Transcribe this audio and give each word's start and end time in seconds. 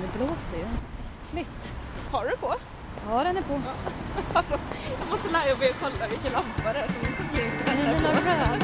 Men 0.00 0.10
det 0.12 0.18
blåser 0.18 0.56
ju. 0.56 0.66
Äckligt. 1.28 1.72
Har 2.10 2.24
du 2.24 2.36
på? 2.36 2.54
Ja, 3.08 3.24
den 3.24 3.36
är 3.36 3.42
på. 3.42 3.60
Alltså, 4.32 4.58
jag 5.00 5.08
måste 5.10 5.30
lära 5.32 5.56
mig 5.56 5.70
att 5.70 5.76
kolla 5.80 6.08
vilken 6.10 6.32
lampa 6.32 6.72
det 6.72 6.78
är 6.78 6.86
som 6.88 7.06
finns 7.06 7.54
Den 7.66 7.76
den 7.76 7.96
lilla 7.96 8.12
röda. 8.12 8.58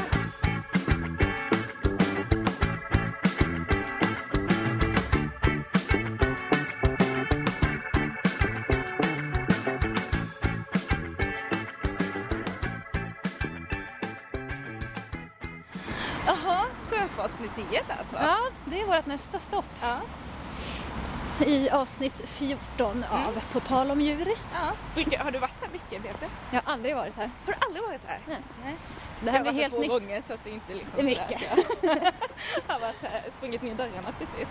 Jaha, 16.26 16.64
Sjöfartsmuseet 16.90 17.90
alltså? 17.98 18.16
Ja, 18.16 18.36
det 18.64 18.80
är 18.80 18.86
vårt 18.86 19.06
nästa 19.06 19.38
stopp 19.38 19.64
Ja. 19.80 20.00
i 21.46 21.70
avsnitt 21.70 22.22
14 22.28 23.04
av 23.10 23.42
På 23.52 23.60
tal 23.60 23.90
om 23.90 24.00
djur. 24.00 24.28
ja. 24.54 24.72
Har 25.18 25.30
du 25.30 25.38
varit 25.38 25.54
här 25.62 25.68
mycket 25.72 26.02
Peter? 26.02 26.28
Jag 26.50 26.62
har 26.64 26.72
aldrig 26.72 26.94
varit 26.96 27.16
här. 27.16 27.30
Har 27.46 27.52
du 27.52 27.66
aldrig 27.66 27.84
varit 27.84 28.00
här? 28.06 28.18
Nej. 28.28 28.36
Nej. 28.64 28.76
Så 29.18 29.24
det 29.24 29.30
här 29.30 29.38
jag 29.38 29.44
har 29.44 29.52
blir 29.52 29.62
varit 29.62 29.72
helt 29.72 29.88
två 29.88 29.96
nytt. 29.98 30.06
gånger 30.06 30.22
så 30.28 30.34
att 30.34 30.44
det 30.44 30.50
inte 30.50 30.74
liksom 30.74 30.92
Det 30.96 31.00
är 31.00 31.04
mycket. 31.04 31.40
sådär 31.40 31.64
Jag 32.68 32.74
har 32.74 32.80
varit 32.80 33.02
här, 33.02 33.22
sprungit 33.36 33.62
ner 33.62 33.74
dörrarna 33.74 34.12
precis. 34.18 34.48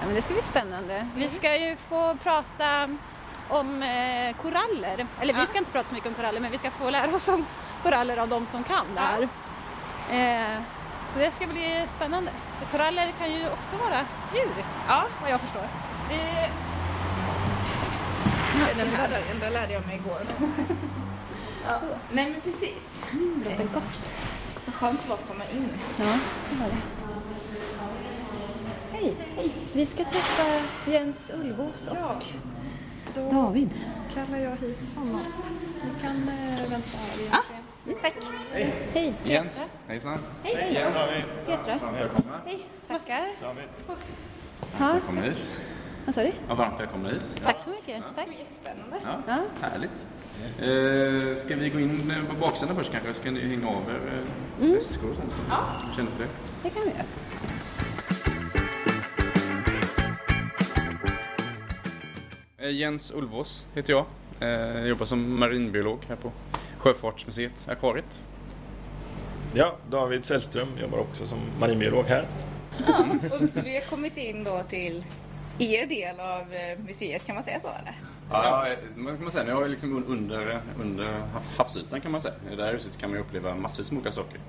Ja, 0.00 0.06
men 0.06 0.14
det 0.14 0.22
ska 0.22 0.32
bli 0.32 0.42
spännande. 0.42 1.08
Vi 1.14 1.28
ska 1.28 1.56
ju 1.56 1.76
få 1.76 2.16
prata 2.22 2.88
om 3.48 3.82
eh, 3.82 4.36
koraller. 4.42 5.06
Eller 5.20 5.34
vi 5.34 5.40
Ja. 5.40 5.46
ska 5.46 5.58
inte 5.58 5.70
prata 5.70 5.88
så 5.88 5.94
mycket 5.94 6.08
om 6.08 6.14
koraller 6.14 6.40
men 6.40 6.50
vi 6.52 6.58
ska 6.58 6.70
få 6.70 6.90
lära 6.90 7.14
oss 7.16 7.28
om 7.28 7.46
koraller 7.82 8.16
av 8.16 8.28
de 8.28 8.46
som 8.46 8.64
kan 8.64 8.86
det 8.94 9.00
här. 9.00 9.28
Eh, 10.10 10.62
så 11.16 11.22
det 11.22 11.30
ska 11.30 11.46
bli 11.46 11.84
spännande. 11.86 12.30
Koraller 12.72 13.12
kan 13.18 13.32
ju 13.32 13.48
också 13.50 13.76
vara 13.76 14.00
djur, 14.34 14.64
Ja, 14.88 15.04
vad 15.22 15.30
jag 15.30 15.40
förstår. 15.40 15.62
det... 16.08 16.50
Den 18.76 18.88
här 18.88 19.22
den 19.40 19.52
lärde 19.52 19.72
jag 19.72 19.86
mig 19.86 19.96
igår. 20.04 20.20
Ja. 21.68 21.80
Nej 22.12 22.30
men 22.30 22.40
precis. 22.40 23.02
Det 23.44 23.50
låter 23.50 23.64
gott. 23.74 24.12
Vad 24.66 24.74
skönt 24.74 25.02
det 25.02 25.08
var 25.08 25.16
att 25.16 25.28
komma 25.28 25.44
in. 25.52 25.68
Ja, 25.96 26.18
det 26.50 26.56
var 26.60 26.66
det. 26.68 26.76
Hej. 28.92 29.14
Vi 29.72 29.86
ska 29.86 30.04
träffa 30.04 30.62
Jens 30.86 31.30
Ulvås 31.34 31.88
och 31.88 31.96
Ja, 31.96 32.20
David. 33.30 33.70
kallar 34.14 34.38
jag 34.38 34.56
hit 34.56 34.78
honom. 34.96 35.20
Ni 35.84 36.00
kan 36.02 36.28
äh, 36.28 36.70
vänta 36.70 36.98
här 36.98 37.20
egentligen. 37.20 37.62
Tack. 38.02 38.14
Hej. 38.92 39.14
Jens, 39.24 39.66
hejsan. 39.88 40.18
Hej. 40.42 40.74
Jens. 40.74 40.96
Petra. 41.46 41.78
Välkomna. 41.92 42.40
Tackar. 42.88 43.26
David. 43.42 43.64
Ja, 44.78 44.92
Välkomna 44.92 45.22
hit. 45.22 45.50
vad 46.06 46.14
sa 46.14 46.22
du? 46.22 46.32
Ja, 46.48 46.54
varmt 46.54 46.80
välkomna 46.80 47.08
hit. 47.08 47.42
Tack 47.44 47.58
så 47.58 47.70
mycket. 47.70 48.02
Tack. 48.16 48.26
Jättespännande. 48.38 48.96
Ja, 49.04 49.18
Ja. 49.26 49.68
härligt. 49.68 49.90
Eh, 50.58 51.44
ska 51.44 51.56
vi 51.56 51.70
gå 51.70 51.80
in 51.80 52.12
på 52.30 52.34
baksidan 52.46 52.76
först 52.76 52.90
kanske? 52.92 53.14
Så 53.14 53.22
kan 53.22 53.34
du 53.34 53.40
hänga 53.40 53.70
över 53.70 54.00
eh, 54.60 54.68
väskor 54.74 55.10
och 55.10 55.16
sånt. 55.16 55.32
Ja. 55.50 55.58
Känner 55.96 56.10
för 56.10 56.22
det. 56.24 56.28
Det 56.62 56.70
kan 56.70 56.82
vi 56.82 56.88
göra. 56.90 57.02
Eh, 62.58 62.70
Jens 62.70 63.12
Ulvås 63.14 63.66
heter 63.74 63.92
jag. 63.92 64.04
Eh, 64.40 64.48
jag 64.78 64.88
jobbar 64.88 65.06
som 65.06 65.38
marinbiolog 65.40 65.98
här 66.08 66.16
på 66.16 66.32
Sjöfartsmuseet, 66.86 67.68
Akvariet. 67.68 68.22
Ja, 69.54 69.76
David 69.90 70.24
Sällström 70.24 70.68
jobbar 70.80 70.98
också 70.98 71.26
som 71.26 71.38
marinbiolog 71.60 72.04
här. 72.04 72.26
Ja, 72.86 73.04
och 73.32 73.64
vi 73.64 73.74
har 73.74 73.80
kommit 73.90 74.16
in 74.16 74.44
då 74.44 74.62
till 74.68 75.04
er 75.58 75.86
del 75.86 76.20
av 76.20 76.40
eh, 76.54 76.78
museet, 76.86 77.26
kan 77.26 77.34
man 77.34 77.44
säga 77.44 77.60
så 77.60 77.68
eller? 77.68 77.94
Ja, 78.30 78.66
man 78.96 79.14
kan 79.14 79.22
man 79.22 79.32
säga. 79.32 79.44
Ni 79.44 79.50
har 79.50 79.62
ju 79.62 79.68
liksom 79.68 79.96
un- 79.98 80.06
under, 80.06 80.60
under 80.80 81.22
havsytan 81.56 82.00
kan 82.00 82.12
man 82.12 82.20
säga. 82.20 82.34
I 82.52 82.56
det 82.56 82.64
här 82.64 82.72
huset 82.72 82.98
kan 82.98 83.10
man 83.10 83.18
ju 83.18 83.24
uppleva 83.24 83.54
massvis 83.54 83.90
med 83.90 83.98
olika 83.98 84.12
saker. 84.12 84.40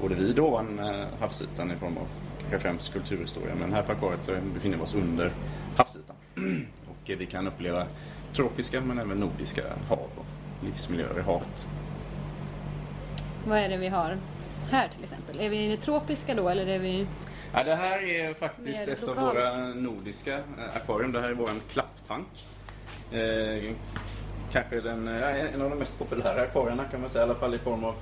Både 0.00 0.14
vid 0.14 0.38
ovan 0.38 0.78
eh, 0.78 1.06
havsytan 1.20 1.70
i 1.70 1.76
form 1.76 1.96
av 1.96 2.06
kanske 2.40 2.58
främst 2.58 2.92
kulturhistoria. 2.92 3.54
Men 3.54 3.72
här 3.72 3.82
på 3.82 3.92
akvariet 3.92 4.24
så 4.24 4.32
befinner 4.54 4.76
vi 4.76 4.82
oss 4.82 4.94
under 4.94 5.32
havsytan. 5.76 6.16
Och 6.88 7.10
vi 7.18 7.26
kan 7.26 7.46
uppleva 7.46 7.86
tropiska 8.36 8.80
men 8.80 8.98
även 8.98 9.20
nordiska 9.20 9.62
hav 9.88 9.98
och 10.16 10.26
livsmiljöer 10.64 11.18
i 11.18 11.22
havet. 11.22 11.66
Vad 13.46 13.58
är 13.58 13.68
det 13.68 13.76
vi 13.76 13.88
har 13.88 14.16
här 14.70 14.88
till 14.88 15.02
exempel? 15.02 15.40
Är 15.40 15.48
vi 15.48 15.64
i 15.64 15.68
det 15.68 15.76
tropiska 15.76 16.34
då 16.34 16.48
eller 16.48 16.66
är 16.66 16.78
vi... 16.78 17.06
Ja, 17.54 17.64
det 17.64 17.74
här 17.74 18.02
är 18.02 18.34
faktiskt 18.34 18.88
ett 18.88 19.08
av 19.08 19.16
våra 19.16 19.66
nordiska 19.66 20.34
eh, 20.34 20.76
akvarium. 20.76 21.12
Det 21.12 21.20
här 21.20 21.28
är 21.28 21.34
vår 21.34 21.50
klapptank. 21.70 22.46
Eh, 23.12 23.72
kanske 24.52 24.80
den, 24.80 25.08
en 25.08 25.62
av 25.62 25.70
de 25.70 25.78
mest 25.78 25.98
populära 25.98 26.42
akvarierna 26.42 26.84
kan 26.84 27.00
man 27.00 27.10
säga, 27.10 27.24
i 27.24 27.28
alla 27.28 27.38
fall 27.38 27.54
i 27.54 27.58
form 27.58 27.84
av 27.84 27.94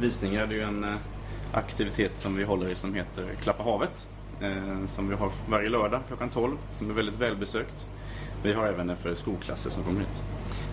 visningar. 0.00 0.46
Det 0.46 0.54
är 0.54 0.56
ju 0.56 0.62
en 0.62 0.84
eh, 0.84 0.94
aktivitet 1.52 2.18
som 2.18 2.36
vi 2.36 2.44
håller 2.44 2.68
i 2.68 2.74
som 2.74 2.94
heter 2.94 3.26
Klappa 3.42 3.62
havet. 3.62 4.06
Eh, 4.40 4.86
som 4.86 5.08
vi 5.08 5.14
har 5.14 5.30
varje 5.48 5.68
lördag 5.68 6.00
klockan 6.08 6.28
12, 6.28 6.56
som 6.78 6.90
är 6.90 6.94
väldigt 6.94 7.16
välbesökt. 7.16 7.86
Vi 8.42 8.52
har 8.52 8.66
även 8.66 8.86
den 8.86 8.96
för 8.96 9.14
skolklasser 9.14 9.70
som 9.70 9.84
kommer 9.84 10.00
hit. 10.00 10.22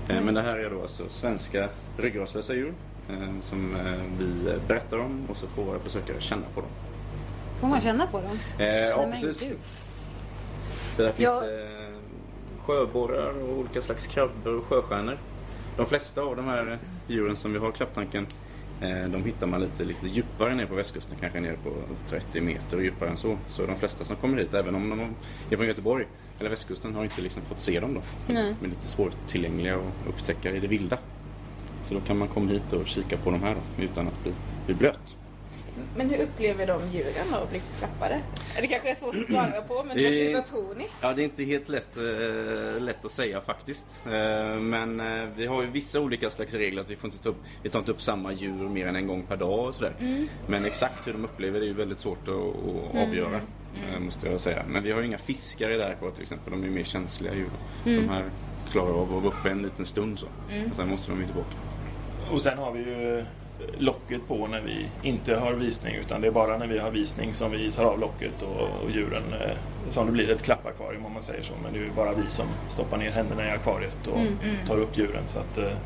Eh, 0.10 0.22
men 0.22 0.34
det 0.34 0.42
här 0.42 0.58
är 0.58 0.70
då 0.70 0.82
alltså 0.82 1.10
svenska 1.10 1.70
ryggraslösa 1.98 2.54
djur 2.54 2.74
eh, 3.10 3.16
som 3.42 3.76
eh, 3.76 3.94
vi 4.20 4.54
berättar 4.68 4.98
om 4.98 5.26
och 5.30 5.38
så 5.38 5.48
får 5.48 5.64
våra 5.64 5.80
besökare 5.80 6.22
känna 6.22 6.46
på 6.54 6.62
dem. 6.62 6.70
Får 7.60 7.68
man 7.68 7.82
känna 7.82 8.08
på 8.08 8.22
dem? 8.22 8.40
Eh, 8.60 8.66
ja, 8.68 8.98
men 8.98 9.12
precis. 9.12 9.40
Så 10.96 11.02
där 11.02 11.12
finns 11.12 11.30
Ja. 11.30 11.42
det 11.42 11.68
sjöborrar 12.66 13.44
och 13.44 13.58
olika 13.58 13.82
slags 13.82 14.08
krabbor 14.08 14.56
och 14.56 14.64
sjöstjärnor. 14.64 15.18
De 15.78 15.86
flesta 15.86 16.22
av 16.22 16.36
de 16.36 16.46
här 16.46 16.78
djuren 17.08 17.36
som 17.38 17.54
vi 17.54 17.60
har 17.60 17.70
i 17.70 17.72
klapptanken 17.72 18.28
de 19.10 19.24
hittar 19.26 19.48
man 19.48 19.62
lite, 19.62 19.84
lite 19.84 20.08
djupare 20.08 20.56
ner 20.56 20.66
på 20.66 20.76
västkusten, 20.76 21.18
kanske 21.20 21.40
ner 21.40 21.56
på 21.64 21.70
30 22.10 22.42
meter 22.42 22.78
och 22.78 22.84
djupare 22.84 23.10
än 23.10 23.18
så. 23.18 23.38
Så 23.50 23.66
de 23.66 23.76
flesta 23.80 24.06
som 24.06 24.16
kommer 24.16 24.38
hit, 24.38 24.54
även 24.54 24.76
om 24.76 24.90
de 24.90 25.00
är 25.50 25.58
från 25.58 25.68
Göteborg 25.68 26.06
eller 26.40 26.50
västkusten, 26.50 26.96
har 26.96 27.04
inte 27.04 27.22
liksom 27.22 27.42
fått 27.42 27.62
se 27.62 27.80
dem 27.80 27.94
då. 27.94 28.02
Nej. 28.34 28.56
De 28.60 28.66
är 28.66 28.70
lite 28.70 28.88
svårtillgängliga 28.88 29.76
att 29.76 30.08
upptäcka 30.10 30.52
i 30.52 30.60
det 30.60 30.68
vilda. 30.68 30.98
Så 31.84 31.94
då 31.94 32.00
kan 32.00 32.18
man 32.18 32.28
komma 32.28 32.52
hit 32.52 32.74
och 32.74 32.88
kika 32.88 33.18
på 33.18 33.32
de 33.32 33.44
här 33.44 33.56
då, 33.56 33.84
utan 33.84 34.08
att 34.08 34.24
bli, 34.24 34.34
bli 34.66 34.76
blöt. 34.76 35.16
Men 35.96 36.10
hur 36.10 36.24
upplever 36.24 36.68
de 36.68 36.82
djuren 36.92 37.26
då 37.32 37.38
att 37.38 37.50
bli 37.50 37.62
klappade? 37.80 38.22
Det 38.60 38.68
kanske 38.68 38.92
är 38.92 38.96
svårt 38.96 39.16
att 39.16 39.28
svara 39.28 39.62
på, 39.62 39.84
men 39.84 40.34
vad 40.34 40.48
tror 40.48 40.76
ni? 40.76 40.88
Ja, 41.02 41.14
det 41.14 41.22
är 41.22 41.24
inte 41.24 41.44
helt 41.44 41.70
lätt, 41.70 41.98
eh, 41.98 42.82
lätt 42.82 43.06
att 43.06 43.12
säga 43.12 43.42
faktiskt. 43.42 44.02
Eh, 44.06 44.12
men 44.60 45.00
eh, 45.00 45.30
vi 45.36 45.46
har 45.46 45.62
ju 45.62 45.70
vissa 45.70 46.00
olika 46.00 46.30
slags 46.30 46.54
regler. 46.54 46.82
Att 46.82 46.90
vi, 46.90 46.96
får 46.96 47.08
inte 47.08 47.24
ta 47.24 47.30
upp, 47.30 47.44
vi 47.64 47.70
tar 47.70 47.80
inte 47.80 47.92
upp 47.92 48.02
samma 48.02 48.34
djur 48.34 48.70
mer 48.70 48.88
än 48.88 48.96
en 48.96 49.08
gång 49.08 49.24
per 49.24 49.38
dag 49.38 49.68
och 49.68 49.76
sådär. 49.76 49.94
Men 50.48 50.66
exakt 50.66 51.08
hur 51.08 51.14
de 51.14 51.26
upplever 51.26 51.60
det 51.60 51.66
är 51.66 51.68
ju 51.68 51.74
väldigt 51.74 52.00
svårt 52.00 52.28
att, 52.28 52.34
att 52.34 53.08
avgöra. 53.08 53.42
Eh, 53.94 54.00
Måste 54.00 54.28
jag 54.30 54.42
säga. 54.42 54.64
Men 54.68 54.84
vi 54.84 54.92
har 54.92 55.00
ju 55.00 55.06
inga 55.06 55.18
fiskar 55.18 55.70
i 55.70 55.78
det 55.78 55.84
här 55.84 55.96
kvar 55.96 56.12
till 56.12 56.22
exempel. 56.22 56.52
De 56.52 56.62
är 56.64 56.68
ju 56.68 56.74
mer 56.74 56.84
känsliga 56.84 57.34
djur. 57.34 57.50
De 57.84 58.10
här 58.10 58.24
klarar 58.72 58.90
av 58.94 59.02
att 59.02 59.10
vara 59.24 59.34
uppe 59.34 59.50
en 59.50 59.62
liten 59.62 59.86
stund 59.86 60.20
så. 60.20 60.26
Och 60.70 60.76
sen 60.76 60.90
måste 60.90 61.12
de 61.12 61.20
ju 61.20 61.26
tillbaka. 61.26 61.56
Och 62.32 62.42
sen 62.42 62.58
har 62.58 62.72
vi 62.72 62.80
ju 62.80 63.26
locket 63.78 64.28
på 64.28 64.48
när 64.48 64.62
vi 64.62 64.86
inte 65.02 65.36
har 65.36 65.54
visning 65.54 65.96
utan 65.96 66.22
det 66.22 66.28
är 66.28 66.32
bara 66.32 66.58
när 66.58 66.68
vi 66.68 66.80
har 66.80 66.92
visning 66.92 67.34
som 67.34 67.52
vi 67.52 67.72
tar 67.72 67.86
av 67.86 68.00
locket 68.00 68.42
och, 68.42 68.84
och 68.84 68.92
djuren 68.92 69.24
eh, 69.42 69.56
som 69.92 70.06
det 70.06 70.12
blir 70.12 70.32
ett 70.32 70.42
klappakvarium 70.44 71.06
om 71.06 71.14
man 71.14 71.24
säger 71.24 71.44
så. 71.44 71.54
Men 71.64 71.74
det 71.74 71.80
är 71.80 71.84
ju 71.84 71.92
bara 71.96 72.14
vi 72.14 72.30
som 72.30 72.46
stoppar 72.70 72.98
ner 72.98 73.12
händerna 73.12 73.48
i 73.48 73.52
akvariet 73.52 74.08
och 74.08 74.20
tar 74.68 74.78
upp 74.78 74.98
djuren. 74.98 75.24
Så 75.28 75.40
att, 75.40 75.58
eh, 75.58 75.78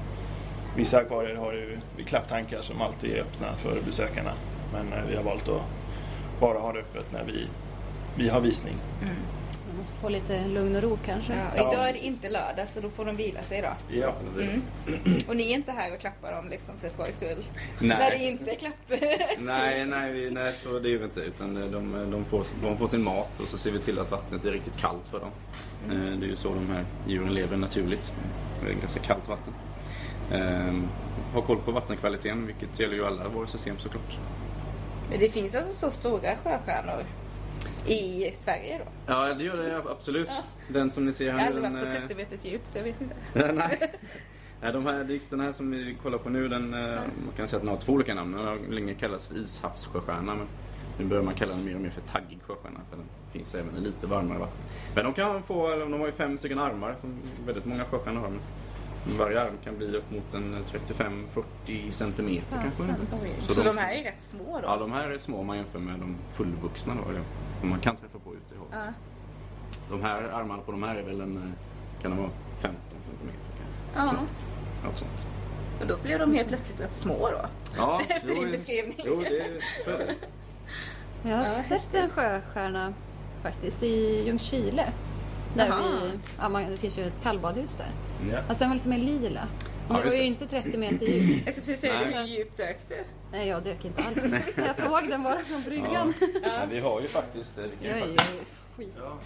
vissa 0.76 0.98
akvarier 0.98 1.36
har 1.36 1.54
ju 1.54 1.78
klapptankar 2.06 2.62
som 2.62 2.82
alltid 2.82 3.12
är 3.12 3.22
öppna 3.22 3.56
för 3.56 3.82
besökarna. 3.86 4.32
Men 4.74 4.94
eh, 4.94 5.06
vi 5.10 5.16
har 5.16 5.24
valt 5.24 5.50
att 5.50 5.62
bara 6.40 6.60
ha 6.60 6.74
det 6.74 6.80
öppet 6.80 7.06
när 7.14 7.24
vi, 7.24 7.48
vi 8.16 8.30
har 8.30 8.42
visning. 8.42 8.76
Man 9.68 9.80
måste 9.80 9.96
få 9.96 10.10
lite 10.10 10.48
lugn 10.48 10.76
och 10.76 10.82
ro 10.82 10.98
kanske. 11.06 11.34
Ja, 11.56 11.64
och 11.64 11.74
idag 11.74 11.90
är 11.90 11.94
det 11.94 12.00
inte 12.06 12.30
lördag 12.30 12.68
så 12.74 12.80
då 12.80 12.90
får 12.90 13.06
de 13.06 13.16
vila 13.16 13.42
sig 13.44 13.58
idag. 13.58 13.74
Ja. 13.90 14.14
Och 15.28 15.36
ni 15.36 15.52
är 15.52 15.56
inte 15.56 15.72
här 15.72 15.94
och 15.94 16.00
klappar 16.00 16.32
dem 16.36 16.50
liksom 16.50 16.74
för 16.82 16.90
skojs 16.90 17.16
skull? 17.16 17.46
Nej. 17.80 17.98
När 17.98 18.12
det 18.12 18.18
inte 18.18 18.52
är 18.52 18.56
klapp? 18.56 18.74
Nej, 19.40 19.86
nej, 19.86 20.12
vi- 20.12 20.32
nej, 20.32 20.54
så 20.54 20.80
det 20.80 20.90
är 20.94 21.00
det 21.00 21.06
inte. 21.06 21.20
Utan 21.20 21.54
de, 21.72 22.12
de, 22.12 22.26
får, 22.26 22.46
de 22.64 22.78
får 22.78 22.88
sin 22.88 23.04
mat 23.04 23.40
och 23.40 23.48
så 23.48 23.58
ser 23.58 23.72
vi 23.72 23.80
till 23.80 24.00
att 24.00 24.12
vattnet 24.12 24.46
är 24.46 24.52
riktigt 24.52 24.78
kallt 24.78 25.08
för 25.12 25.20
dem. 25.20 25.32
Eh, 25.90 26.18
Det 26.20 26.26
är 26.26 26.30
ju 26.30 26.36
så 26.36 26.50
de 26.50 26.70
här 26.70 26.86
djuren 27.08 27.34
lever 27.34 27.58
naturligt. 27.58 28.14
Det 28.66 28.72
är 28.72 28.76
ganska 28.76 29.00
kallt 29.00 29.28
vatten. 29.28 29.54
Eh, 30.32 30.74
Ha 31.34 31.42
koll 31.42 31.58
på 31.58 31.72
vattenkvaliteten, 31.72 32.46
vilket 32.48 32.80
gäller 32.80 32.96
ju 32.96 33.06
alla 33.06 33.28
våra 33.28 33.48
system 33.48 33.78
såklart. 33.80 34.18
Men 35.10 35.20
det 35.20 35.30
finns 35.30 35.56
alltså 35.56 35.74
så 35.74 35.92
stora 35.92 36.36
sjöstjärnor 36.44 37.04
i 37.86 38.34
Sverige 38.44 38.78
då? 38.78 39.14
Ja, 39.14 39.34
det 39.34 39.44
gör 39.44 39.58
det 39.58 39.92
absolut. 39.92 40.30
Den 40.68 40.90
som 40.90 41.06
ni 41.06 41.14
ser 41.14 41.26
Jag 41.26 41.34
har 41.34 41.40
här 41.40 41.48
aldrig 41.48 41.72
varit 41.72 41.84
på 41.84 41.92
eh, 41.92 42.00
30 42.02 42.16
meters 42.16 42.46
djup 42.46 42.62
så 42.66 42.78
jag 42.78 42.84
vet 42.84 43.02
inte. 43.02 43.16
Nej. 43.54 43.92
Nej, 44.62 44.74
de 44.74 44.86
här, 44.86 45.04
just 45.04 45.30
den 45.30 45.40
här 45.40 45.52
som 45.52 45.72
vi 45.72 45.98
kollar 46.04 46.18
på 46.18 46.30
nu, 46.30 46.48
den, 46.48 46.74
eh, 46.74 46.96
man 47.26 47.34
kan 47.38 47.48
säga 47.48 47.58
att 47.58 47.64
den 47.64 47.70
har 47.70 47.78
två 47.78 47.94
olika 47.94 48.14
namn. 48.14 48.32
Den 48.32 48.46
har 48.46 48.58
länge 48.70 48.94
kallats 48.94 49.28
för 49.28 49.36
ishavssjöstjärna. 49.36 50.36
Men 50.36 50.48
Nu 50.98 51.06
börjar 51.06 51.24
man 51.24 51.34
kalla 51.36 51.52
den 51.54 51.66
mer 51.66 51.76
och 51.76 51.82
mer 51.82 51.90
för 51.90 52.02
taggig 52.02 52.40
sjöstjärna 52.48 52.80
för 52.90 52.98
den 52.98 53.06
finns 53.32 53.56
även 53.56 53.78
i 53.78 53.80
lite 53.82 54.08
varmare 54.08 54.40
vatten. 54.40 54.58
Men 54.96 55.04
de 55.04 55.14
kan 55.14 55.44
få, 55.44 55.76
de 55.76 55.94
har 56.00 56.06
ju 56.06 56.12
fem 56.12 56.38
stycken 56.38 56.60
armar 56.60 56.96
som 57.02 57.18
väldigt 57.46 57.66
många 57.66 57.86
sjöstjärnor 57.86 58.22
har. 58.22 58.32
Varje 59.06 59.42
arm 59.42 59.54
kan 59.64 59.78
bli 59.78 59.98
upp 59.98 60.12
mot 60.12 60.34
en 60.34 60.64
35-40 61.66 61.92
centimeter 61.92 62.58
kanske. 62.62 62.84
Fasen. 62.84 62.96
Så, 63.56 63.64
de 63.64 63.78
här 63.78 63.94
är 63.94 64.04
rätt 64.04 64.22
små 64.30 64.60
då? 64.60 64.68
Ja, 64.68 64.78
de 64.78 64.92
här 64.92 65.10
är 65.10 65.18
små 65.18 65.40
om 65.40 65.48
man 65.48 65.58
jämför 65.58 65.80
med 65.80 66.00
de 66.00 66.16
fullvuxna 66.34 66.94
då, 67.04 67.10
eller 67.10 67.22
som 67.60 67.70
man 67.70 67.80
kan 67.80 67.96
träffa 67.96 68.20
på 68.20 68.34
ute 68.36 68.56
i 68.56 68.58
havet. 68.58 68.74
Ja. 68.88 68.94
De 69.90 70.02
här 70.02 70.24
armarna 70.24 70.62
på 70.62 70.72
de 70.72 70.84
här 70.84 70.96
är 70.96 71.04
väl 71.04 71.22
en, 71.22 71.54
kan 72.02 72.12
de 72.12 72.18
vara 72.20 72.30
15 72.62 72.80
centimeter 73.06 73.40
kanske. 73.94 74.18
Ja. 74.18 74.22
Något 74.88 74.98
sånt. 74.98 75.26
Och 75.82 75.88
då 75.88 75.98
blev 76.04 76.20
de 76.20 76.34
helt 76.34 76.48
plötsligt 76.48 76.80
rätt 76.80 76.94
små 76.96 77.30
då? 77.32 77.46
Ja, 77.78 78.02
Efter 78.10 78.30
jo, 78.30 78.36
din 78.42 78.52
beskrivning. 78.52 78.98
Jo, 79.06 79.24
det 79.30 79.40
är 79.40 79.62
så 79.86 79.90
är 79.92 79.98
det. 79.98 80.16
Jag 81.30 81.38
har 81.38 81.46
Ja, 81.46 81.64
sett 81.64 81.96
en 81.96 82.10
sjöstjärna 82.10 82.94
faktiskt 83.44 83.84
i 83.84 84.24
Ljungskile. 84.26 84.92
Där 85.56 85.78
vi, 85.78 86.20
ja, 86.40 86.50
man, 86.50 86.72
det 86.72 86.78
finns 86.78 86.98
ju 86.98 87.04
ett 87.04 87.24
kallbadhus 87.24 87.76
där. 87.76 87.92
Ja. 88.32 88.42
Fast 88.48 88.60
den 88.60 88.70
var 88.70 88.76
lite 88.76 88.90
mer 88.90 88.98
lila. 88.98 89.48
Ja, 89.88 89.94
Men 89.94 89.98
det 89.98 90.04
just 90.04 90.06
var 90.06 90.12
ju 90.14 90.20
det. 90.20 90.26
inte 90.28 90.48
30 90.48 90.78
meter 90.78 91.06
djup. 91.08 91.44
Jag 91.46 91.54
ska 91.54 91.62
precis 91.62 91.80
säga, 91.80 91.94
Nej. 92.00 92.14
hur 92.14 92.24
djupt 92.24 92.58
dök 92.58 92.78
du? 92.90 93.04
Nej, 93.32 93.48
jag 93.48 93.64
dök 93.64 93.86
inte 93.86 94.04
alls. 94.04 94.18
Jag 94.56 94.90
såg 94.90 95.10
den 95.10 95.24
bara 95.24 95.40
från 95.40 95.62
bryggan. 95.64 96.14
Men 96.42 96.70
vi 96.74 96.80
har 96.80 97.02
ju 97.02 97.08
faktiskt, 97.08 97.58
eh, 97.58 97.64
vi 97.64 97.88
kan 97.88 97.98
Jag 97.98 97.98
ju 97.98 98.04
är 98.04 98.08
ju 98.12 98.18
faktiskt 98.18 98.52
skit 98.78 98.98
ja, 98.98 99.18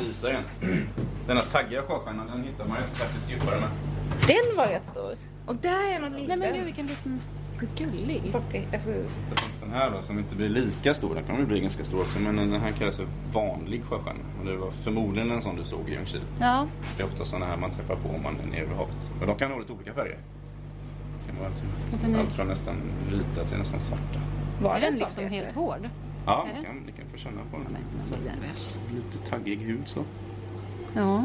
visa 0.00 0.30
en. 0.32 0.44
Denna 1.26 1.40
taggiga 1.42 1.82
sjöstjärnan 1.82 2.26
den 2.26 2.42
hittar 2.44 2.64
man 2.64 2.78
ju 2.80 2.84
särskilt 2.86 3.30
djupare 3.30 3.60
med. 3.60 3.68
Den 4.26 4.56
var 4.56 4.66
rätt 4.66 4.86
stor. 4.90 5.16
Och 5.46 5.56
där 5.56 5.94
är 5.94 5.98
någon 6.00 6.12
liten. 6.12 6.38
Nej 6.38 6.48
men 6.48 6.54
gud 6.58 6.64
vilken 6.64 6.86
liten 6.86 7.20
gullig. 7.78 8.22
Poppy. 8.32 8.58
Alltså, 8.72 8.90
Så 9.30 9.36
finns 9.36 9.60
den 9.60 9.70
här 9.70 9.90
då 9.90 10.02
som 10.02 10.18
inte 10.18 10.34
blir 10.34 10.48
lika 10.48 10.94
stor. 10.94 11.14
Den 11.14 11.24
kan 11.24 11.38
ju 11.38 11.46
bli 11.46 11.60
ganska 11.60 11.84
stor 11.84 12.00
också 12.00 12.18
men 12.18 12.36
den 12.36 12.60
här 12.60 12.72
kallas 12.72 13.00
vanlig 13.32 13.84
sjöstjärna. 13.84 14.20
Och 14.40 14.46
det 14.46 14.56
var 14.56 14.70
förmodligen 14.70 15.30
en 15.30 15.42
sån 15.42 15.56
du 15.56 15.64
såg 15.64 15.88
i 15.88 15.92
Ljungskile. 15.92 16.24
Ja, 16.40 16.66
Det 16.96 17.02
är 17.02 17.06
ofta 17.06 17.24
sådana 17.24 17.46
här 17.46 17.56
man 17.56 17.70
träffar 17.70 17.96
på 17.96 18.08
om 18.08 18.22
man 18.22 18.40
är 18.40 18.46
nere 18.46 18.64
vid 18.66 18.76
havet. 18.76 19.10
Och 19.20 19.26
de 19.26 19.36
kan 19.36 19.50
ha 19.50 19.58
lite 19.58 19.72
olika 19.72 19.92
färger. 19.92 20.18
Det 21.26 21.32
kan 21.32 21.40
vara 21.40 21.48
Att 21.48 22.00
den 22.02 22.14
är- 22.14 22.20
allt 22.20 22.32
från 22.32 22.46
nästan 22.48 22.74
vita 23.12 23.44
till 23.48 23.58
nästan 23.58 23.80
svarta. 23.80 24.20
var 24.62 24.76
är 24.76 24.80
den 24.80 24.94
liksom 24.96 25.24
helt 25.28 25.52
hård? 25.54 25.88
Ja, 26.26 26.46
ni 26.58 26.64
kan, 26.64 26.76
ni 26.76 26.92
kan 26.92 27.04
få 27.12 27.18
känna 27.18 27.40
på 27.50 27.56
den. 27.56 27.66
Men 27.72 28.04
Så, 28.06 28.14
blir 28.16 28.32
nervös. 28.40 28.78
lite 28.94 29.30
taggig 29.30 29.56
hud 29.58 29.82
så. 29.86 30.04
Ja. 30.94 31.24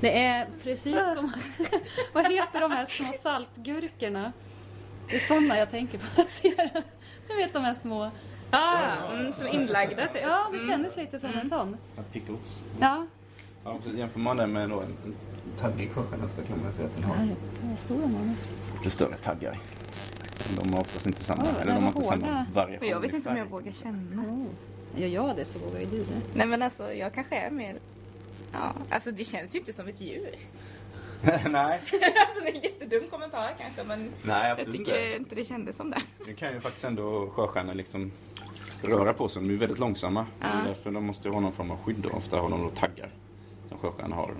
Det 0.00 0.22
är 0.24 0.46
precis 0.62 0.96
som... 1.16 1.32
Vad 2.14 2.24
heter 2.32 2.60
de 2.60 2.70
här 2.70 2.86
små 2.86 3.12
saltgurkorna? 3.22 4.32
Det 5.10 5.16
är 5.16 5.20
sådana 5.20 5.58
jag 5.58 5.70
tänker 5.70 5.98
på 5.98 6.04
när 6.16 6.22
jag 6.24 6.28
ser 6.30 6.56
den. 6.56 6.82
Du 7.28 7.36
vet 7.36 7.52
de 7.52 7.64
här 7.64 7.74
små... 7.74 8.10
Ja, 8.50 8.80
mm, 9.12 9.32
som 9.32 9.46
inlagda 9.46 10.06
typ. 10.06 10.22
Ja, 10.22 10.46
det 10.52 10.60
kändes 10.66 10.96
lite 10.96 11.20
som 11.20 11.30
en 11.34 11.48
sån. 11.48 11.76
Ja, 11.96 12.02
Pickles. 12.12 12.60
Ja. 12.80 13.06
Ja, 13.64 13.78
så 13.84 13.90
jämför 13.90 14.20
man 14.20 14.36
den 14.36 14.52
med 14.52 14.70
då 14.70 14.80
en, 14.80 14.86
en 15.04 15.14
taggig 15.60 15.90
sjöstjärna 15.92 16.28
så 16.28 16.42
kan 16.42 16.62
man 16.62 16.72
säga 16.72 16.86
att 16.88 16.94
den 16.94 17.04
har 17.04 17.14
Här 17.14 17.24
är 17.72 17.76
stora 17.76 17.98
någon. 18.06 18.36
lite 18.78 18.90
större 18.90 19.16
taggar. 19.16 19.58
De 20.62 20.72
har 20.74 20.80
oftast 20.80 21.06
inte 21.06 21.24
samma, 21.24 21.42
Oj, 21.42 21.48
eller 21.60 21.64
den 21.72 21.74
de 21.74 21.80
har 21.84 21.88
inte 21.92 22.02
samma 22.08 22.26
hårda. 22.26 22.46
variation 22.54 22.78
Men 22.80 22.88
jag 22.88 23.00
vet 23.00 23.12
inte 23.14 23.28
om 23.28 23.36
jag 23.36 23.46
vågar 23.46 23.72
känna. 23.72 24.22
Oh. 24.22 24.46
Gör 24.96 25.08
jag 25.08 25.36
det 25.36 25.44
så 25.44 25.58
vågar 25.58 25.80
ju 25.80 25.86
du 25.86 25.98
det. 25.98 26.20
Nej 26.34 26.46
men 26.46 26.62
alltså 26.62 26.92
jag 26.92 27.12
kanske 27.14 27.36
är 27.36 27.50
mer... 27.50 27.76
Ja, 28.52 28.72
alltså 28.90 29.10
det 29.10 29.24
känns 29.24 29.54
ju 29.54 29.58
inte 29.58 29.72
som 29.72 29.88
ett 29.88 30.00
djur. 30.00 30.30
Nej, 31.50 31.80
alltså 32.26 32.44
det 32.44 32.50
är 32.50 32.54
en 32.54 32.62
jättedum 32.62 33.08
kommentar 33.10 33.54
kanske 33.58 33.84
men 33.84 34.10
nej 34.22 34.48
jag 34.48 34.58
tycker 34.58 34.78
inte. 34.78 35.16
inte 35.16 35.34
det 35.34 35.44
kändes 35.44 35.76
som 35.76 35.90
det. 35.90 36.02
Nu 36.26 36.34
kan 36.34 36.52
ju 36.52 36.60
faktiskt 36.60 36.84
ändå 36.84 37.30
sjöstjärnor 37.30 37.74
liksom 37.74 38.12
röra 38.82 39.12
på 39.12 39.28
sig. 39.28 39.42
De 39.42 39.48
är 39.48 39.52
ju 39.52 39.58
väldigt 39.58 39.78
långsamma. 39.78 40.26
Ja. 40.40 40.46
därför 40.66 40.90
de 40.90 41.04
måste 41.04 41.28
ha 41.28 41.40
någon 41.40 41.52
form 41.52 41.70
av 41.70 41.78
skydd. 41.78 41.96
Då. 41.96 42.08
Ofta 42.08 42.40
har 42.40 42.50
de 42.50 42.62
då 42.62 42.68
taggar 42.68 43.10
som 43.68 43.78
sjöstjärnor 43.78 44.16
har. 44.16 44.34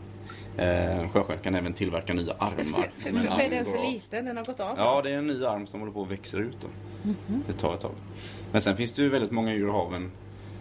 Eh, 0.57 1.09
sjöstjärnor 1.11 1.43
kan 1.43 1.55
även 1.55 1.73
tillverka 1.73 2.15
nya 2.15 2.33
armar. 2.33 2.55
För, 2.55 3.01
för, 3.01 3.13
Men 3.13 3.23
för, 3.23 3.31
armen 3.31 3.41
är 3.41 3.51
den 3.51 3.67
så 3.67 3.83
liten? 3.83 4.25
Den 4.25 4.37
har 4.37 4.45
gått 4.45 4.61
av? 4.61 4.79
Ja, 4.79 5.03
det 5.03 5.11
är 5.11 5.15
en 5.15 5.27
ny 5.27 5.45
arm 5.45 5.67
som 5.67 5.81
håller 5.81 5.93
på 5.93 6.03
att 6.03 6.11
växa 6.11 6.39
ut. 6.39 6.57
Då. 6.61 6.69
Det 7.47 7.53
tar 7.53 7.75
ett 7.75 7.81
tag. 7.81 7.95
Men 8.53 8.61
sen 8.61 8.77
finns 8.77 8.93
det 8.93 9.03
ju 9.03 9.09
väldigt 9.09 9.31
många 9.31 9.55
djur 9.55 9.69
i 9.69 9.71
haven 9.71 10.11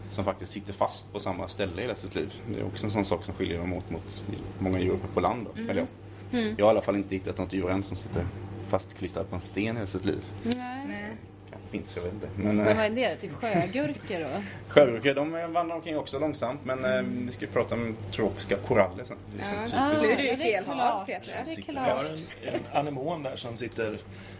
som 0.09 0.23
faktiskt 0.23 0.51
sitter 0.51 0.73
fast 0.73 1.13
på 1.13 1.19
samma 1.19 1.47
ställe 1.47 1.81
hela 1.81 1.95
sitt 1.95 2.15
liv. 2.15 2.33
Det 2.47 2.59
är 2.59 2.65
också 2.65 2.85
en 2.85 2.91
sån 2.91 3.05
sak 3.05 3.25
som 3.25 3.33
skiljer 3.33 3.59
dem 3.59 3.73
åt 3.73 3.89
mot 3.89 4.23
många 4.59 4.79
djur 4.79 4.97
på 5.13 5.19
land. 5.19 5.47
Då. 5.55 5.61
Eller, 5.61 5.85
ja. 6.31 6.39
Jag 6.57 6.65
har 6.65 6.71
i 6.71 6.75
alla 6.75 6.81
fall 6.81 6.95
inte 6.95 7.15
hittat 7.15 7.37
något 7.37 7.53
djur 7.53 7.69
än 7.69 7.83
som 7.83 7.97
sitter 7.97 8.25
fastklistrad 8.69 9.29
på 9.29 9.35
en 9.35 9.41
sten 9.41 9.75
hela 9.75 9.87
sitt 9.87 10.05
liv. 10.05 10.19
Nej. 10.43 11.15
Kanske 11.49 11.69
finns, 11.69 11.95
jag 11.95 12.03
vet 12.03 12.13
inte. 12.13 12.27
Men, 12.35 12.55
Men 12.55 12.67
eh, 12.67 12.75
vad 12.75 12.85
är 12.85 12.89
det? 12.89 13.15
Typ 13.15 13.31
sjögurkor 13.33 14.19
då? 14.19 14.43
Sjögurkor 14.73 15.13
de 15.13 15.31
vandrar 15.53 15.75
omkring 15.75 15.97
också 15.97 16.19
långsamt 16.19 16.59
men 16.65 16.85
eh, 16.85 17.01
vi 17.01 17.31
ska 17.31 17.45
ju 17.45 17.51
prata 17.51 17.75
om 17.75 17.95
tropiska 18.11 18.55
koraller 18.57 19.03
sen. 19.03 19.17
Det 19.37 19.43
är 19.43 19.53
Ja. 19.53 19.67
Ah, 19.75 20.01
Nu 20.01 20.11
är 20.11 20.17
du 20.17 20.23
ja, 20.23 20.33
är 20.33 20.37
fel 20.37 20.65
hav, 20.65 20.75
klart. 20.75 21.05
Peter. 21.07 21.33
Ja, 21.75 21.99
det 22.41 22.47
är 22.47 22.53
en, 22.53 22.59
en 22.71 22.77
anemon 22.77 23.23
där 23.23 23.35
som 23.35 23.57
sitter 23.57 23.97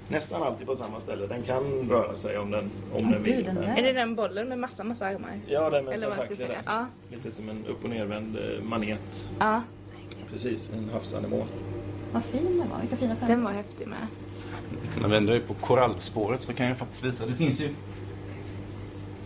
nästan 0.10 0.44
alltid 0.44 0.68
på 0.68 0.76
samma 0.76 1.00
ställe. 1.00 1.28
Den 1.28 1.44
kan 1.44 1.90
röra 1.90 2.16
sig 2.16 2.38
om 2.38 2.52
den, 2.52 2.64
om 2.94 3.06
Åh, 3.06 3.12
den 3.12 3.24
vill. 3.24 3.36
gud, 3.36 3.46
den. 3.46 3.58
Är 3.64 3.84
det 3.84 3.94
den 3.94 4.16
bollen 4.16 4.50
med 4.50 4.60
massa, 4.60 4.84
massa 4.84 5.06
armar? 5.06 5.30
Ja, 5.48 5.70
den 5.70 5.86
med 5.86 5.94
Eller 5.94 6.16
tentakler. 6.16 6.62
Ja. 6.66 6.86
Lite 7.12 7.32
som 7.32 7.50
en 7.50 7.66
upp 7.68 7.84
och 7.84 7.90
nervänd 7.90 8.38
eh, 8.38 8.64
manet. 8.64 9.28
ja, 9.40 9.62
Precis, 10.32 10.70
en 10.70 10.90
havsanemon. 10.94 11.48
Vad 12.14 12.24
fin 12.24 12.46
den 12.60 12.70
var. 12.70 12.80
Vilka 12.82 12.96
fina 12.98 13.16
färger. 13.16 13.36
den 13.36 13.44
var 13.44 13.52
häftig 13.52 13.88
med. 13.88 14.08
När 15.02 15.08
vi 15.08 15.18
ändå 15.18 15.34
är 15.34 15.40
på 15.40 15.54
korallspåret 15.54 16.42
så 16.42 16.54
kan 16.54 16.66
jag 16.68 16.78
faktiskt 16.78 17.04
visa. 17.04 17.26
Det 17.26 17.34
finns 17.36 17.62
ju 17.62 17.70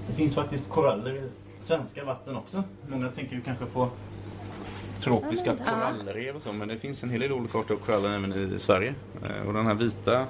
Det 0.07 0.13
finns 0.13 0.35
faktiskt 0.35 0.69
koraller 0.69 1.15
i 1.15 1.29
svenska 1.61 2.03
vatten 2.03 2.35
också. 2.35 2.63
Många 2.87 3.09
tänker 3.11 3.35
ju 3.35 3.41
kanske 3.41 3.65
på 3.65 3.89
tropiska 4.99 5.55
Ja, 5.65 5.71
korallrev 5.71 6.35
och 6.35 6.41
så 6.41 6.53
men 6.53 6.67
det 6.67 6.77
finns 6.77 7.03
en 7.03 7.09
hel 7.09 7.19
del 7.19 7.31
olika 7.31 7.57
arter 7.59 7.73
av 7.73 7.77
koraller 7.77 8.11
även 8.11 8.55
i 8.55 8.59
Sverige. 8.59 8.93
Eh, 9.23 9.47
Och 9.47 9.53
den 9.53 9.65
här 9.65 9.73
vita 9.73 10.25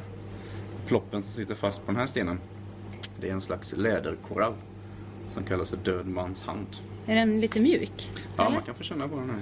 ploppen 0.88 1.24
som 1.24 1.31
sitter 1.31 1.56
fast 1.56 1.86
på 1.86 1.92
den 1.92 2.00
här 2.00 2.06
stenen 2.07 2.39
det 3.21 3.30
är 3.30 3.33
en 3.33 3.42
slags 3.42 3.74
läderkorall 3.77 4.54
som 5.30 5.44
kallas 5.44 5.69
för 5.69 5.77
död 5.77 6.07
mans 6.07 6.42
hand. 6.42 6.68
Är 7.06 7.15
den 7.15 7.42
lite 7.42 7.59
mjuk? 7.59 8.09
Ja, 8.38 8.44
Eller? 8.44 8.56
man 8.56 8.63
kan 8.63 8.75
få 8.75 8.83
känna 8.83 9.07
på 9.07 9.15
den 9.15 9.30
här. 9.30 9.39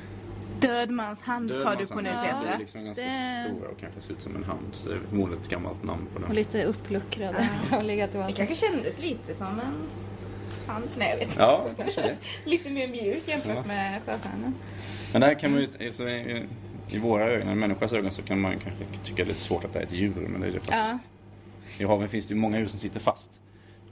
Död 0.62 0.90
mans 0.90 1.22
hand 1.22 1.50
Död 1.50 1.64
tar 1.64 1.76
du 1.76 1.86
på 1.86 2.02
nu 2.02 2.10
Ja. 2.10 2.40
De 2.44 2.48
är 2.48 2.58
liksom 2.60 2.86
ganska 2.86 3.04
Det- 3.06 3.46
stora 3.50 3.70
och 3.70 3.80
kanske 3.80 4.02
ser 4.02 4.14
ut 4.14 4.22
som 4.22 4.36
en 4.36 4.44
hand. 4.44 4.66
Så 4.72 4.90
det 4.90 4.96
är 4.96 5.00
förmodligen 5.10 5.42
ett 5.44 5.50
gammalt 5.50 5.84
namn 5.84 6.06
på 6.14 6.16
Och 6.20 6.26
den. 6.28 6.36
lite 6.36 6.64
uppluckrad 6.64 7.36
efter 7.36 7.64
att 7.64 7.70
ha 7.70 7.82
legat 7.82 8.16
i 8.16 8.18
Det 8.18 8.34
kanske 8.34 8.56
kändes 8.56 9.00
lite 9.00 9.36
som 9.36 9.48
en 9.48 9.60
hand. 10.68 10.86
Nej, 10.98 11.10
jag 11.10 11.18
vet 11.18 11.28
inte. 11.28 11.42
Ja, 11.42 11.66
kanske 11.78 12.02
det. 12.02 12.18
Lite 12.50 12.70
mer 12.70 12.88
mjuk 12.88 13.28
jämfört 13.28 13.56
Ja. 13.56 13.64
med 13.64 14.02
sjöstjärnan. 14.06 14.56
Men 15.12 15.22
där 15.22 15.34
kan 15.34 15.52
man 15.52 15.60
ju, 15.62 15.86
alltså, 15.88 16.10
i, 16.10 16.46
i 16.90 16.98
våra 16.98 17.26
ögon, 17.26 17.50
i 17.52 17.56
människans 17.56 17.94
ögon 17.94 18.12
så 18.12 18.22
kan 18.22 18.40
man 18.42 18.52
kanske 18.60 18.84
tycka 19.04 19.16
det 19.16 19.22
är 19.22 19.26
lite 19.26 19.40
svårt 19.42 19.66
att 19.66 19.74
det 19.74 19.80
är 19.80 19.84
ett 19.84 19.94
djur, 19.94 20.28
men 20.30 20.42
det 20.42 20.48
är 20.48 20.52
det 20.52 20.60
faktiskt. 20.60 21.10
I 21.78 21.84
haven 21.86 22.10
finns 22.10 22.28
det 22.28 22.34
ju 22.34 22.40
många 22.40 22.60
djur 22.60 22.68
som 22.68 22.80
sitter 22.80 23.00
fast. 23.00 23.30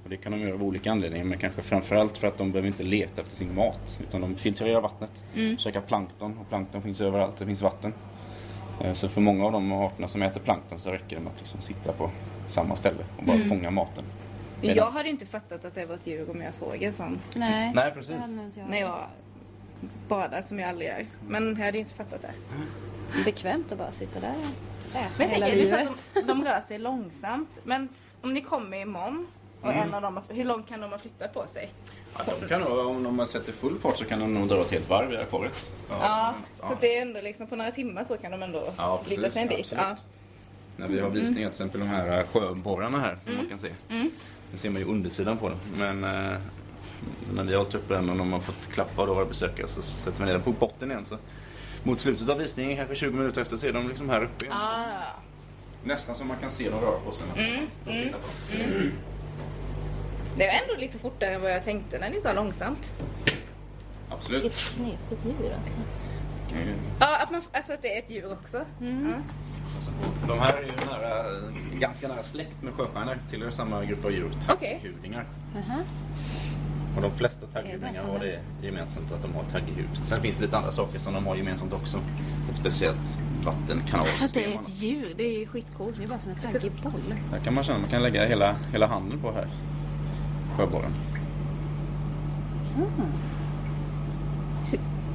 Och 0.08 0.12
det 0.12 0.18
kan 0.18 0.32
de 0.32 0.40
göra 0.40 0.54
av 0.54 0.64
olika 0.64 0.92
anledningar, 0.92 1.26
men 1.26 1.38
kanske 1.38 1.62
framförallt 1.62 2.18
för 2.18 2.28
att 2.28 2.38
de 2.38 2.52
behöver 2.52 2.68
inte 2.68 2.84
leta 2.84 3.22
efter 3.22 3.36
sin 3.36 3.56
mat, 3.56 4.00
utan 4.08 4.22
de 4.22 4.36
filtrerar 4.36 4.82
vattnet, 4.82 5.24
Mm. 5.36 5.58
käkar 5.58 5.82
plankton, 5.82 6.38
och 6.42 6.50
plankton 6.50 6.82
finns 6.82 7.02
överallt, 7.02 7.38
det 7.38 7.46
finns 7.46 7.62
vatten. 7.62 7.94
Eh, 8.82 8.94
Så 8.94 9.10
för 9.10 9.22
många 9.22 9.46
av 9.46 9.52
de 9.52 9.72
arterna 9.72 10.08
som 10.08 10.22
äter 10.22 10.40
plankton 10.42 10.80
så 10.80 10.92
räcker 10.92 11.16
det 11.16 11.22
med 11.22 11.32
att 11.34 11.40
liksom 11.40 11.62
sitta 11.62 11.92
på 11.94 12.10
samma 12.50 12.76
ställe 12.76 13.04
och 13.18 13.24
bara 13.24 13.36
Mm. 13.36 13.50
fånga 13.50 13.72
maten. 13.72 14.04
Jag 14.62 14.76
Medans- 14.78 14.94
hade 14.94 15.10
inte 15.10 15.26
fattat 15.26 15.66
att 15.66 15.76
det 15.76 15.86
var 15.86 15.96
ett 15.96 16.08
djur 16.08 16.30
om 16.32 16.42
jag 16.42 16.54
såg 16.54 16.84
en 16.84 16.94
sån 16.94 17.20
Nej, 17.36 17.72
Nej, 17.76 17.92
precis. 17.92 18.16
jag. 18.56 18.70
när 18.70 18.80
jag 18.80 19.06
badar 20.08 20.42
som 20.42 20.60
jag 20.60 20.70
aldrig 20.70 20.88
gör. 20.90 21.06
Men 21.28 21.48
jag 21.58 21.66
hade 21.66 21.78
inte 21.80 21.94
fattat 21.94 22.22
det. 22.22 22.32
Bekvämt 23.26 23.72
att 23.72 23.78
bara 23.78 23.92
sitta 23.92 24.20
där 24.20 24.34
och 24.92 24.96
äta 24.96 25.08
Men 25.18 25.30
hela 25.30 25.46
tänk, 25.46 25.58
är 25.58 25.62
det 25.64 25.70
så 25.70 25.78
livet. 25.78 25.92
att 25.92 26.14
de, 26.14 26.22
de 26.28 26.44
rör 26.46 26.62
sig 26.68 26.80
långsamt. 26.80 27.50
Men 27.64 27.90
om 28.22 28.34
ni 28.34 28.42
kommer 28.42 28.78
imorgon 28.82 29.28
och 29.62 29.72
Mm. 29.72 29.88
en 29.88 29.94
av 29.94 30.02
dem, 30.02 30.20
hur 30.30 30.44
långt 30.44 30.68
kan 30.70 30.82
de 30.82 30.92
ha 30.92 30.98
flyttat 30.98 31.34
på 31.34 31.48
sig? 31.48 31.70
Ja, 32.18 32.24
de 32.42 32.48
kan 32.48 32.62
nog, 32.62 32.78
om 32.80 33.04
de 33.18 33.28
sätter 33.28 33.54
full 33.54 33.78
fart 33.80 33.98
så 33.98 34.06
kan 34.06 34.20
de 34.20 34.34
nog 34.34 34.48
dra 34.48 34.62
ett 34.62 34.72
helt 34.72 34.90
varv 34.90 35.14
i 35.14 35.18
akvariet. 35.18 35.70
Ja, 35.90 36.34
så 36.58 36.78
det 36.82 36.98
är 36.98 37.02
ändå 37.02 37.22
liksom 37.22 37.48
på 37.48 37.56
några 37.56 37.72
timmar 37.72 38.04
så 38.04 38.18
kan 38.18 38.32
de 38.32 38.44
ändå 38.44 38.64
Ja, 38.78 39.02
flytta 39.06 39.22
precis, 39.22 39.34
sig 39.34 39.42
en 39.42 39.48
bit. 39.50 39.74
Ja. 39.76 39.96
När 40.78 40.88
vi 40.88 41.00
har 41.00 41.10
visningar, 41.10 41.40
till 41.40 41.48
exempel 41.48 41.80
de 41.80 41.88
här 41.88 42.24
sjöborrarna 42.24 43.00
här 43.00 43.18
som 43.24 43.36
man 43.36 43.50
kan 43.50 43.60
se. 43.60 43.70
Mm. 43.90 44.10
Nu 44.52 44.58
ser 44.58 44.70
man 44.70 44.82
ju 44.82 44.88
undersidan 44.88 45.38
på 45.38 45.50
den. 45.50 45.58
Men 46.02 46.04
eh, 46.34 46.38
när 47.34 47.44
vi 47.44 47.52
har 47.52 47.58
hållit 47.58 47.76
upp 47.76 47.90
den 47.90 48.10
och 48.10 48.18
de 48.18 48.34
har 48.34 48.40
fått 48.40 48.68
klappa 48.72 49.02
av 49.02 49.08
våra 49.08 49.26
besökare 49.26 49.68
så 49.68 49.82
sätter 49.82 50.20
vi 50.20 50.26
ner 50.26 50.34
den 50.34 50.42
på 50.42 50.52
botten 50.52 50.92
igen. 50.92 51.06
Så 51.06 51.18
mot 51.84 52.00
slutet 52.00 52.30
av 52.30 52.38
visningen, 52.38 52.78
kanske 52.78 52.96
20 52.96 53.18
minuter 53.18 53.42
efter, 53.42 53.58
så 53.58 53.68
är 53.68 53.74
de 53.74 53.88
liksom 53.88 54.10
här 54.10 54.24
uppe 54.24 54.46
igen. 54.46 54.58
Ah. 54.58 55.04
nästan 55.84 56.16
som 56.16 56.28
man 56.28 56.38
kan 56.38 56.50
se 56.52 56.70
dem 56.70 56.80
röra 56.82 57.00
på 57.06 57.12
sig 57.12 57.26
när 57.28 57.36
man 57.44 57.54
Mm, 57.54 57.68
och 57.86 57.92
mm. 57.92 58.04
tittar 58.04 58.20
på 58.20 58.28
dem. 58.28 58.92
Det 60.38 60.48
var 60.48 60.54
ändå 60.54 60.82
lite 60.82 61.00
fortare 61.00 61.30
än 61.30 61.42
vad 61.42 61.52
jag 61.52 61.64
tänkte 61.64 62.00
när 62.00 62.10
ni 62.10 62.22
sa 62.22 62.34
långsamt. 62.34 62.92
Absolut. 64.10 64.44
Vilket 64.44 64.60
knepigt 64.76 65.26
djur 65.26 65.54
alltså. 65.54 65.78
Ju- 66.70 66.76
Ja, 67.00 67.24
att, 67.24 67.32
man, 67.32 67.42
alltså 67.52 67.74
att 67.74 67.82
det 67.82 67.96
är 67.96 68.00
ett 68.00 68.12
djur 68.12 68.32
också. 68.32 68.66
Mm. 68.82 69.12
Ja. 69.12 69.18
på. 70.22 70.28
De 70.28 70.40
här 70.40 70.54
är 70.54 70.62
ju 70.64 70.72
nära, 70.92 71.24
ganska 71.80 72.08
nära 72.08 72.24
släkt 72.24 72.62
med 72.64 72.74
sjöstjärnor. 72.74 73.18
Tillhör 73.30 73.52
samma 73.52 73.86
grupp 73.86 74.06
av 74.06 74.12
djur. 74.12 74.32
Okej. 74.50 74.80
Tackhudingar. 74.82 75.26
Aha. 75.58 75.80
Och 76.96 77.02
de 77.02 77.12
flesta 77.12 77.46
såna. 78.02 78.14
har 78.14 78.20
det 78.20 78.40
gemensamt 78.62 79.12
att 79.12 79.22
de 79.22 79.34
har 79.34 79.44
taggig 79.44 79.74
hud. 79.74 79.90
Sen 80.06 80.22
finns 80.22 80.38
det 80.38 80.44
lite 80.46 80.58
andra 80.58 80.72
saker 80.72 81.00
som 81.00 81.14
de 81.14 81.28
har 81.28 81.36
gemensamt 81.36 81.74
också. 81.74 81.98
Ett 82.52 82.58
speciellt 82.58 83.18
vattenkanalsystem. 83.46 84.30
Så 84.30 84.40
det 84.40 84.46
är 84.56 84.62
ett 84.62 84.70
djur, 84.84 85.14
det 85.18 85.24
är 85.24 85.40
ju 85.40 85.48
skitcoolt. 85.48 85.98
Det 85.98 86.04
är 86.04 86.08
bara 86.08 86.20
som 86.20 86.32
en 86.32 86.38
taggig 86.52 86.72
boll. 86.84 87.14
Här 87.32 87.40
kan 87.40 87.54
man 87.54 87.64
känna 87.64 87.80
man 87.80 87.90
kan 87.90 88.04
lägga 88.04 88.26
hela, 88.26 88.56
hela 88.72 88.88
handen 88.88 89.20
på 89.20 89.32
här. 89.32 89.48
Sjöborren. 90.58 90.92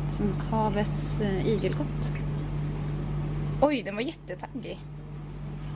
Som 0.09 0.33
havets 0.51 1.21
eh, 1.21 1.47
igelkott. 1.49 2.13
Oj, 3.61 3.83
den 3.83 3.95
var 3.95 4.03
jättetaggig. 4.03 4.79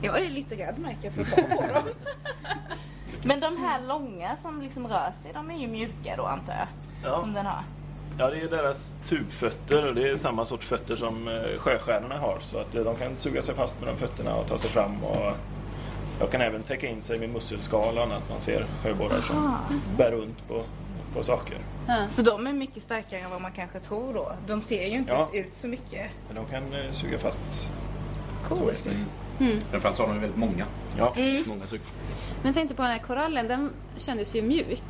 Jag 0.01 0.25
är 0.25 0.29
lite 0.29 0.55
rädd 0.55 0.75
märker 0.77 0.99
jag 1.03 1.13
för 1.13 1.21
att 1.21 1.57
på 1.57 1.73
dem. 1.73 1.83
Men 3.23 3.39
de 3.39 3.57
här 3.57 3.81
långa 3.87 4.37
som 4.41 4.61
liksom 4.61 4.87
rör 4.87 5.13
sig, 5.23 5.31
de 5.33 5.51
är 5.51 5.57
ju 5.57 5.67
mjuka 5.67 6.15
då 6.17 6.23
antar 6.23 6.53
jag? 6.53 6.67
Ja. 7.03 7.19
Som 7.21 7.33
den 7.33 7.45
har. 7.45 7.63
Ja, 8.17 8.29
det 8.29 8.41
är 8.41 8.49
deras 8.49 8.95
tubfötter 9.05 9.87
och 9.87 9.95
det 9.95 10.09
är 10.09 10.15
samma 10.15 10.45
sorts 10.45 10.67
fötter 10.67 10.95
som 10.95 11.27
eh, 11.27 11.57
sjöstjärnorna 11.57 12.17
har. 12.17 12.37
Så 12.41 12.57
att 12.59 12.75
eh, 12.75 12.83
de 12.83 12.95
kan 12.95 13.17
suga 13.17 13.41
sig 13.41 13.55
fast 13.55 13.79
med 13.81 13.89
de 13.89 13.97
fötterna 13.97 14.35
och 14.35 14.47
ta 14.47 14.57
sig 14.57 14.69
fram. 14.69 15.03
Och 15.03 15.33
jag 16.19 16.31
kan 16.31 16.41
även 16.41 16.63
täcka 16.63 16.87
in 16.87 17.01
sig 17.01 17.19
med 17.19 17.29
musselskal 17.29 17.97
och 17.97 18.03
annat. 18.03 18.23
Man 18.29 18.41
ser 18.41 18.65
sjöborrar 18.83 19.21
som 19.21 19.55
bär 19.97 20.11
runt 20.11 20.47
på, 20.47 20.63
på 21.13 21.23
saker. 21.23 21.57
Så 22.11 22.21
de 22.21 22.47
är 22.47 22.53
mycket 22.53 22.83
starkare 22.83 23.19
än 23.19 23.29
vad 23.31 23.41
man 23.41 23.51
kanske 23.51 23.79
tror 23.79 24.13
då? 24.13 24.31
De 24.47 24.61
ser 24.61 24.83
ju 24.87 24.97
inte 24.97 25.11
Ja. 25.11 25.29
ut 25.33 25.53
så 25.55 25.67
mycket. 25.67 26.11
Men 26.27 26.35
de 26.35 26.45
kan 26.45 26.73
eh, 26.73 26.91
suga 26.91 27.19
fast 27.19 27.69
Coolt. 28.47 28.79
sig. 28.79 28.93
Framförallt 29.71 29.97
så 29.97 30.03
har 30.03 30.09
de 30.13 30.19
väldigt 30.19 30.37
många. 30.39 30.65
Ja. 30.97 31.13
många 31.45 31.65
sug. 31.67 31.81
Men 32.41 32.45
jag 32.45 32.53
tänkte 32.55 32.75
på 32.75 32.81
den 32.81 32.91
här 32.91 32.99
korallen, 32.99 33.47
den 33.47 33.69
kändes 33.97 34.35
ju 34.35 34.41
mjuk. 34.41 34.83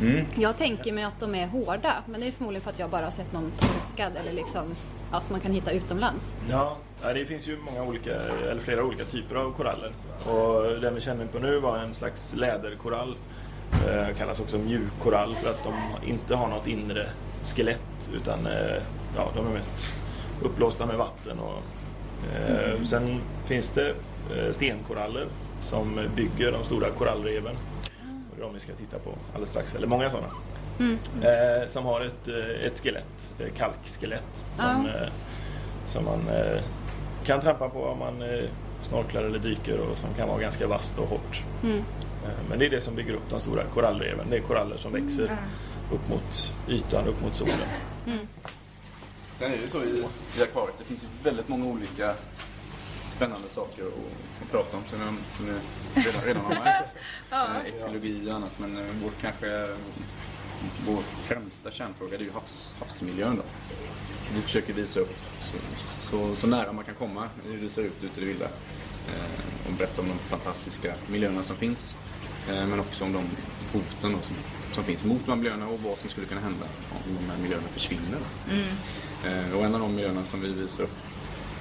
Mm. 0.00 0.26
Jag 0.36 0.56
tänker 0.56 0.92
mig 0.92 1.04
att 1.04 1.20
de 1.20 1.34
är 1.34 1.46
hårda, 1.46 1.94
men 2.06 2.20
det 2.20 2.26
är 2.26 2.32
förmodligen 2.32 2.62
för 2.62 2.70
att 2.70 2.78
jag 2.78 2.90
bara 2.90 3.04
har 3.04 3.10
sett 3.10 3.32
någon 3.32 3.52
torkad 3.56 4.12
eller 4.16 4.32
liksom, 4.32 4.74
ja, 5.12 5.20
som 5.20 5.32
man 5.34 5.40
kan 5.40 5.52
hitta 5.52 5.70
utomlands. 5.70 6.34
Ja, 6.50 6.76
ja, 7.02 7.12
det 7.12 7.26
finns 7.26 7.48
ju 7.48 7.58
många 7.58 7.82
olika, 7.82 8.14
eller 8.50 8.60
flera 8.60 8.84
olika 8.84 9.04
typer 9.04 9.34
av 9.34 9.52
koraller. 9.52 9.92
Och 10.26 10.80
den 10.80 10.94
vi 10.94 11.00
känner 11.00 11.26
på 11.26 11.38
nu 11.38 11.58
var 11.58 11.78
en 11.78 11.94
slags 11.94 12.34
läderkorall. 12.34 13.16
Eh, 13.88 14.16
kallas 14.16 14.40
också 14.40 14.58
mjukkorall 14.58 15.34
för 15.34 15.50
att 15.50 15.64
de 15.64 15.74
inte 16.08 16.34
har 16.34 16.48
något 16.48 16.66
inre 16.66 17.06
skelett 17.42 18.10
utan 18.14 18.46
eh, 18.46 18.82
ja, 19.16 19.30
de 19.36 19.46
är 19.46 19.50
mest 19.50 19.92
uppblåsta 20.42 20.86
med 20.86 20.96
vatten. 20.96 21.38
Och, 21.38 21.62
eh, 22.36 22.82
Sen 22.84 23.20
finns 23.46 23.70
det 23.70 23.88
eh, 24.36 24.52
stenkoraller 24.52 25.26
som 25.60 26.00
bygger 26.16 26.52
de 26.52 26.64
stora 26.64 26.90
korallreven. 26.90 27.56
Och 28.30 28.36
det 28.36 28.42
är 28.42 28.46
de 28.46 28.54
vi 28.54 28.60
ska 28.60 28.72
titta 28.72 28.98
på 28.98 29.10
alldeles 29.32 29.50
strax, 29.50 29.74
eller 29.74 29.86
många 29.86 30.10
sådana. 30.10 30.28
Eh, 31.22 31.68
som 31.68 31.84
har 31.84 32.00
ett, 32.00 32.28
eh, 32.28 32.66
ett 32.66 32.80
skelett, 32.82 33.30
kalkskelett. 33.56 34.44
Som, 34.54 34.86
eh, 34.86 35.08
som 35.86 36.04
man 36.04 36.20
kan 37.26 37.40
trampa 37.40 37.68
på 37.68 37.84
om 37.84 37.98
man 37.98 38.22
eh, 38.22 38.44
snorklar 38.80 39.22
eller 39.22 39.38
dyker 39.38 39.78
och 39.78 39.96
som 39.96 40.14
kan 40.14 40.28
vara 40.28 40.40
ganska 40.40 40.66
vasst 40.66 40.98
och 40.98 41.08
hårt. 41.08 41.42
Mm. 41.62 41.78
Eh, 42.24 42.48
men 42.48 42.58
det 42.58 42.66
är 42.66 42.70
det 42.70 42.80
som 42.80 42.94
bygger 42.94 43.14
upp 43.14 43.30
de 43.30 43.40
stora 43.40 43.64
korallreven. 43.64 44.26
Det 44.30 44.36
är 44.36 44.40
koraller 44.40 44.76
som 44.76 44.92
växer 44.92 45.36
upp 45.92 46.08
mot 46.08 46.52
ytan, 46.68 47.06
upp 47.06 47.22
mot 47.22 47.34
solen. 47.34 47.54
Sen 49.38 49.52
är 49.52 49.58
det 49.58 49.66
så 49.66 49.82
i, 49.82 50.04
i 50.38 50.42
akvariet, 50.42 50.74
det 50.78 50.84
finns 50.84 51.04
ju 51.04 51.08
väldigt 51.22 51.48
många 51.48 51.66
olika 51.66 52.14
spännande 53.04 53.48
saker 53.48 53.82
att, 53.82 54.42
att 54.42 54.50
prata 54.50 54.76
om 54.76 54.82
som 54.86 55.00
jag 55.46 56.04
redan, 56.04 56.22
redan 56.24 56.44
har 56.44 56.54
märkt. 56.54 56.88
Eh, 57.32 57.76
ekologi 57.76 58.30
och 58.30 58.34
annat. 58.34 58.58
Men 58.58 58.88
vår 59.02 59.10
kanske 59.20 59.66
vår 60.86 61.02
främsta 61.24 61.70
kärnfråga 61.70 62.18
det 62.18 62.24
är 62.24 62.26
ju 62.26 62.32
havs, 62.32 62.74
havsmiljön. 62.78 63.36
Då. 63.36 63.42
Vi 64.34 64.42
försöker 64.42 64.72
visa 64.72 65.00
upp 65.00 65.16
så, 65.40 65.56
så, 66.10 66.36
så 66.36 66.46
nära 66.46 66.72
man 66.72 66.84
kan 66.84 66.94
komma 66.94 67.28
hur 67.44 67.58
det 67.58 67.70
ser 67.70 67.82
ut 67.82 68.04
ute 68.04 68.20
i 68.20 68.24
det 68.24 68.26
vilda. 68.26 68.48
Eh, 69.08 69.66
och 69.66 69.72
berätta 69.72 70.02
om 70.02 70.08
de 70.08 70.18
fantastiska 70.18 70.94
miljöerna 71.06 71.42
som 71.42 71.56
finns. 71.56 71.96
Eh, 72.48 72.66
men 72.66 72.80
också 72.80 73.04
om 73.04 73.12
de 73.12 73.22
hoten 73.72 74.12
då, 74.12 74.18
som, 74.22 74.36
som 74.72 74.84
finns 74.84 75.04
mot 75.04 75.20
de 75.24 75.30
här 75.30 75.36
miljöerna 75.36 75.68
och 75.68 75.80
vad 75.80 75.98
som 75.98 76.10
skulle 76.10 76.26
kunna 76.26 76.40
hända 76.40 76.66
om 76.90 77.16
de 77.20 77.30
här 77.30 77.38
miljöerna 77.38 77.68
försvinner. 77.68 78.18
Då. 78.20 78.52
Eh, 79.28 79.52
och 79.52 79.64
en 79.64 79.74
av 79.74 79.80
de 79.80 79.94
miljöerna 79.94 80.24
som 80.24 80.40
vi 80.40 80.52
visar 80.52 80.84
upp 80.84 80.96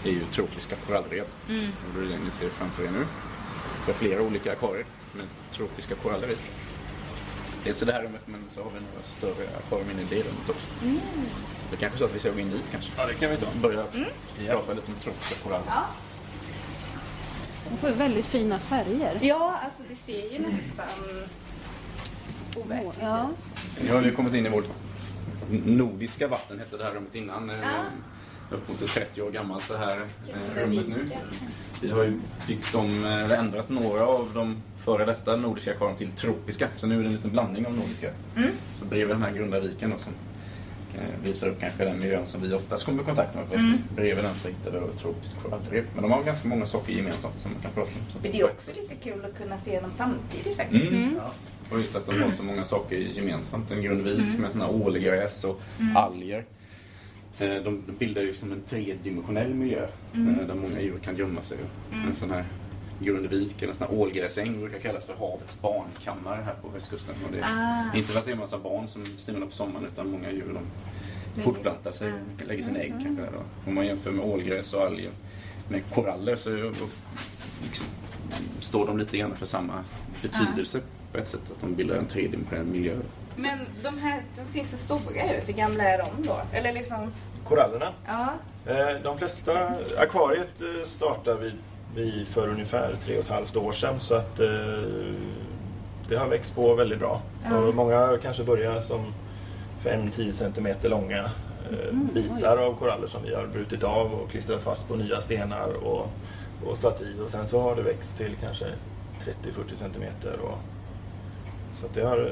är 0.03 0.09
ju 0.09 0.25
tropiska 0.31 0.75
korallrev. 0.75 1.25
Och 1.87 1.99
det 1.99 2.05
är 2.05 2.09
det 2.09 2.23
ni 2.25 2.31
ser 2.31 2.49
framför 2.49 2.83
er 2.83 2.91
nu. 2.91 3.05
Vi 3.85 3.91
har 3.91 3.99
flera 3.99 4.21
olika 4.21 4.51
akvarier 4.51 4.85
med 5.13 5.25
tropiska 5.53 5.95
korallrev 5.95 6.31
i. 6.31 6.37
Dels 7.63 7.81
i 7.81 7.85
det 7.85 7.91
här 7.91 8.03
rummet 8.03 8.21
men 8.25 8.41
så 8.49 8.63
har 8.63 8.71
vi 8.71 8.79
några 8.79 9.03
större 9.03 9.57
akvarium 9.57 9.89
inne 9.91 10.01
i 10.01 10.05
det 10.09 10.15
rummet 10.15 10.49
också. 10.49 10.67
Det 11.69 11.75
är 11.75 11.79
kanske 11.79 11.99
så 11.99 12.05
att 12.05 12.15
vi 12.15 12.19
ska 12.19 12.31
gå 12.31 12.39
in 12.39 12.49
dit 12.49 12.63
kanske. 12.71 12.91
Ja, 12.97 13.05
det 13.07 13.13
kan 13.13 13.29
vi 13.31 13.37
ta. 13.37 13.45
Börja 13.61 13.83
prata 14.47 14.73
lite 14.73 14.87
om 14.91 14.97
tropiska 15.03 15.35
koraller. 15.43 15.65
De 17.69 17.77
får 17.77 17.89
ju 17.89 17.95
väldigt 17.95 18.25
fina 18.25 18.59
färger. 18.59 19.19
Ja, 19.21 19.59
alltså 19.63 19.81
det 19.89 19.95
ser 19.95 20.31
ju 20.33 20.39
nästan 20.39 20.85
overkligt 22.57 22.97
Ja. 23.01 23.29
ut. 23.77 23.83
Nu 23.83 23.93
har 23.93 24.01
vi 24.01 24.11
kommit 24.11 24.33
in 24.33 24.45
i 24.45 24.49
vårt 24.49 24.65
nordiska 25.65 26.27
vatten, 26.27 26.59
hette 26.59 26.77
det 26.77 26.83
här 26.83 26.91
rummet 26.91 27.15
innan. 27.15 27.49
Ja. 27.49 27.83
Upp 28.51 28.69
mot 28.69 28.87
30 28.93 29.21
år 29.21 29.31
gammalt 29.31 29.69
det 29.69 29.77
här 29.77 29.97
eh, 30.27 30.55
rummet 30.63 30.87
nu. 30.87 31.09
Vi 31.81 31.89
har 31.91 32.03
ju 32.03 32.19
byggt 32.47 32.75
om, 32.75 33.05
eh, 33.05 33.11
eller 33.23 33.37
ändrat 33.37 33.69
några 33.69 34.07
av 34.07 34.31
de 34.33 34.57
före 34.83 35.05
detta 35.05 35.35
nordiska 35.35 35.71
akvarierna 35.71 35.97
till 35.97 36.11
tropiska. 36.11 36.67
Så 36.75 36.87
nu 36.87 36.95
är 36.95 36.99
det 36.99 37.05
en 37.07 37.11
liten 37.13 37.31
blandning 37.31 37.65
av 37.67 37.73
nordiska. 37.77 38.09
Så 38.79 38.85
bredvid 38.85 39.15
den 39.15 39.23
här 39.23 39.31
grunda 39.31 39.59
viken 39.59 39.89
då, 39.89 39.97
som 39.97 40.13
visar 41.23 41.47
upp 41.47 41.59
kanske 41.59 41.85
den 41.85 41.99
miljön 41.99 42.27
som 42.27 42.41
vi 42.41 42.53
oftast 42.53 42.85
kommer 42.85 43.01
i 43.01 43.05
kontakt 43.05 43.35
med. 43.35 43.59
Mm. 43.59 43.77
Bredvid 43.95 44.23
den 44.23 44.35
så 44.35 44.47
hittar 44.47 44.71
ett 44.71 44.99
tropiskt 45.01 45.35
korallrev. 45.43 45.85
Men 45.93 46.01
de 46.03 46.11
har 46.11 46.23
ganska 46.23 46.47
många 46.47 46.65
saker 46.65 46.93
gemensamt 46.93 47.39
som 47.39 47.51
man 47.51 47.61
kan 47.61 47.71
prata 47.71 47.89
om. 47.91 48.21
Men 48.21 48.31
det 48.31 48.39
är 48.39 48.45
också 48.45 48.71
lite 48.75 48.95
kul 48.95 49.25
att 49.25 49.37
kunna 49.37 49.57
se 49.57 49.79
dem 49.79 49.91
samtidigt 49.91 50.57
faktiskt. 50.57 50.91
Mm. 50.93 51.19
Och 51.71 51.77
just 51.79 51.95
att 51.95 52.05
de 52.05 52.21
har 52.21 52.31
så 52.31 52.43
många 52.43 52.65
saker 52.65 52.95
gemensamt. 52.95 53.71
En 53.71 53.81
grund 53.81 54.01
vik 54.01 54.39
med 54.39 54.51
såna 54.51 54.69
ålgräs 54.69 55.43
och 55.43 55.61
alger. 55.95 56.45
Eh, 57.39 57.55
De 57.55 57.83
bildar 57.99 58.21
ju 58.21 58.33
som 58.33 58.51
en 58.51 58.61
tredimensionell 58.61 59.53
miljö 59.53 59.83
eh, 60.13 60.47
där 60.47 60.55
många 60.55 60.81
djur 60.81 60.97
kan 61.03 61.15
gömma 61.17 61.41
sig. 61.41 61.57
En 62.07 62.15
sån 62.15 62.31
här 62.31 62.45
grundvik 62.99 63.61
eller 63.61 63.73
en 63.73 63.77
sån 63.77 63.87
här 63.87 63.95
ålgräsäng 63.97 64.59
brukar 64.59 64.79
kallas 64.79 65.05
för 65.05 65.13
havets 65.13 65.61
barnkammare 65.61 66.41
här 66.45 66.53
på 66.61 66.67
västkusten. 66.67 67.15
Och 67.25 67.31
det 67.31 67.39
är 67.39 67.97
Inte 67.97 68.11
för 68.11 68.19
att 68.19 68.25
det 68.25 68.31
är 68.31 68.33
en 68.33 68.39
massa 68.39 68.57
barn 68.57 68.87
som 68.87 69.05
simmar 69.17 69.45
på 69.45 69.51
sommaren 69.51 69.85
utan 69.93 70.11
många 70.11 70.31
djur 70.31 70.53
de 71.33 71.41
fortplantar 71.41 71.91
sig, 71.91 72.13
lägger 72.47 72.63
sina 72.63 72.79
ägg 72.79 72.91
kanske 72.91 73.21
där 73.23 73.31
då. 73.31 73.69
Om 73.69 73.75
man 73.75 73.85
jämför 73.85 74.11
med 74.11 74.25
ålgräs 74.25 74.73
och 74.73 74.81
alger 74.81 75.11
med 75.69 75.81
koraller 75.93 76.35
så 76.35 76.49
liksom, 77.63 77.85
står 78.59 78.87
de 78.87 78.97
lite 78.97 79.17
grann 79.17 79.35
för 79.35 79.45
samma 79.45 79.83
betydelse 80.21 80.81
på 81.11 81.17
ett 81.17 81.27
sätt. 81.27 81.41
Att 81.55 81.61
de 81.61 81.75
bildar 81.75 81.95
en 81.95 82.05
tredimensionell 82.07 82.65
miljö. 82.65 82.95
Men 83.35 83.59
de 83.83 83.97
här, 83.97 84.21
de 84.35 84.45
ser 84.45 84.63
så 84.63 84.77
stora 84.77 85.33
ut. 85.37 85.49
Hur 85.49 85.53
gamla 85.53 85.83
är 85.83 85.97
de 85.97 86.27
då? 86.27 86.41
Eller 86.53 86.73
liksom, 86.73 87.11
Korallerna. 87.43 87.93
ja. 88.07 88.33
Eh, 88.65 89.01
De 89.03 89.17
flesta, 89.17 89.71
akvariet 89.97 90.61
eh, 90.61 90.85
startade 90.85 91.51
vi, 91.95 92.25
för 92.25 92.47
ungefär 92.47 92.95
tre 92.95 93.17
och 93.17 93.23
ett 93.23 93.29
halvt 93.29 93.55
år 93.55 93.71
sedan 93.71 93.99
så 93.99 94.15
att 94.15 94.39
eh, 94.39 94.47
det 96.09 96.15
har 96.15 96.27
växt 96.27 96.55
på 96.55 96.75
väldigt 96.75 96.99
bra. 96.99 97.21
Ja. 97.43 97.57
Och 97.57 97.75
många 97.75 98.17
kanske 98.21 98.43
börjar 98.43 98.81
som 98.81 99.13
5-10 99.83 100.31
centimeter 100.31 100.89
långa 100.89 101.23
eh, 101.71 101.95
bitar 102.13 102.57
av 102.57 102.75
koraller 102.75 103.07
som 103.07 103.23
vi 103.23 103.35
har 103.35 103.47
brutit 103.47 103.83
av 103.83 104.13
och 104.13 104.29
klistrat 104.29 104.61
fast 104.61 104.87
på 104.87 104.95
nya 104.95 105.21
stenar 105.21 105.69
och, 105.69 106.09
och 106.65 106.77
satt 106.77 107.01
i 107.01 107.19
och 107.25 107.29
sen 107.29 107.47
så 107.47 107.61
har 107.61 107.75
det 107.75 107.81
växt 107.81 108.17
till 108.17 108.35
kanske 108.41 108.65
30-40 109.45 109.75
centimeter. 109.75 110.39
Och, 110.39 110.57
så 111.73 111.85
att 111.85 111.93
det 111.93 112.01
har, 112.01 112.31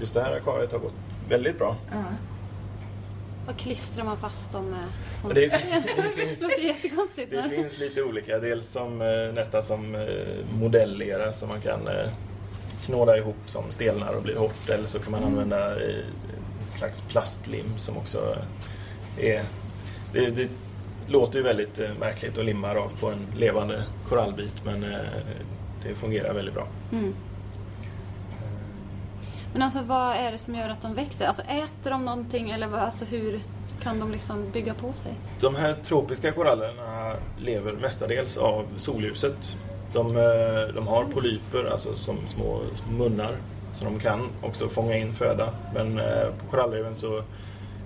just 0.00 0.14
det 0.14 0.22
här 0.22 0.36
akvariet 0.36 0.72
har 0.72 0.78
gått 0.78 0.94
väldigt 1.28 1.58
bra. 1.58 1.76
ja. 1.92 2.02
Vad 3.46 3.56
klistrar 3.56 4.04
man 4.04 4.16
fast 4.16 4.52
dem 4.52 4.64
med? 4.70 5.34
Det, 5.34 5.46
det 5.46 6.10
finns 6.16 6.40
Det 6.40 6.46
låter 6.46 6.62
jättekonstigt. 6.62 7.30
Det 7.30 7.36
men- 7.36 7.50
finns 7.50 7.78
lite 7.78 8.02
olika. 8.02 8.38
Dels 8.38 8.66
som, 8.68 9.00
eh, 9.02 9.32
nästan 9.34 9.62
som 9.62 9.94
eh, 9.94 10.04
modellera 10.60 11.32
som 11.32 11.48
man 11.48 11.60
kan 11.60 11.88
eh, 11.88 12.08
knåda 12.84 13.16
ihop 13.18 13.36
som 13.46 13.70
stelnar 13.70 14.12
och 14.12 14.22
blir 14.22 14.36
hårt. 14.36 14.68
Eller 14.70 14.86
så 14.86 14.98
kan 14.98 15.12
man 15.12 15.24
använda 15.24 15.70
eh, 15.84 15.96
en 16.66 16.70
slags 16.72 17.00
plastlim 17.00 17.78
som 17.78 17.96
också 17.96 18.36
är... 19.20 19.42
Det, 20.12 20.30
det 20.30 20.48
låter 21.06 21.38
ju 21.38 21.42
väldigt 21.44 21.78
märkligt 22.00 22.38
att 22.38 22.44
limma 22.44 22.74
rakt 22.74 23.00
på 23.00 23.06
en 23.08 23.26
levande 23.36 23.82
korallbit 24.08 24.64
men 24.64 24.80
det 25.82 25.94
fungerar 25.94 26.34
väldigt 26.34 26.54
bra. 26.54 26.68
Mm. 26.92 27.14
Men 29.56 29.62
alltså 29.62 29.82
vad 29.82 30.16
är 30.16 30.32
det 30.32 30.38
som 30.38 30.54
gör 30.54 30.68
att 30.68 30.82
de 30.82 30.94
växer? 30.94 31.26
Alltså 31.26 31.42
äter 31.42 31.90
de 31.90 32.04
någonting 32.04 32.50
eller 32.50 32.66
vad, 32.66 32.80
alltså, 32.80 33.04
hur 33.04 33.40
kan 33.82 34.00
de 34.00 34.12
liksom 34.12 34.50
bygga 34.50 34.74
på 34.74 34.92
sig? 34.92 35.12
De 35.40 35.54
här 35.54 35.76
tropiska 35.84 36.32
korallerna 36.32 37.16
lever 37.38 37.72
mestadels 37.72 38.36
av 38.36 38.66
solljuset. 38.76 39.56
De, 39.92 40.16
eh, 40.16 40.74
de 40.74 40.86
har 40.86 41.04
polyper, 41.04 41.64
alltså 41.64 41.94
som 41.94 42.16
små, 42.28 42.60
munnar, 42.98 43.36
Så 43.72 43.84
de 43.84 43.98
kan 43.98 44.28
också 44.42 44.68
fånga 44.68 44.96
in 44.96 45.12
föda. 45.12 45.52
Men 45.74 45.98
eh, 45.98 46.28
på 46.40 46.46
korallreven 46.50 46.96
så, 46.96 47.22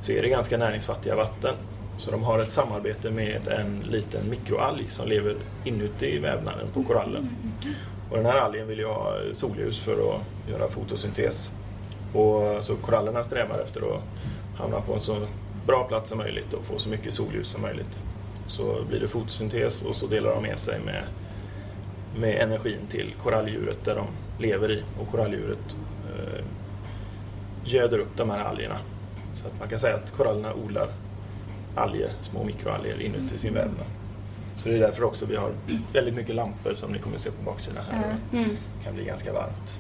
så 0.03 0.13
är 0.13 0.23
det 0.23 0.29
ganska 0.29 0.59
näringsfattiga 0.59 1.17
vatten. 1.17 1.55
Så 1.99 2.11
de 2.11 2.23
har 2.23 2.39
ett 2.39 2.53
samarbete 2.53 3.11
med 3.11 3.49
en 3.49 3.81
liten 3.91 4.31
mikroalg 4.31 4.89
som 4.89 5.09
lever 5.09 5.37
inuti 5.65 6.19
vävnaden 6.19 6.67
på 6.75 6.85
korallen. 6.85 7.31
Och 8.11 8.17
den 8.17 8.27
här 8.27 8.39
algen 8.39 8.69
vill 8.69 8.79
ju 8.79 8.87
ha 8.87 9.15
solljus 9.33 9.79
för 9.79 9.93
att 9.93 10.51
göra 10.51 10.69
fotosyntes. 10.71 11.51
Och 12.13 12.65
så 12.65 12.77
korallerna 12.77 13.23
strävar 13.23 13.59
efter 13.59 13.95
att 13.95 14.03
hamna 14.57 14.81
på 14.81 14.95
en 14.95 15.01
så 15.01 15.27
bra 15.67 15.85
plats 15.85 16.09
som 16.09 16.19
möjligt 16.19 16.53
och 16.53 16.65
få 16.65 16.79
så 16.79 16.89
mycket 16.89 17.15
solljus 17.15 17.49
som 17.49 17.63
möjligt. 17.63 18.01
Så 18.47 18.85
blir 18.89 19.01
det 19.01 19.09
fotosyntes 19.09 19.83
och 19.83 19.97
så 19.97 20.07
delar 20.07 20.31
de 20.31 20.43
med 20.43 20.59
sig 20.59 20.81
med, 20.81 21.05
med 22.17 22.43
energin 22.43 22.87
till 22.89 23.15
koralldjuret 23.23 23.85
där 23.85 23.97
de 23.97 24.07
lever 24.43 24.71
i. 24.71 24.85
Och 25.01 25.09
koralldjuret 25.09 25.77
eh, 26.09 26.45
göder 27.65 27.99
upp 27.99 28.17
de 28.17 28.31
här 28.31 28.45
algerna. 28.45 28.79
Så 29.35 29.47
att 29.47 29.59
man 29.59 29.69
kan 29.69 29.79
säga 29.79 29.95
att 29.95 30.11
korallerna 30.11 30.55
odlar 30.55 30.89
alger, 31.75 32.13
små 32.21 32.45
mikroalger 32.45 33.03
inuti 33.03 33.39
sin 33.39 33.55
vävnad. 33.55 33.87
Så 34.57 34.69
det 34.69 34.75
är 34.75 34.79
därför 34.79 35.05
också 35.05 35.27
vi 35.27 35.37
har 35.37 35.53
väldigt 35.93 36.15
mycket 36.15 36.35
lampor 36.35 36.75
som 36.75 36.93
ni 36.93 36.99
kommer 36.99 37.19
se 37.19 37.31
på 37.31 37.43
baksidan 37.43 37.85
här. 37.91 38.17
Mm. 38.33 38.49
Det 38.49 38.85
kan 38.85 38.95
bli 38.95 39.05
ganska 39.05 39.33
varmt. 39.33 39.77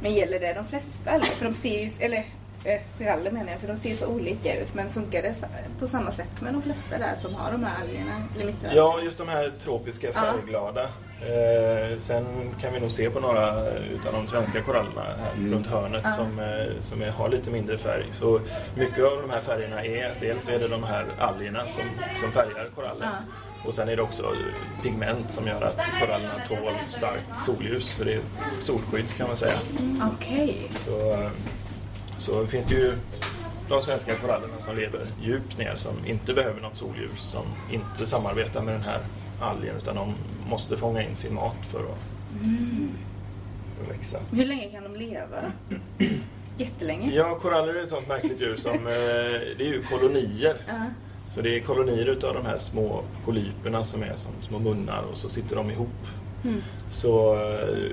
Men 0.00 0.14
gäller 0.14 0.40
det 0.40 0.52
de 0.52 0.64
flesta 0.66 1.10
eller? 1.10 1.26
För 1.26 1.44
de 1.44 1.54
ser 1.54 1.80
ju, 1.80 1.90
eller 1.98 2.24
eh, 2.64 3.32
menar 3.32 3.50
jag, 3.52 3.60
för 3.60 3.68
de 3.68 3.76
ser 3.76 3.94
så 3.94 4.06
olika 4.06 4.60
ut. 4.60 4.74
Men 4.74 4.92
funkar 4.92 5.22
det 5.22 5.34
på 5.80 5.88
samma 5.88 6.12
sätt 6.12 6.40
med 6.40 6.52
de 6.52 6.62
flesta 6.62 6.98
där? 6.98 7.12
Att 7.12 7.22
de 7.22 7.34
har 7.34 7.52
de 7.52 7.64
här 7.64 7.82
algerna? 7.82 8.22
Eller 8.34 8.44
mikroalgerna? 8.46 8.74
Ja, 8.76 9.00
just 9.04 9.18
de 9.18 9.28
här 9.28 9.52
tropiska 9.62 10.12
färgglada. 10.12 10.82
Eh, 11.22 11.98
sen 11.98 12.26
kan 12.60 12.72
vi 12.72 12.80
nog 12.80 12.90
se 12.90 13.10
på 13.10 13.20
några 13.20 13.70
utav 13.70 14.12
de 14.12 14.26
svenska 14.26 14.60
korallerna 14.60 15.02
här 15.02 15.32
Mm. 15.36 15.52
runt 15.54 15.66
hörnet 15.66 16.04
som, 16.16 16.38
eh, 16.38 16.80
som 16.80 17.02
är, 17.02 17.10
har 17.10 17.28
lite 17.28 17.50
mindre 17.50 17.78
färg. 17.78 18.04
Så 18.12 18.40
mycket 18.76 19.04
av 19.04 19.22
de 19.22 19.30
här 19.30 19.40
färgerna 19.40 19.84
är, 19.84 20.12
dels 20.20 20.48
är 20.48 20.58
det 20.58 20.68
de 20.68 20.82
här 20.84 21.06
algerna 21.18 21.66
som, 21.66 21.82
som 22.20 22.32
färgar 22.32 22.68
korallen. 22.74 23.08
Och 23.66 23.74
sen 23.74 23.88
är 23.88 23.96
det 23.96 24.02
också 24.02 24.36
pigment 24.82 25.30
som 25.30 25.46
gör 25.46 25.62
att 25.62 25.80
korallerna 26.00 26.34
tål 26.48 26.72
starkt 26.90 27.38
solljus. 27.46 27.94
Så 27.98 28.04
det 28.04 28.14
är 28.14 28.20
solskydd 28.60 29.06
kan 29.16 29.28
man 29.28 29.36
säga. 29.36 29.58
Okej. 30.14 30.70
Så, 30.86 31.10
eh, 31.12 31.30
så 32.18 32.46
finns 32.46 32.66
det 32.66 32.74
ju 32.74 32.94
de 33.68 33.82
svenska 33.82 34.14
korallerna 34.16 34.54
som 34.58 34.76
lever 34.76 35.06
djupt 35.22 35.58
ner 35.58 35.76
som 35.76 36.06
inte 36.06 36.34
behöver 36.34 36.60
något 36.60 36.76
solljus, 36.76 37.20
som 37.20 37.44
inte 37.70 38.06
samarbetar 38.06 38.62
med 38.62 38.74
den 38.74 38.82
här 38.82 38.98
algen 39.40 39.76
utan 39.76 39.96
de 39.96 40.14
måste 40.48 40.76
fånga 40.76 41.02
in 41.02 41.16
sin 41.16 41.34
mat 41.34 41.56
för 41.70 41.78
att, 41.78 41.98
för 43.76 43.84
att 43.84 43.98
växa. 43.98 44.18
Hur 44.30 44.44
länge 44.44 44.70
kan 44.70 44.82
de 44.82 44.96
leva? 44.96 45.52
Jättelänge? 46.58 47.10
Ja, 47.14 47.38
koraller 47.38 47.74
är 47.74 47.84
ett 47.84 47.90
sånt 47.90 48.08
märkligt 48.08 48.40
djur 48.40 48.56
som, 48.56 48.74
eh, 48.74 48.92
det 49.58 49.60
är 49.60 49.68
ju 49.68 49.82
kolonier. 49.82 50.56
Ja. 50.66 50.74
Så 51.34 51.40
det 51.40 51.56
är 51.56 51.60
kolonier 51.60 52.06
utav 52.06 52.34
de 52.34 52.46
här 52.46 52.58
små 52.58 53.02
polyperna 53.24 53.84
som 53.84 54.02
är 54.02 54.16
som 54.16 54.30
små 54.40 54.58
munnar 54.58 55.02
och 55.12 55.16
så 55.16 55.28
sitter 55.28 55.56
de 55.56 55.70
ihop. 55.70 55.88
Så 56.90 57.34
eh, 57.34 57.90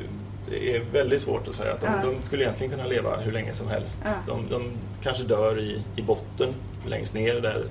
det 0.50 0.76
är 0.76 0.80
väldigt 0.94 1.22
svårt 1.22 1.48
att 1.48 1.56
säga 1.56 1.74
att 1.74 1.82
de, 1.82 1.86
Ja. 1.88 2.12
de 2.12 2.26
skulle 2.26 2.44
egentligen 2.44 2.72
kunna 2.72 2.86
leva 2.86 3.18
hur 3.18 3.32
länge 3.32 3.54
som 3.54 3.68
helst. 3.68 3.98
Ja. 4.04 4.10
De, 4.28 4.50
de 4.50 4.72
kanske 5.04 5.24
dör 5.24 5.60
i, 5.60 5.82
i 5.96 6.02
botten 6.02 6.54
längst 6.88 7.14
ner 7.14 7.36
där 7.42 7.64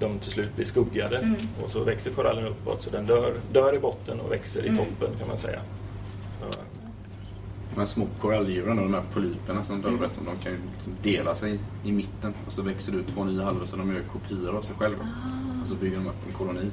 de 0.00 0.18
till 0.18 0.30
slut 0.32 0.56
blir 0.56 0.66
skuggade 0.66 1.16
Mm. 1.18 1.34
och 1.64 1.70
så 1.70 1.84
växer 1.84 2.10
korallen 2.10 2.46
uppåt 2.46 2.82
så 2.82 2.90
den 2.90 3.06
dör, 3.06 3.32
dör 3.52 3.74
i 3.74 3.78
botten 3.78 4.20
och 4.20 4.32
växer 4.32 4.64
i 4.64 4.68
Mm. 4.68 4.78
toppen 4.78 5.18
kan 5.18 5.28
man 5.28 5.36
säga. 5.36 5.60
Så, 6.40 6.60
här 7.80 7.86
små 7.86 8.06
koralldjuren 8.20 8.78
och 8.78 8.84
de 8.84 8.94
här 8.94 9.02
polyperna 9.12 9.64
som 9.64 9.82
du 9.82 9.96
berättade 9.96 10.20
om, 10.20 10.26
de 10.38 10.42
kan 10.44 10.52
ju 10.52 10.58
dela 11.02 11.34
sig 11.34 11.58
i 11.84 11.92
mitten 11.92 12.34
och 12.46 12.52
så 12.52 12.62
växer 12.62 12.92
det 12.92 12.98
ut 12.98 13.08
två 13.14 13.24
nya 13.24 13.44
halvor 13.44 13.66
så 13.66 13.76
de 13.76 13.92
gör 13.92 14.02
kopior 14.12 14.56
av 14.56 14.62
sig 14.62 14.74
själva. 14.76 15.08
Och 15.62 15.68
så 15.68 15.74
bygger 15.74 15.96
de 15.96 16.06
upp 16.06 16.26
en 16.28 16.32
koloni. 16.34 16.70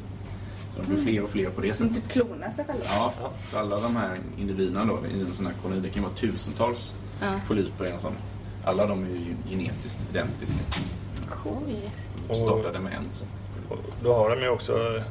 Så 0.75 0.81
de 0.81 0.87
blir 0.93 1.03
fler 1.03 1.23
och 1.23 1.29
fler 1.29 1.49
på 1.49 1.61
det 1.61 1.73
sättet. 1.73 1.93
typ 1.95 2.09
klonar 2.09 2.51
sig 2.51 2.65
själva? 2.65 2.83
Ja, 2.85 3.13
så 3.51 3.57
alla 3.57 3.79
de 3.79 3.95
här 3.95 4.19
individerna 4.37 4.85
då 4.85 4.99
i 5.07 5.19
en 5.21 5.33
sån 5.33 5.45
här 5.45 5.53
koloni, 5.61 5.81
det 5.81 5.89
kan 5.89 6.03
vara 6.03 6.13
tusentals 6.13 6.93
Ja. 7.21 7.39
polyper 7.47 7.85
i 7.85 7.89
en 7.91 7.99
sån. 7.99 8.13
Alla 8.63 8.85
de 8.87 9.03
är 9.03 9.07
ju 9.09 9.35
genetiskt 9.49 9.99
identiska. 10.11 10.59
Oj. 11.45 11.91
De 12.27 12.35
startade 12.35 12.79
med 12.79 12.93
en. 12.93 13.03
Så. 13.11 13.25
då 14.03 14.13
har 14.13 14.29
de 14.35 14.41
ju 14.41 14.49
också 14.49 15.03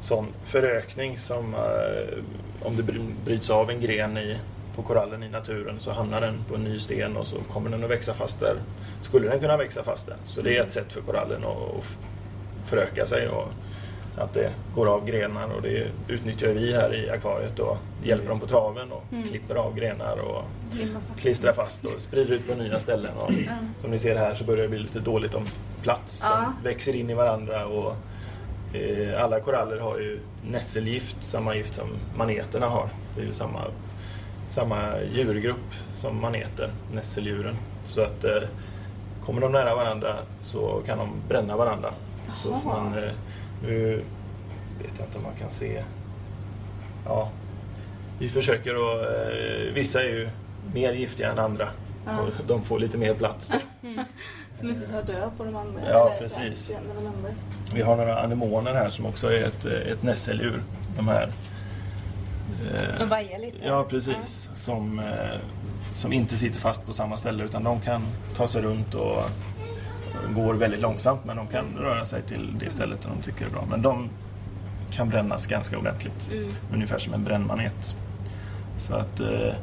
sån 0.00 0.26
förökning 0.44 1.18
som 1.18 1.54
eh, 1.54 2.18
om 2.62 2.76
det 2.76 2.82
bry- 2.82 3.14
bryts 3.24 3.50
av 3.50 3.70
en 3.70 3.80
gren 3.80 4.18
i, 4.18 4.38
på 4.76 4.82
korallen 4.82 5.22
i 5.22 5.28
naturen 5.28 5.80
så 5.80 5.92
hamnar 5.92 6.20
den 6.20 6.44
på 6.48 6.54
en 6.54 6.64
ny 6.64 6.78
sten 6.78 7.16
och 7.16 7.26
så 7.26 7.36
kommer 7.36 7.70
den 7.70 7.84
att 7.84 7.90
växa 7.90 8.14
fast 8.14 8.40
där. 8.40 8.56
Skulle 9.02 9.28
den 9.28 9.40
kunna 9.40 9.56
växa 9.56 9.82
fast 9.82 10.06
där. 10.06 10.16
Så 10.24 10.42
det 10.42 10.56
är 10.56 10.62
ett 10.62 10.72
sätt 10.72 10.92
för 10.92 11.00
korallen 11.00 11.44
att, 11.44 11.84
föröka 12.64 13.06
sig 13.06 13.28
och 13.28 13.48
att 14.16 14.34
det 14.34 14.52
går 14.74 14.86
av 14.94 15.06
grenar 15.06 15.48
och 15.48 15.62
det 15.62 15.86
utnyttjar 16.08 16.48
vi 16.48 16.72
här 16.72 16.94
i 16.94 17.10
akvariet 17.10 17.58
och 17.58 17.76
hjälper 18.02 18.28
dem 18.28 18.40
på 18.40 18.46
traven 18.46 18.92
och 18.92 19.02
klipper 19.28 19.54
av 19.54 19.74
grenar 19.74 20.16
och 20.18 20.44
klistrar 21.18 21.52
fast 21.52 21.84
och 21.84 22.00
sprider 22.00 22.34
ut 22.34 22.48
på 22.48 22.54
nya 22.54 22.80
ställen. 22.80 23.16
Och 23.16 23.30
som 23.80 23.90
ni 23.90 23.98
ser 23.98 24.16
här 24.16 24.34
så 24.34 24.44
börjar 24.44 24.62
det 24.62 24.68
bli 24.68 24.78
lite 24.78 25.00
dåligt 25.00 25.34
om 25.34 25.46
plats. 25.82 26.20
De 26.20 26.68
växer 26.68 26.94
in 26.96 27.10
i 27.10 27.14
varandra 27.14 27.66
och 27.66 27.96
eh, 28.76 29.22
alla 29.22 29.40
koraller 29.40 29.78
har 29.78 29.98
ju 29.98 30.18
nässelgift, 30.50 31.16
samma 31.20 31.54
gift 31.56 31.74
som 31.74 31.88
maneterna 32.16 32.66
har. 32.66 32.88
Det 33.14 33.20
är 33.22 33.26
ju 33.26 33.32
samma, 33.32 33.60
samma 34.50 35.00
djurgrupp 35.12 35.74
som 35.94 36.20
maneter, 36.20 36.70
nässeldjuren. 36.92 37.56
Så 37.84 38.02
att 38.02 38.24
eh, 38.24 38.42
kommer 39.24 39.40
de 39.40 39.52
nära 39.52 39.74
varandra 39.74 40.16
så 40.40 40.82
kan 40.86 40.98
de 40.98 41.08
bränna 41.28 41.56
varandra. 41.56 41.94
Så 42.42 42.58
får 42.58 42.70
man, 42.70 42.98
eh, 42.98 43.10
nu 43.62 44.04
vet 44.82 44.98
jag 44.98 45.06
inte 45.06 45.18
om 45.18 45.24
man 45.24 45.36
kan 45.38 45.50
se. 45.50 45.82
Ja, 47.04 47.30
vi 48.18 48.28
försöker 48.28 48.70
att, 48.70 49.02
eh, 49.02 49.74
vissa 49.74 50.02
är 50.02 50.08
ju 50.08 50.28
mer 50.74 50.92
giftiga 50.92 51.30
än 51.32 51.38
andra. 51.38 51.68
Ja. 52.06 52.20
Och 52.20 52.46
de 52.46 52.64
får 52.64 52.78
lite 52.78 52.98
mer 52.98 53.14
plats. 53.14 53.48
Då. 53.48 53.58
Som 54.58 54.70
inte 54.70 54.86
tar 54.86 55.02
död 55.02 55.30
på 55.36 55.44
de 55.44 55.56
andra. 55.56 55.90
Ja, 55.90 56.14
precis. 56.18 56.72
Vi 57.74 57.82
har 57.82 57.96
några 57.96 58.22
anemoner 58.22 58.74
här 58.74 58.90
som 58.90 59.06
också 59.06 59.32
är 59.32 59.44
ett, 59.44 59.64
eh, 59.64 59.92
ett 59.92 60.02
nässeldjur. 60.02 60.62
De 60.96 61.08
här. 61.08 61.32
Eh, 62.74 62.96
Som 62.98 63.08
vajar 63.08 63.38
lite. 63.38 63.56
Ja, 63.66 63.84
precis. 63.90 64.50
Som, 64.54 64.98
eh, 64.98 65.38
som 65.94 66.12
inte 66.12 66.36
sitter 66.36 66.60
fast 66.60 66.86
på 66.86 66.92
samma 66.92 67.16
ställe 67.16 67.44
utan 67.44 67.64
de 67.64 67.80
kan 67.80 68.02
ta 68.36 68.48
sig 68.48 68.62
runt 68.62 68.94
och 68.94 69.22
går 70.34 70.54
väldigt 70.54 70.80
långsamt 70.80 71.24
men 71.24 71.36
de 71.36 71.46
kan 71.46 71.64
röra 71.78 72.04
sig 72.04 72.22
till 72.22 72.58
det 72.58 72.70
stället 72.70 73.02
där 73.02 73.08
de 73.10 73.22
tycker 73.22 73.46
är 73.46 73.50
bra. 73.50 73.64
Men 73.70 73.82
de 73.82 74.08
kan 74.92 75.08
brännas 75.08 75.46
ganska 75.46 75.78
ordentligt. 75.78 76.30
Mm. 76.32 76.50
Ungefär 76.74 76.98
som 76.98 77.14
en 77.14 77.24
brännmanet. 77.24 77.96
Så 78.78 78.94
att 78.94 79.20
eh, 79.20 79.54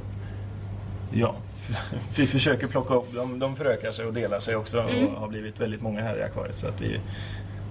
ja, 1.14 1.36
vi 2.18 2.28
försöker 2.28 2.68
plocka 2.68 2.94
upp 2.94 3.14
dem. 3.14 3.40
De 3.40 3.56
förökar 3.56 3.92
sig 3.92 4.06
och 4.06 4.14
delar 4.14 4.40
sig 4.40 4.56
också 4.56 4.80
Mm. 4.82 5.08
och 5.08 5.20
har 5.22 5.28
blivit 5.28 5.60
väldigt 5.62 5.82
många 5.82 6.02
här 6.02 6.18
i 6.18 6.24
akvariet. 6.24 6.56
Så 6.56 6.68
att 6.68 6.82
vi, 6.82 7.00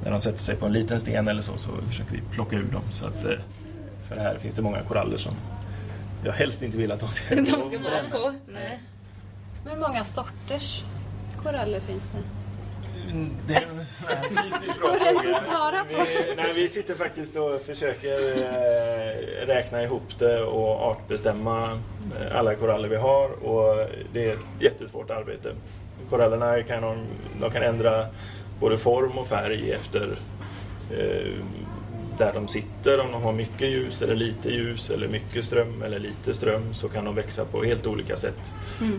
när 0.05 0.11
de 0.11 0.21
sätter 0.21 0.39
sig 0.39 0.57
på 0.57 0.67
en 0.67 0.73
liten 0.73 1.01
sten 1.01 1.29
eller 1.29 1.43
så, 1.43 1.57
så 1.57 1.71
försöker 1.89 2.13
vi 2.13 2.21
plocka 2.33 2.57
ur 2.57 2.73
dem. 2.73 2.83
Så 2.91 3.07
att, 3.07 3.25
för 4.09 4.17
här 4.17 4.39
finns 4.39 4.55
det 4.55 4.63
många 4.63 4.83
koraller 4.83 5.17
som 5.17 5.35
jag 6.25 6.33
helst 6.33 6.63
inte 6.63 6.77
vill 6.77 6.93
att 6.93 7.01
de 7.01 7.11
ska 7.11 7.35
De 7.35 7.47
ska 7.47 7.61
vara 7.61 8.11
så. 8.11 8.35
Nej. 8.49 8.81
Hur 9.65 9.77
många 9.77 10.05
sorters 10.05 10.85
koraller 11.43 11.81
finns 11.81 12.09
det? 12.09 12.23
Det 13.47 13.55
är 13.55 13.63
en 13.63 14.37
typiskt 14.53 14.81
bra 14.81 14.89
fråga. 14.89 15.85
på? 15.85 15.89
Vi, 15.89 16.35
nej, 16.37 16.53
vi 16.55 16.69
sitter 16.69 16.95
faktiskt 16.95 17.37
och 17.37 17.61
försöker 17.61 18.37
eh, 18.37 19.47
räkna 19.47 19.83
ihop 19.83 20.19
det 20.19 20.43
och 20.43 20.81
artbestämma 20.91 21.81
eh, 22.21 22.39
alla 22.39 22.55
koraller 22.55 22.89
vi 22.89 22.97
har 22.97 23.45
och 23.45 23.89
det 24.13 24.31
är 24.31 24.35
ett 24.35 24.47
jättesvårt 24.61 25.11
arbete. 25.11 25.53
Korallerna 26.11 26.63
kan, 26.63 26.83
de, 26.83 27.07
de 27.41 27.51
kan 27.51 27.63
ändra 27.63 28.07
både 28.61 28.79
form 28.79 29.19
och 29.19 29.27
färg 29.27 29.73
efter 29.73 30.19
eh, 30.91 31.33
där 32.19 32.33
de 32.33 32.49
sitter. 32.49 33.01
Om 33.01 33.13
de 33.13 33.23
har 33.23 33.33
mycket 33.33 33.69
ljus 33.69 34.03
eller 34.03 34.15
lite 34.15 34.51
ljus 34.51 34.91
eller 34.91 35.09
mycket 35.09 35.45
ström 35.45 35.83
eller 35.83 35.99
lite 35.99 36.35
ström 36.35 36.75
så 36.75 36.89
kan 36.89 37.05
de 37.05 37.15
växa 37.15 37.45
på 37.45 37.65
helt 37.65 37.87
olika 37.87 38.17
sätt. 38.17 38.53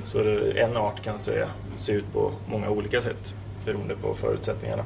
Så 0.06 0.23
det, 0.23 0.51
en 0.62 0.77
art 0.77 1.03
kan 1.03 1.19
se, 1.19 1.45
se 1.77 1.91
ut 1.91 2.13
på 2.13 2.32
många 2.47 2.69
olika 2.69 3.01
sätt 3.01 3.36
beroende 3.65 3.95
på 3.95 4.13
förutsättningarna. 4.15 4.84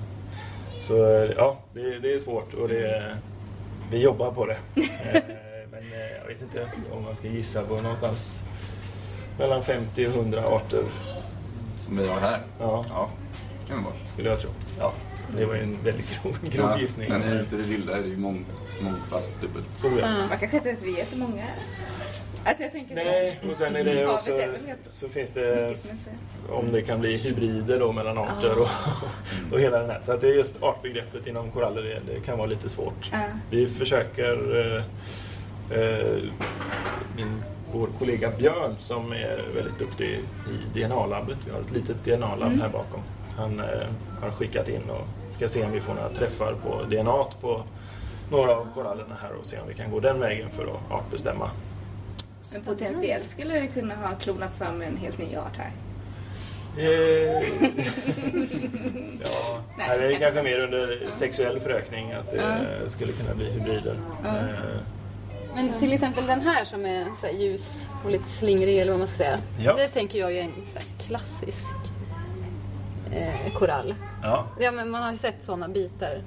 Så 0.82 0.94
ja, 1.38 1.58
det, 1.74 2.00
det 2.00 2.14
är 2.14 2.20
svårt 2.20 2.54
och 2.54 2.68
det, 2.70 3.18
vi 3.92 3.98
jobbar 3.98 4.32
på 4.32 4.46
det. 4.46 4.58
Eh, 5.14 5.22
Men 5.72 5.84
eh, 5.84 6.18
jag 6.22 6.28
vet 6.28 6.42
inte 6.42 6.68
om 6.92 7.04
man 7.04 7.16
ska 7.16 7.28
gissa 7.28 7.62
på 7.64 7.82
någonstans 7.82 8.40
mellan 9.40 9.64
50 9.64 10.08
och 10.08 10.16
100 10.16 10.44
arter 10.48 10.84
Som 11.78 11.98
vi 11.98 12.08
har 12.08 12.20
här. 12.20 12.40
Ja. 12.60 12.86
Ja, 12.90 13.10
kan 13.68 13.78
det 13.78 13.84
vara. 13.84 13.94
skulle 14.14 14.30
jag 14.30 14.40
tro. 14.40 14.50
Ja, 14.80 14.94
det 15.38 15.46
var 15.46 15.56
ju 15.56 15.62
en 15.64 15.78
väldigt 15.84 16.06
grov, 16.24 16.38
grov 16.44 16.70
Ja, 16.70 16.80
gissning. 16.80 17.08
sen 17.08 17.22
är 17.24 17.36
det 17.36 17.42
ute 17.42 17.56
i 17.56 17.78
det 17.88 17.94
är 17.94 18.02
det 18.02 18.08
ju 18.08 18.18
mång, 18.18 18.46
mångfald 18.82 19.26
dubbelt. 19.42 19.86
Oh, 19.86 20.00
ja. 20.00 20.08
Man 20.30 20.38
kanske 20.38 20.58
inte 20.58 20.70
ens 20.70 20.84
vet 20.84 21.14
hur 21.14 21.18
många 21.18 21.44
Alltså 22.46 22.64
jag 22.64 22.72
tänker 22.72 22.96
Nej, 22.96 23.40
och 23.50 23.56
sen 23.58 23.76
är 23.76 23.84
det 23.84 24.08
också, 24.16 24.32
är 24.32 24.58
så 24.84 25.10
finns 25.10 25.32
det, 25.32 25.70
inte... 25.70 26.54
om 26.54 26.72
det 26.72 26.82
kan 26.82 27.00
bli 27.00 27.18
hybrider 27.18 27.80
då 27.80 27.92
mellan 27.92 28.18
arter 28.18 28.50
Ah. 28.50 28.62
och, 28.62 28.68
och 29.54 29.60
hela 29.60 29.80
den 29.80 29.90
här. 29.90 30.02
Så 30.02 30.12
att 30.12 30.22
det 30.22 30.28
är 30.28 30.34
just 30.34 30.64
artbegreppet 30.64 31.28
inom 31.28 31.52
koraller, 31.52 31.82
det, 31.82 32.14
det 32.14 32.20
kan 32.26 32.38
vara 32.38 32.48
lite 32.48 32.70
svårt. 32.70 33.10
Ja. 33.12 33.20
Vi 33.50 33.68
försöker, 33.68 34.60
eh, 34.60 34.84
eh, 35.80 36.18
min, 37.16 37.44
vår 37.74 37.88
kollega 38.00 38.32
Björn 38.38 38.76
som 38.80 39.12
är 39.12 39.42
väldigt 39.56 39.80
duktig 39.80 40.20
i 40.76 40.80
DNA-labbet, 40.80 41.38
vi 41.46 41.52
har 41.52 41.60
ett 41.60 41.72
litet 41.72 42.04
DNA-labb 42.06 42.48
Mm. 42.52 42.62
här 42.62 42.70
bakom. 42.70 43.00
Han 43.38 43.60
eh, 43.60 43.88
har 44.22 44.32
skickat 44.32 44.70
in 44.70 44.90
och 44.90 45.08
ska 45.42 45.50
se 45.50 45.66
om 45.66 45.72
vi 45.72 45.80
får 45.80 45.94
några 45.94 46.10
träffar 46.10 46.54
på 46.54 46.84
DNA 46.84 47.26
på 47.42 47.64
några 48.32 48.56
av 48.56 48.68
korallerna 48.74 49.16
här 49.22 49.32
och 49.40 49.46
se 49.46 49.60
om 49.60 49.68
vi 49.68 49.74
kan 49.74 49.92
gå 49.92 50.00
den 50.00 50.20
vägen 50.20 50.50
för 50.50 50.64
att 50.64 50.92
artbestämma. 50.92 51.52
Men 52.54 52.62
potentiellt 52.64 53.30
skulle 53.30 53.54
det 53.60 53.68
kunna 53.68 53.96
ha 53.96 54.16
klonats 54.16 54.58
fram 54.58 54.82
en 54.82 54.98
helt 54.98 55.18
ny 55.18 55.36
art 55.36 55.58
här. 55.58 55.72
Eh, 56.78 56.86
ja, 59.24 59.60
Nej. 59.78 59.90
är 59.90 60.10
det 60.10 60.16
kanske 60.16 60.44
mer 60.44 60.60
under 60.60 61.10
sexuell 61.12 61.60
förökning 61.60 62.12
att 62.12 62.32
det 62.32 62.90
skulle 62.90 63.12
kunna 63.12 63.36
bli 63.36 63.52
hybrider. 63.52 63.96
Eh, 64.26 64.80
Men 65.56 65.80
till 65.80 65.94
exempel 65.94 66.28
den 66.28 66.42
här 66.42 66.66
som 66.66 66.86
är 66.86 67.06
så 67.22 67.28
här 67.28 67.34
ljus 67.34 67.90
och 68.06 68.12
lite 68.12 68.30
slingrig 68.30 68.78
eller 68.80 68.92
vad 68.92 69.00
man 69.00 69.08
ska 69.08 69.18
säga. 69.18 69.40
Ja. 69.60 69.76
Det 69.76 69.88
tänker 69.88 70.20
jag 70.20 70.34
är 70.38 70.42
en 70.44 70.52
så 70.66 70.78
här 70.80 70.88
klassisk 71.08 71.91
eh, 73.12 73.54
korall. 73.54 73.96
Ja, 74.24 74.46
Ja, 74.60 74.72
men 74.72 74.90
man 74.90 75.04
har 75.04 75.12
ju 75.12 75.18
sett 75.18 75.44
sådana 75.44 75.68
bitar 75.68 76.22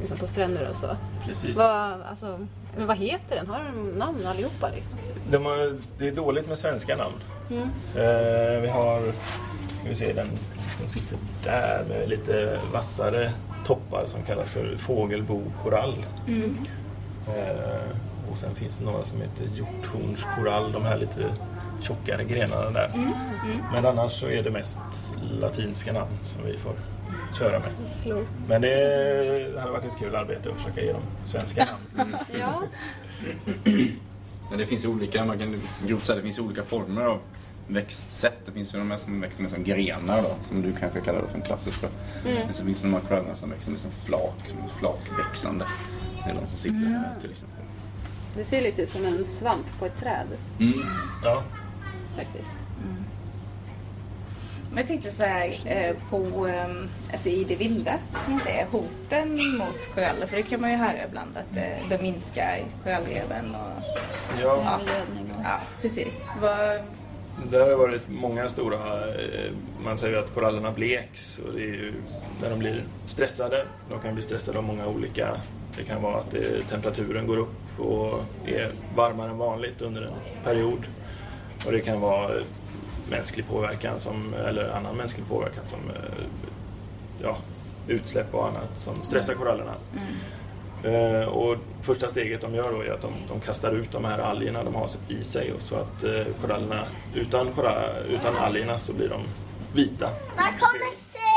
liksom 0.00 0.18
på 0.18 0.26
stränder 0.26 0.68
och 0.70 0.76
så. 0.76 0.96
precis. 1.26 1.56
Vad, 1.56 2.02
alltså, 2.10 2.38
men 2.76 2.86
vad 2.86 2.96
heter 2.96 3.36
den? 3.36 3.46
Har 3.46 3.58
den 3.64 3.86
namn 3.98 4.26
allihopa? 4.26 4.68
Liksom? 4.74 4.92
De 5.30 5.44
har, 5.44 5.76
det 5.98 6.08
är 6.08 6.12
dåligt 6.12 6.48
med 6.48 6.58
svenska 6.58 6.96
namn. 6.96 7.14
Mm. 7.50 7.62
Eh, 7.96 8.60
vi 8.62 8.68
har, 8.68 9.00
ska 9.80 9.88
vi 9.88 9.94
se 9.94 10.12
den 10.12 10.28
som 10.78 10.88
sitter 10.88 11.18
där 11.44 11.84
med 11.88 12.08
lite 12.08 12.60
vassare 12.72 13.32
toppar 13.66 14.06
som 14.06 14.22
kallas 14.22 14.50
för 14.50 14.76
fågelbokorall. 14.76 16.06
Eh, 17.28 17.90
och 18.30 18.38
sen 18.38 18.54
finns 18.54 18.76
det 18.76 18.84
några 18.84 19.04
som 19.04 19.20
heter 19.20 19.44
hjorthornskorall, 19.54 20.72
de 20.72 20.82
här 20.84 20.98
lite 20.98 21.32
tjockare 21.80 22.24
grenarna 22.24 22.70
där. 22.70 23.14
Men 23.74 23.86
annars 23.86 24.12
så 24.20 24.26
är 24.26 24.42
det 24.42 24.50
mest 24.50 24.78
latinska 25.40 25.92
namn 25.92 26.18
som 26.22 26.44
vi 26.44 26.58
får 26.58 26.72
köra 27.38 27.58
med. 27.58 27.70
Men 28.48 28.60
det 28.62 29.60
hade 29.60 29.72
varit 29.72 29.84
ett 29.84 29.98
kul 29.98 30.14
arbete 30.16 30.50
att 30.50 30.56
försöka 30.56 30.80
ge 30.80 30.92
dem 30.92 31.02
svenska 31.24 31.68
namn. 31.96 32.16
Ja. 32.38 32.62
Men 34.50 34.58
det 34.58 34.66
finns 34.66 34.84
olika, 34.84 35.24
man 35.24 35.38
kan 35.38 35.60
grovt 35.86 36.04
säga 36.04 36.16
det 36.16 36.22
finns 36.22 36.38
olika 36.38 36.62
former 36.62 37.02
av 37.02 37.18
växtsätt. 37.66 38.38
Det 38.46 38.52
finns 38.52 38.74
ju 38.74 38.78
de 38.78 38.90
här 38.90 38.98
som 38.98 39.20
växer 39.20 39.42
med 39.42 39.50
som 39.52 39.64
grenar 39.64 40.22
då, 40.22 40.34
som 40.48 40.62
du 40.62 40.72
kanske 40.72 41.00
kallar 41.00 41.22
det 41.22 41.28
för 41.28 41.36
en 41.36 41.42
klassisk 41.42 41.82
då. 41.82 41.88
Men 42.24 42.52
så 42.54 42.64
finns 42.64 42.78
det 42.80 42.86
de 42.86 42.92
här 42.94 43.00
korallerna 43.00 43.34
som 43.34 43.50
växer 43.50 43.70
med 43.70 43.80
som 43.80 43.90
flak, 43.90 44.34
som 44.46 44.58
är 44.58 44.68
flakväxande. 44.78 45.66
Det 46.24 46.30
är 46.30 46.34
de 46.34 46.40
som 46.48 46.56
sitter 46.56 46.76
här 46.86 47.14
till 47.20 47.30
exempel. 47.30 47.64
Det 48.36 48.44
ser 48.44 48.62
lite 48.62 48.82
ut 48.82 48.90
som 48.90 49.04
en 49.04 49.24
svamp 49.24 49.78
på 49.78 49.86
ett 49.86 49.96
träd 50.00 50.26
Mm. 50.58 50.80
Ja. 51.24 51.42
Faktiskt. 52.18 52.56
Men 54.70 54.78
jag 54.78 54.86
tänkte 54.86 55.10
så 55.10 55.22
här 55.22 55.60
eh, 55.64 55.96
på, 56.10 56.46
ehm, 56.46 56.88
alltså 57.12 57.28
i 57.28 57.44
det 57.44 57.56
vilda 57.56 57.94
man 58.28 58.40
säga, 58.40 58.66
hoten 58.70 59.56
mot 59.56 59.94
koraller. 59.94 60.26
För 60.26 60.36
det 60.36 60.42
kan 60.42 60.60
man 60.60 60.70
ju 60.70 60.76
höra 60.76 61.04
ibland 61.08 61.36
att 61.36 61.56
eh, 61.56 61.88
de 61.88 62.02
minskar 62.02 62.64
korallreven 62.84 63.54
och 63.54 63.82
Ja. 64.42 64.52
Och... 64.52 64.88
ja, 65.44 65.60
precis. 65.82 66.20
Vad, 66.40 66.80
Det 67.50 67.58
har 67.58 67.76
varit 67.76 68.08
många 68.08 68.48
stora, 68.48 69.08
eh, 69.08 69.52
man 69.84 69.98
säger 69.98 70.18
att 70.18 70.34
korallerna 70.34 70.72
bleks 70.72 71.38
och 71.38 71.52
det 71.52 71.60
är 71.60 71.66
ju 71.66 71.92
när 72.42 72.50
de 72.50 72.58
blir 72.58 72.84
stressade. 73.06 73.64
De 73.90 74.00
kan 74.00 74.14
bli 74.14 74.22
stressade 74.22 74.58
av 74.58 74.64
många 74.64 74.86
olika, 74.86 75.40
det 75.76 75.84
kan 75.84 76.02
vara 76.02 76.16
att 76.16 76.30
det, 76.30 76.62
temperaturen 76.62 77.26
går 77.26 77.36
upp 77.36 77.80
och 77.80 78.20
är 78.46 78.72
varmare 78.96 79.30
än 79.30 79.38
vanligt 79.38 79.82
under 79.82 80.02
en 80.02 80.12
period. 80.44 80.86
Och 81.66 81.72
det 81.72 81.80
kan 81.80 82.00
vara 82.00 82.38
eh, 82.38 82.44
mänsklig 83.10 83.48
påverkan 83.48 84.00
som, 84.00 84.34
eller 84.34 84.68
annan 84.70 84.96
mänsklig 84.96 85.28
påverkan 85.28 85.66
som 85.66 85.78
eh, 85.78 86.24
ja, 87.22 87.36
utsläpp 87.88 88.34
och 88.34 88.48
annat 88.48 88.78
som 88.78 89.02
stressar 89.02 89.34
korallerna. 89.34 89.74
Eh, 90.84 91.28
och 91.28 91.56
första 91.82 92.08
steget 92.08 92.40
de 92.40 92.54
gör 92.54 92.72
då 92.72 92.82
är 92.82 92.90
att 92.90 93.02
de, 93.02 93.12
de 93.28 93.40
kastar 93.40 93.72
ut 93.72 93.92
de 93.92 94.04
här 94.04 94.18
algerna 94.18 94.64
de 94.64 94.74
har 94.74 94.90
i 95.08 95.24
sig 95.24 95.52
och 95.52 95.62
så 95.62 95.76
att 95.76 96.04
korallerna, 96.40 96.86
utan, 97.14 97.52
korall, 97.52 97.90
utan 98.08 98.36
algerna 98.36 98.78
så 98.78 98.92
blir 98.92 99.08
de 99.08 99.22
vita. 99.72 100.10
Man 100.36 100.52
kommer 100.58 100.78
sedan 100.78 101.28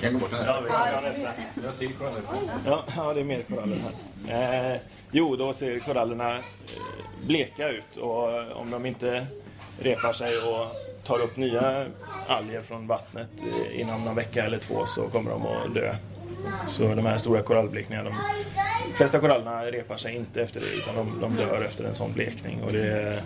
Kan 0.00 0.12
gå 0.12 0.18
bort 0.18 0.30
den 0.30 0.40
ja, 0.46 0.52
här. 0.52 0.62
vi 0.62 0.68
kan 0.68 0.86
göra 0.86 1.00
nästa. 1.00 1.32
Vi 1.54 1.66
har 1.66 1.72
till 1.72 1.92
koraller. 1.92 2.22
Ja, 2.66 2.84
ja, 2.96 3.14
det 3.14 3.20
är 3.20 3.24
mer 3.24 3.42
koraller 3.42 3.76
här. 3.76 3.92
Eh, 4.28 4.80
jo, 5.10 5.36
då 5.36 5.52
ser 5.52 5.78
korallerna 5.78 6.36
eh, 6.36 6.42
bleka 7.26 7.68
ut 7.68 7.96
och 7.96 8.32
eh, 8.32 8.56
om 8.56 8.70
de 8.70 8.86
inte 8.86 9.26
repar 9.80 10.12
sig 10.12 10.36
och 10.36 10.66
tar 11.04 11.20
upp 11.22 11.36
nya 11.36 11.86
alger 12.26 12.62
från 12.62 12.86
vattnet 12.86 13.28
eh, 13.40 13.80
inom 13.80 14.04
någon 14.04 14.14
vecka 14.14 14.44
eller 14.44 14.58
två 14.58 14.86
så 14.86 15.08
kommer 15.08 15.30
de 15.30 15.46
att 15.46 15.74
dö. 15.74 15.94
Så 16.68 16.94
de 16.94 17.06
här 17.06 17.18
stora 17.18 17.42
korallblekningarna, 17.42 18.10
de 18.10 18.94
flesta 18.94 19.18
korallerna 19.18 19.64
repar 19.64 19.96
sig 19.96 20.16
inte 20.16 20.42
efter 20.42 20.60
det 20.60 20.66
utan 20.66 20.96
de, 20.96 21.20
de 21.20 21.36
dör 21.36 21.64
efter 21.64 21.84
en 21.84 21.94
sån 21.94 22.12
blekning. 22.12 22.62
Och 22.62 22.72
det, 22.72 23.22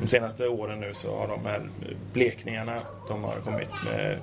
de 0.00 0.08
senaste 0.08 0.48
åren 0.48 0.80
nu 0.80 0.94
så 0.94 1.18
har 1.18 1.28
de 1.28 1.46
här 1.46 1.68
blekningarna, 2.12 2.80
de 3.08 3.24
har 3.24 3.40
kommit 3.44 3.68
med 3.84 4.18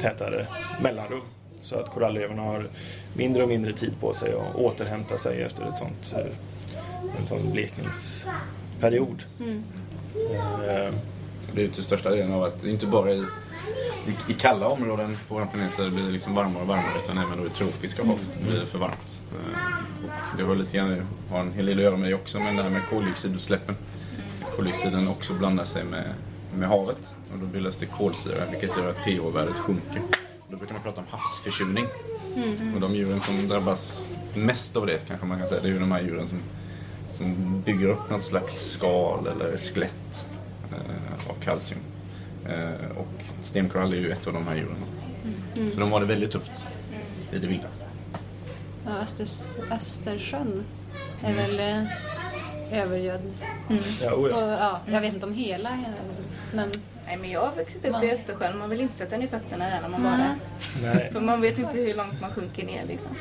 tätare 0.00 0.46
mellanrum. 0.82 1.22
Så 1.60 1.76
att 1.76 1.90
korallreven 1.90 2.38
har 2.38 2.66
mindre 3.14 3.42
och 3.42 3.48
mindre 3.48 3.72
tid 3.72 3.92
på 4.00 4.12
sig 4.12 4.32
att 4.34 4.54
återhämta 4.56 5.18
sig 5.18 5.42
efter 5.42 5.62
ett 5.68 5.78
sånt, 5.78 6.14
eh, 6.16 6.32
en 7.20 7.26
sån 7.26 7.52
blekningsperiod. 7.52 9.22
Eh, 9.40 10.94
Det 11.54 11.60
är 11.60 11.64
ju 11.66 11.68
till 11.70 11.84
största 11.84 12.10
delen 12.10 12.32
av 12.32 12.42
att 12.44 12.60
det 12.62 12.68
är 12.68 12.72
inte 12.72 12.86
bara 12.86 13.10
i, 13.12 13.18
i, 14.06 14.32
i 14.32 14.34
kalla 14.34 14.68
områden 14.68 15.16
på 15.28 15.34
vår 15.34 15.46
planet 15.46 15.76
där 15.76 15.84
det 15.84 15.90
blir 15.90 16.10
liksom 16.10 16.34
varmare 16.34 16.62
och 16.62 16.68
varmare 16.68 16.92
utan 17.04 17.18
även 17.18 17.38
då 17.40 17.46
i 17.46 17.50
tropiska 17.50 18.04
hav 18.04 18.18
blir 18.48 18.60
det 18.60 18.66
för 18.66 18.78
varmt. 18.78 19.20
Eh, 19.32 20.10
Och 20.32 20.36
det 20.38 20.42
har 20.42 20.54
lite 20.56 20.76
grann, 20.76 21.06
har 21.30 21.40
en 21.40 21.52
hel 21.52 21.66
del 21.66 21.78
att 21.78 21.84
göra 21.84 21.96
med 21.96 22.10
det 22.10 22.14
också, 22.14 22.38
men 22.40 22.56
det 22.56 22.62
här 22.62 22.70
med 22.70 22.82
koldioxidutsläppen. 22.90 23.76
Koldioxiden 24.56 25.08
också 25.08 25.32
blandar 25.34 25.64
sig 25.64 25.84
med, 25.84 26.04
med 26.54 26.68
havet 26.68 27.14
och 27.32 27.38
då 27.38 27.46
bildas 27.46 27.76
det 27.76 27.86
kolsyra 27.86 28.46
vilket 28.50 28.76
gör 28.76 28.88
att 28.90 29.04
pH-värdet 29.04 29.56
sjunker. 29.58 30.02
Då 30.50 30.56
brukar 30.56 30.74
man 30.74 30.82
prata 30.82 31.00
om 31.00 31.06
havsförsurning. 31.10 31.86
Och 32.74 32.80
de 32.80 32.94
djuren 32.94 33.20
som 33.20 33.48
drabbas 33.48 34.06
mest 34.34 34.76
av 34.76 34.86
det 34.86 34.98
kanske 35.08 35.26
man 35.26 35.38
kan 35.38 35.48
säga, 35.48 35.60
det 35.60 35.68
är 35.68 35.72
ju 35.72 35.78
de 35.78 35.92
här 35.92 36.02
djuren 36.02 36.26
som, 36.28 36.38
som 37.10 37.60
bygger 37.60 37.88
upp 37.88 38.10
något 38.10 38.22
slags 38.22 38.70
skal 38.70 39.26
eller 39.26 39.58
skelett 39.58 40.28
eh, 40.72 41.30
av 41.30 41.34
kalcium. 41.34 41.80
Eh, 42.46 42.96
och 42.96 43.24
stenkorall 43.42 43.92
är 43.92 43.96
ju 43.96 44.12
ett 44.12 44.26
av 44.26 44.32
de 44.32 44.46
här 44.46 44.54
djuren. 44.54 44.76
Så 45.72 45.80
de 45.80 45.92
har 45.92 46.00
det 46.00 46.06
väldigt 46.06 46.30
tufft 46.30 46.66
i 47.32 47.38
det 47.38 47.46
vilda. 47.46 47.68
Ja, 48.84 48.90
Östers, 48.90 49.42
Östersjön 49.70 50.64
är 51.22 51.34
väl 51.34 51.60
eh, 51.60 52.82
övergödd. 52.82 53.32
ja, 54.02 54.12
oh 54.12 54.24
Och, 54.24 54.30
ja. 54.30 54.58
ja, 54.58 54.80
jag 54.92 55.00
vet 55.00 55.14
inte 55.14 55.26
om 55.26 55.32
hela, 55.32 55.70
är, 55.70 55.94
men 56.54 56.70
nej 57.10 57.18
men 57.18 57.30
jag 57.30 57.40
har 57.40 57.56
vuxit 57.56 57.84
upp 57.84 57.92
Va? 57.92 58.04
i 58.04 58.10
Östersjön, 58.10 58.58
man 58.58 58.70
vill 58.70 58.80
inte 58.80 58.96
sätta 58.96 59.16
ner 59.16 59.26
fötterna 59.26 59.64
där 59.64 59.80
när 59.80 59.88
man 59.88 60.02
badar. 60.02 60.34
För 61.12 61.20
man 61.20 61.40
vet 61.40 61.58
inte 61.58 61.78
hur 61.78 61.94
långt 61.94 62.20
man 62.20 62.30
sjunker 62.30 62.66
ner 62.66 62.84
liksom. 62.86 63.16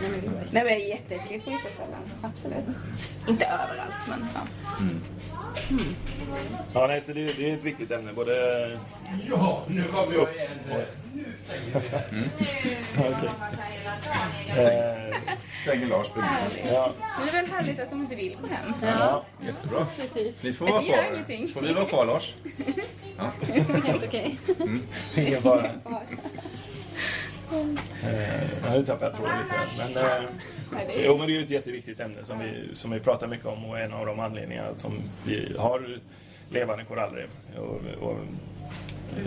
nej, 0.52 0.64
men 0.64 0.66
jag 0.66 0.82
är 0.82 0.90
jätteäcklig 0.90 1.44
på 1.44 1.50
vissa 1.50 1.70
ställen, 1.74 2.02
absolut. 2.22 2.76
Inte 3.28 3.46
överallt 3.46 3.96
men 4.10 4.28
ja. 4.34 4.42
Ja, 6.74 6.88
nej, 6.88 7.02
så 7.02 7.14
det, 7.14 7.38
det 7.38 7.50
är 7.50 7.54
ett 7.54 7.64
viktigt 7.64 7.92
ämne. 7.92 8.14
Både... 8.14 8.80
Ja, 9.30 9.64
nu 9.68 9.84
har 9.92 10.08
vi 10.08 10.16
en... 10.16 10.22
Okej. 10.22 10.48
Eh, 14.50 15.16
Tänker 15.66 15.88
Lars 15.88 16.08
på 16.08 16.20
ja, 16.74 16.94
Men 17.18 17.28
det 17.28 17.38
är 17.38 17.42
väl 17.42 17.52
härligt 17.52 17.80
att 17.80 17.90
de 17.90 18.02
inte 18.02 18.16
vill 18.16 18.38
gå 18.42 18.48
hem. 18.48 18.74
ja. 18.82 19.24
Jättebra. 19.46 19.80
positivt. 19.80 20.36
Vi 20.42 20.54
får 20.54 20.68
vara 20.68 20.82
det 20.82 20.88
kvar. 20.88 21.54
Får 21.54 21.62
vi 21.62 21.74
vara 21.74 21.86
kvar 21.86 22.06
Lars? 22.06 22.34
Helt 23.86 24.04
okej. 24.08 24.40
Ingen 25.16 25.42
fara. 25.42 25.72
Eh, 27.54 28.62
Jag 28.64 28.70
har 28.70 28.78
ju 28.78 28.86
tappat 28.86 29.14
tråden 29.16 29.36
lite. 29.44 29.56
Men, 29.78 30.06
eh, 30.06 30.30
Nej, 30.72 30.86
det 30.88 31.02
är- 31.02 31.06
jo, 31.06 31.18
men 31.18 31.28
det 31.28 31.34
är 31.34 31.38
ju 31.38 31.44
ett 31.44 31.50
jätteviktigt 31.50 32.00
ämne 32.00 32.24
som 32.24 32.40
vi, 32.40 32.76
som 32.76 32.92
vi 32.92 33.00
pratar 33.00 33.28
mycket 33.28 33.46
om 33.46 33.66
och 33.66 33.80
en 33.80 33.94
av 33.94 34.06
de 34.06 34.20
anledningarna 34.20 34.70
som 34.78 34.94
vi 35.26 35.56
har 35.60 36.00
levande 36.52 36.84
korallrev. 36.86 37.28
Och, 37.58 38.04
och, 38.10 38.18
eh, 39.18 39.26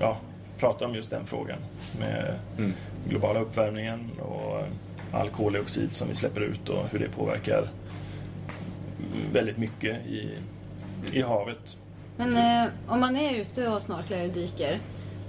ja, 0.00 0.16
prata 0.58 0.84
om 0.86 0.94
just 0.94 1.10
den 1.10 1.26
frågan 1.26 1.58
med 2.00 2.34
Mm. 2.58 2.72
globala 3.08 3.40
uppvärmningen 3.40 4.10
och 4.20 4.62
all 5.12 5.30
koldioxid 5.30 5.94
som 5.94 6.08
vi 6.08 6.14
släpper 6.14 6.40
ut 6.40 6.68
och 6.68 6.88
hur 6.90 6.98
det 6.98 7.08
påverkar 7.08 7.68
väldigt 9.32 9.56
mycket 9.56 10.06
i, 10.06 10.30
i 11.12 11.22
havet. 11.22 11.76
Men 12.16 12.36
eh, 12.36 12.68
om 12.88 13.00
man 13.00 13.16
är 13.16 13.34
ute 13.40 13.68
och 13.68 13.82
snorklar 13.82 14.18
eller 14.18 14.34
dyker, 14.34 14.78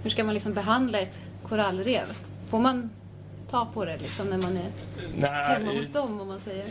hur 0.04 0.10
ska 0.10 0.24
man 0.24 0.34
liksom 0.34 0.54
behandla 0.54 1.00
ett 1.00 1.20
korallrev? 1.50 2.06
Får 2.48 2.60
man 2.60 2.90
ta 3.50 3.68
på 3.74 3.86
det 3.86 3.98
liksom 3.98 4.28
när 4.28 4.38
man 4.38 4.58
är 4.58 4.70
Nej, 5.18 5.46
hemma 5.46 5.72
hos 5.74 5.92
dem 5.94 6.22
om 6.22 6.28
man 6.28 6.40
säger? 6.40 6.66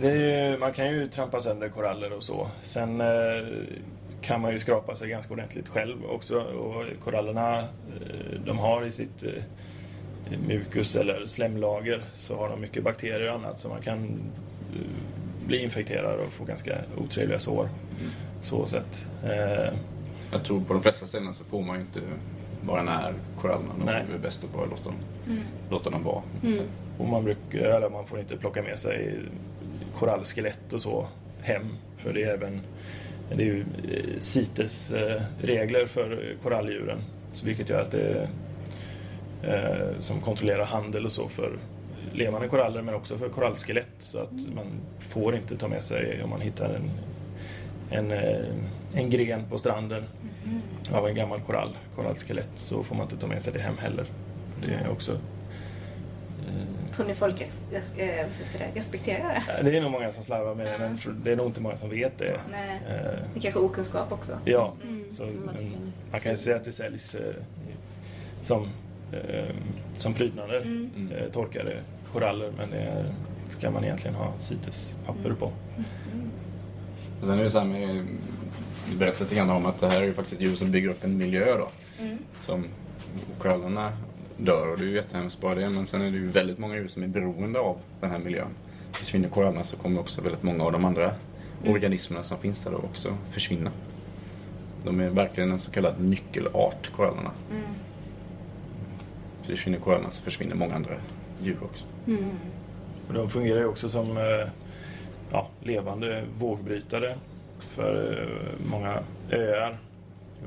Det 0.00 0.08
är, 0.08 0.50
ju- 0.50 0.58
man 0.58 0.72
kan 0.72 0.86
ju 0.90 1.08
trampa 1.08 1.40
sönder 1.40 1.68
koraller 1.68 2.12
och 2.12 2.22
så. 2.22 2.48
Sen 2.62 3.00
eh, 3.00 3.06
kan 4.20 4.40
man 4.40 4.52
ju 4.52 4.58
skrapa 4.58 4.96
sig 4.96 5.08
ganska 5.08 5.32
ordentligt 5.32 5.68
själv 5.68 6.04
också. 6.10 6.38
Och 6.40 6.84
korallerna 7.04 7.58
eh, 7.58 8.40
de 8.46 8.58
har 8.58 8.86
i 8.86 8.92
sitt 8.92 9.22
eh, 9.22 10.38
mukus 10.48 10.96
eller 10.96 11.26
slemlager 11.26 12.04
så 12.18 12.36
har 12.36 12.48
de 12.48 12.60
mycket 12.60 12.84
bakterier 12.84 13.28
och 13.28 13.34
annat 13.34 13.58
så 13.58 13.68
man 13.68 13.82
kan 13.82 14.04
eh, 14.04 14.80
bli 15.46 15.62
infekterad 15.62 16.20
och 16.20 16.32
få 16.32 16.44
ganska 16.44 16.76
otrevliga 16.98 17.38
sår. 17.38 17.68
Så 18.42 18.66
sett. 18.66 19.06
Eh, 19.24 19.72
Jag 20.32 20.44
tror 20.44 20.60
på 20.60 20.72
de 20.72 20.82
flesta 20.82 21.06
ställen 21.06 21.34
så 21.34 21.44
får 21.44 21.62
man 21.62 21.76
ju 21.76 21.82
inte 21.82 22.00
vara 22.64 22.82
nära 22.82 23.14
korallerna. 23.40 23.74
Då 23.84 23.90
är 23.90 24.04
det 24.12 24.18
bäst 24.18 24.44
att 24.44 24.52
bara 24.52 24.66
låta 24.66 24.84
dem, 24.84 24.98
låta 25.70 25.90
dem 25.90 26.04
vara. 26.04 26.22
Mm. 26.44 26.58
Och 26.98 27.08
man, 27.08 27.24
brukar, 27.24 27.58
eller 27.58 27.90
man 27.90 28.06
får 28.06 28.18
inte 28.18 28.36
plocka 28.36 28.62
med 28.62 28.78
sig 28.78 29.18
korallskelett 29.98 30.72
och 30.72 30.80
så 30.80 31.06
hem. 31.40 31.76
För 31.96 32.12
det 32.12 32.22
är 32.22 32.34
även 32.34 32.60
det 33.28 33.42
är 33.42 33.46
ju 33.46 33.60
eh, 33.60 34.20
CITES 34.20 34.90
eh, 34.90 35.22
regler 35.40 35.86
för 35.86 36.36
koralldjuren. 36.42 36.98
Så 37.32 37.46
vilket 37.46 37.68
gör 37.68 37.82
att 37.82 37.90
det 37.90 38.28
eh, 39.42 40.00
som 40.00 40.20
kontrollerar 40.20 40.64
handel 40.64 41.04
och 41.04 41.12
så 41.12 41.28
för 41.28 41.58
levande 42.12 42.48
koraller 42.48 42.82
men 42.82 42.94
också 42.94 43.18
för 43.18 43.28
korallskelett. 43.28 43.94
Så 43.98 44.18
att 44.18 44.54
man 44.54 44.66
får 44.98 45.36
inte 45.36 45.56
ta 45.56 45.68
med 45.68 45.84
sig 45.84 46.22
om 46.22 46.30
man 46.30 46.40
hittar 46.40 46.74
en, 46.74 46.90
en, 47.90 48.12
en 48.96 49.10
gren 49.10 49.44
på 49.50 49.58
stranden 49.58 50.04
av 50.92 51.08
en 51.08 51.14
gammal 51.14 51.40
korall, 51.40 51.76
korallskelett, 51.96 52.48
så 52.54 52.82
får 52.82 52.94
man 52.96 53.02
inte 53.04 53.16
ta 53.16 53.26
med 53.26 53.42
sig 53.42 53.52
det 53.52 53.60
hem 53.60 53.78
heller. 53.78 54.06
Det 54.66 54.72
är 54.74 54.90
också 54.90 55.12
eh, 55.12 56.92
Tror 56.94 57.06
ni 57.06 57.14
folk 57.14 57.40
eh, 57.40 58.26
respekterar 58.74 59.42
det? 59.62 59.70
Det 59.70 59.76
är 59.76 59.80
nog 59.82 59.90
många 59.90 60.12
som 60.12 60.22
slarvar 60.24 60.54
med 60.54 60.66
det, 60.66 60.78
men 60.78 60.98
det 61.24 61.32
är 61.32 61.36
nog 61.36 61.46
inte 61.46 61.60
många 61.60 61.76
som 61.76 61.90
vet 61.90 62.18
det. 62.18 62.40
Nej. 62.50 62.80
Eh, 62.88 62.94
Det 63.34 63.38
är 63.38 63.40
kanske 63.40 63.60
okunskap 63.60 64.12
också. 64.12 64.38
ja, 64.44 64.72
Mm, 64.82 65.04
så, 65.10 65.22
man 65.22 65.32
men 65.46 65.56
det. 65.56 65.70
man 66.10 66.20
kan 66.20 66.32
ju 66.32 66.36
säga 66.36 66.56
att 66.56 66.64
det 66.64 66.72
säljs 66.72 67.16
som, 68.42 68.68
som 69.96 70.14
prydnader, 70.14 70.60
Mm. 70.60 71.10
eh, 71.16 71.30
torkade 71.32 71.76
koraller, 72.12 72.52
men 72.58 72.70
det 72.70 73.04
ska 73.48 73.70
man 73.70 73.84
egentligen 73.84 74.14
ha 74.16 74.32
CITES-papper 74.38 75.32
på. 75.38 75.46
Och 77.20 77.26
sen 77.26 77.38
är 77.38 77.42
det 77.42 77.50
så 77.50 77.58
här 77.58 77.66
med, 77.66 78.06
du 78.90 78.96
berättade 78.96 79.24
lite 79.24 79.36
grann 79.36 79.50
om 79.50 79.66
att 79.66 79.80
det 79.80 79.88
här 79.88 80.02
är 80.02 80.06
ju 80.06 80.14
faktiskt 80.14 80.40
ett 80.40 80.48
djur 80.48 80.56
som 80.56 80.70
bygger 80.70 80.88
upp 80.88 81.04
en 81.04 81.18
miljö 81.18 81.58
då. 81.58 81.68
Mm. 82.00 82.18
Som 82.40 82.64
korallerna 83.38 83.92
dör 84.36 84.72
och 84.72 84.78
det 84.78 84.84
är 84.84 84.88
ju 84.88 84.94
jättehemskt 84.94 85.40
bara 85.40 85.54
det. 85.54 85.70
Men 85.70 85.86
sen 85.86 86.02
är 86.02 86.10
det 86.10 86.16
ju 86.16 86.26
väldigt 86.26 86.58
många 86.58 86.74
djur 86.74 86.88
som 86.88 87.02
är 87.02 87.06
beroende 87.06 87.58
av 87.58 87.78
den 88.00 88.10
här 88.10 88.18
miljön. 88.18 88.48
Försvinner 88.92 89.28
korallerna 89.28 89.64
så 89.64 89.76
kommer 89.76 90.00
också 90.00 90.20
väldigt 90.22 90.42
många 90.42 90.64
av 90.64 90.72
de 90.72 90.84
andra 90.84 91.14
organismerna 91.66 92.24
som 92.24 92.38
finns 92.38 92.60
där 92.60 92.70
då 92.70 92.76
också 92.76 93.16
försvinna. 93.30 93.70
De 94.84 95.00
är 95.00 95.08
verkligen 95.08 95.50
en 95.50 95.58
så 95.58 95.70
kallad 95.70 96.00
nyckelart, 96.00 96.92
korallerna. 96.96 97.30
Mm. 97.50 97.62
Försvinner 99.42 99.78
korallerna 99.78 100.10
så 100.10 100.22
försvinner 100.22 100.54
många 100.54 100.74
andra 100.74 100.94
djur 101.42 101.58
också. 101.62 101.84
Mm. 102.06 102.30
Och 103.08 103.14
de 103.14 103.30
fungerar 103.30 103.60
ju 103.60 103.66
också 103.66 103.88
som 103.88 104.16
eh, 104.16 104.48
ja, 105.32 105.48
levande 105.60 106.24
vågbrytare 106.38 107.14
för 107.58 108.22
eh, 108.22 108.70
många 108.70 108.98
öar. 109.30 109.78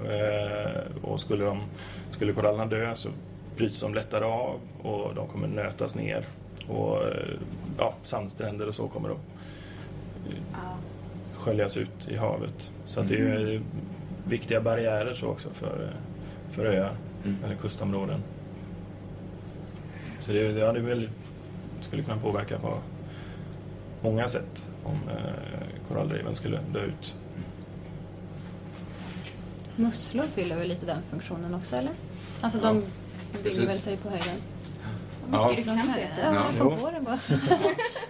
Eh, 0.05 0.81
och 1.01 1.21
skulle, 1.21 1.45
de, 1.45 1.61
skulle 2.11 2.33
korallerna 2.33 2.65
dö 2.65 2.95
så 2.95 3.09
bryts 3.57 3.79
de 3.81 3.93
lättare 3.93 4.25
av 4.25 4.59
och 4.81 5.15
de 5.15 5.27
kommer 5.27 5.47
nötas 5.47 5.95
ner. 5.95 6.23
Och 6.67 7.03
eh, 7.03 7.13
ja, 7.77 7.93
sandstränder 8.03 8.67
och 8.67 8.75
så 8.75 8.87
kommer 8.87 9.09
de 9.09 9.17
Ja. 10.51 10.77
sköljas 11.35 11.77
ut 11.77 12.07
i 12.09 12.15
havet. 12.15 12.71
Så 12.85 12.99
att 12.99 13.07
det 13.07 13.15
är 13.15 13.19
ju 13.39 13.61
viktiga 14.27 14.61
barriärer 14.61 15.13
så 15.13 15.27
också 15.27 15.49
för, 15.49 15.89
för 16.51 16.65
öar 16.65 16.91
Mm. 17.25 17.43
eller 17.45 17.55
kustområden. 17.55 18.23
Så 20.19 20.31
det, 20.31 20.39
är- 20.45 20.57
ja, 20.57 20.71
det 20.73 20.79
är 20.79 20.83
väl, 20.83 21.09
skulle 21.81 22.03
kunna 22.03 22.17
påverka 22.17 22.59
på 22.59 22.73
många 24.01 24.27
sätt 24.27 24.65
om 24.83 25.09
eh, 25.09 25.87
korallreven 25.87 26.35
skulle 26.35 26.59
dö 26.73 26.83
ut. 26.85 27.15
Musslor 29.75 30.25
fyller 30.33 30.55
väl 30.55 30.67
lite 30.67 30.85
den 30.85 31.01
funktionen 31.09 31.53
också 31.53 31.75
eller? 31.75 31.91
Alltså 32.41 32.59
de 32.59 32.73
bygger 33.33 33.43
precis. 33.43 33.69
väl 33.69 33.79
sig 33.79 33.97
på 33.97 34.09
höjden. 34.09 34.35
Ja, 35.31 35.51
Det 35.55 35.61
De 35.61 35.63
kan 35.63 35.77
ja, 36.23 36.43
Ja, 36.59 36.63
på 36.77 36.91
det 36.91 37.01
bara. 37.01 37.19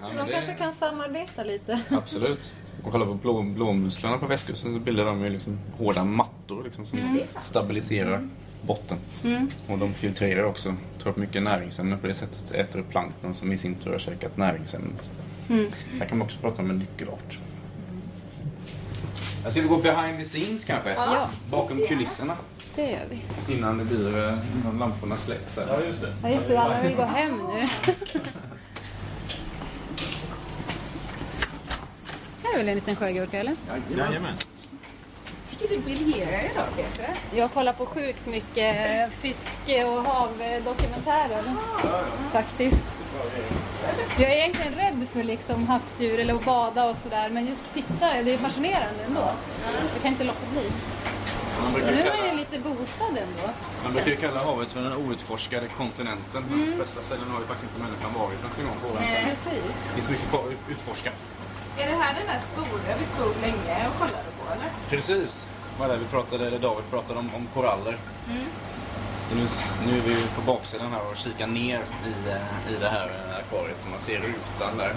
Ja, 0.02 0.08
De 0.18 0.26
det- 0.28 0.32
kanske 0.34 0.54
kan 0.54 0.74
samarbeta 0.74 1.44
lite. 1.44 1.82
Absolut. 1.90 2.52
Och 2.84 2.92
kolla 2.92 3.06
på 3.06 3.14
blå, 3.14 3.42
blåmusslarna 3.44 4.18
på 4.18 4.26
västkusten 4.26 4.74
så 4.74 4.80
bildar 4.80 5.06
de 5.06 5.24
ju 5.24 5.30
liksom 5.30 5.60
hårda 5.78 6.04
mattor 6.04 6.64
liksom 6.64 6.86
som 6.86 7.00
sant. 7.00 7.46
stabiliserar 7.46 8.30
botten. 8.62 8.98
Mm. 9.24 9.48
Och 9.68 9.78
de 9.78 9.94
filtrerar 9.94 10.44
också, 10.44 10.76
tar 11.04 11.10
upp 11.10 11.18
mycket 11.18 11.44
näringsämnen 11.44 12.00
på 12.00 12.08
det 12.08 12.14
sättet. 12.14 12.52
Äter 12.52 12.80
upp 12.80 12.90
plankton 12.90 13.34
som 13.36 13.52
i 13.52 13.58
sin 13.58 13.76
tur 13.76 13.92
har 13.92 14.00
käkat 14.00 14.38
näringsämnen. 14.38 14.94
Mm. 15.50 15.72
Här 16.00 16.06
kan 16.06 16.18
man 16.18 16.26
också 16.26 16.38
prata 16.40 16.62
om 16.62 16.70
en 16.70 16.80
nyckelart. 16.80 17.38
Jag 19.44 19.52
ska 19.52 19.62
vi 19.62 19.68
gå 19.68 19.78
behind 19.78 20.18
the 20.18 20.24
scenes 20.24 20.66
kanske? 20.66 20.94
Ja. 20.94 21.30
Bakom 21.52 21.88
kulisserna. 21.88 22.38
Det 22.76 22.92
gör 22.92 23.06
vi. 23.10 23.54
Innan 23.54 23.78
det 23.78 23.86
blir, 23.86 24.18
eh, 24.18 24.38
innan 24.56 24.80
lamporna 24.80 25.18
släcks 25.18 25.58
här. 25.58 25.84
just 25.88 26.02
det. 26.02 26.14
Ja 26.24 26.30
just 26.30 26.48
det, 26.48 26.60
alla 26.60 26.82
vill 26.82 26.96
gå 26.96 27.04
hem 27.04 27.38
nu. 27.38 27.60
Här 32.44 32.54
är 32.54 32.58
väl 32.58 32.70
en 32.70 32.76
liten 32.76 32.96
sjögurka 32.96 33.40
eller? 33.40 33.56
Jajamän. 33.98 34.34
tycker 35.50 35.76
du 35.76 35.82
briljerar 35.82 36.52
idag 36.52 36.66
Peter. 36.76 37.16
Jag 37.36 37.54
kollar 37.54 37.74
på 37.74 37.86
sjukt 37.86 38.26
mycket 38.26 39.14
fiske 39.14 39.86
och 39.86 40.04
havdokumentärer. 40.04 41.44
Faktiskt. 42.32 42.86
Jag 44.18 44.32
är 44.32 44.36
egentligen 44.36 44.74
rädd 44.74 45.08
för 45.14 45.24
liksom 45.24 45.68
havsdjur 45.68 46.20
eller 46.20 46.34
att 46.34 46.46
bada 46.46 46.90
och 46.90 46.98
sådär 46.98 47.30
men 47.30 47.48
just 47.48 47.66
titta, 47.74 48.24
det 48.24 48.34
är 48.34 48.38
fascinerande 48.38 49.04
ändå. 49.08 49.32
Jag 49.94 50.02
kan 50.02 50.12
inte 50.12 50.24
låta 50.24 50.46
bli. 50.52 50.72
Nu 51.74 51.82
är 51.84 52.06
jag 52.06 52.16
kalla, 52.16 52.34
lite 52.34 52.60
botad 52.60 53.10
ändå. 53.10 53.46
man 53.84 53.94
brukar 53.94 54.12
ju 54.12 54.16
kalla 54.16 54.44
havet 54.44 54.72
för 54.72 54.82
den 54.82 54.94
outforskade 54.94 55.68
kontinenten. 55.68 56.44
De 56.50 56.74
flesta 56.76 57.02
ställen 57.02 57.30
har 57.32 57.40
ju 57.40 57.46
faktiskt 57.46 57.72
inte 57.72 57.84
människan 57.84 58.14
varit 58.20 58.40
ens 58.40 58.60
en 58.60 58.66
gång 58.66 58.80
på. 58.88 59.00
Nej. 59.00 59.26
Det 59.26 59.30
Precis. 59.30 59.94
finns 59.96 60.10
mycket 60.10 60.30
kvar 60.30 60.40
att 60.40 60.72
utforska. 60.72 61.12
Är 61.78 61.88
det 61.92 61.98
här 61.98 62.14
den 62.14 62.28
där 62.28 62.42
stora 62.54 62.92
vi 63.00 63.06
stod 63.16 63.42
länge 63.42 63.88
och 63.90 63.96
kollade 64.00 64.30
på 64.40 64.54
eller? 64.54 64.70
Precis. 64.90 65.48
Det 65.76 65.82
var 65.82 65.88
där 65.88 65.98
vi 65.98 66.06
pratade, 66.06 66.48
eller 66.48 66.60
David 66.60 66.90
pratade 66.90 67.20
om, 67.20 67.30
om 67.36 67.48
koraller. 67.54 67.98
Mm. 68.30 68.46
Så 69.30 69.36
nu, 69.36 69.48
nu 69.92 69.98
är 69.98 70.02
vi 70.02 70.16
på 70.36 70.42
baksidan 70.42 70.92
här 70.92 71.12
och 71.12 71.18
kikar 71.18 71.48
ner 71.48 71.80
i, 71.80 72.30
eh, 72.30 72.74
i 72.74 72.76
det 72.80 72.90
här 72.90 73.10
eh, 73.52 73.56
akvariet 73.58 73.78
och 73.84 73.92
man 73.92 74.00
ser 74.00 74.18
rutan 74.20 74.78
där. 74.78 74.94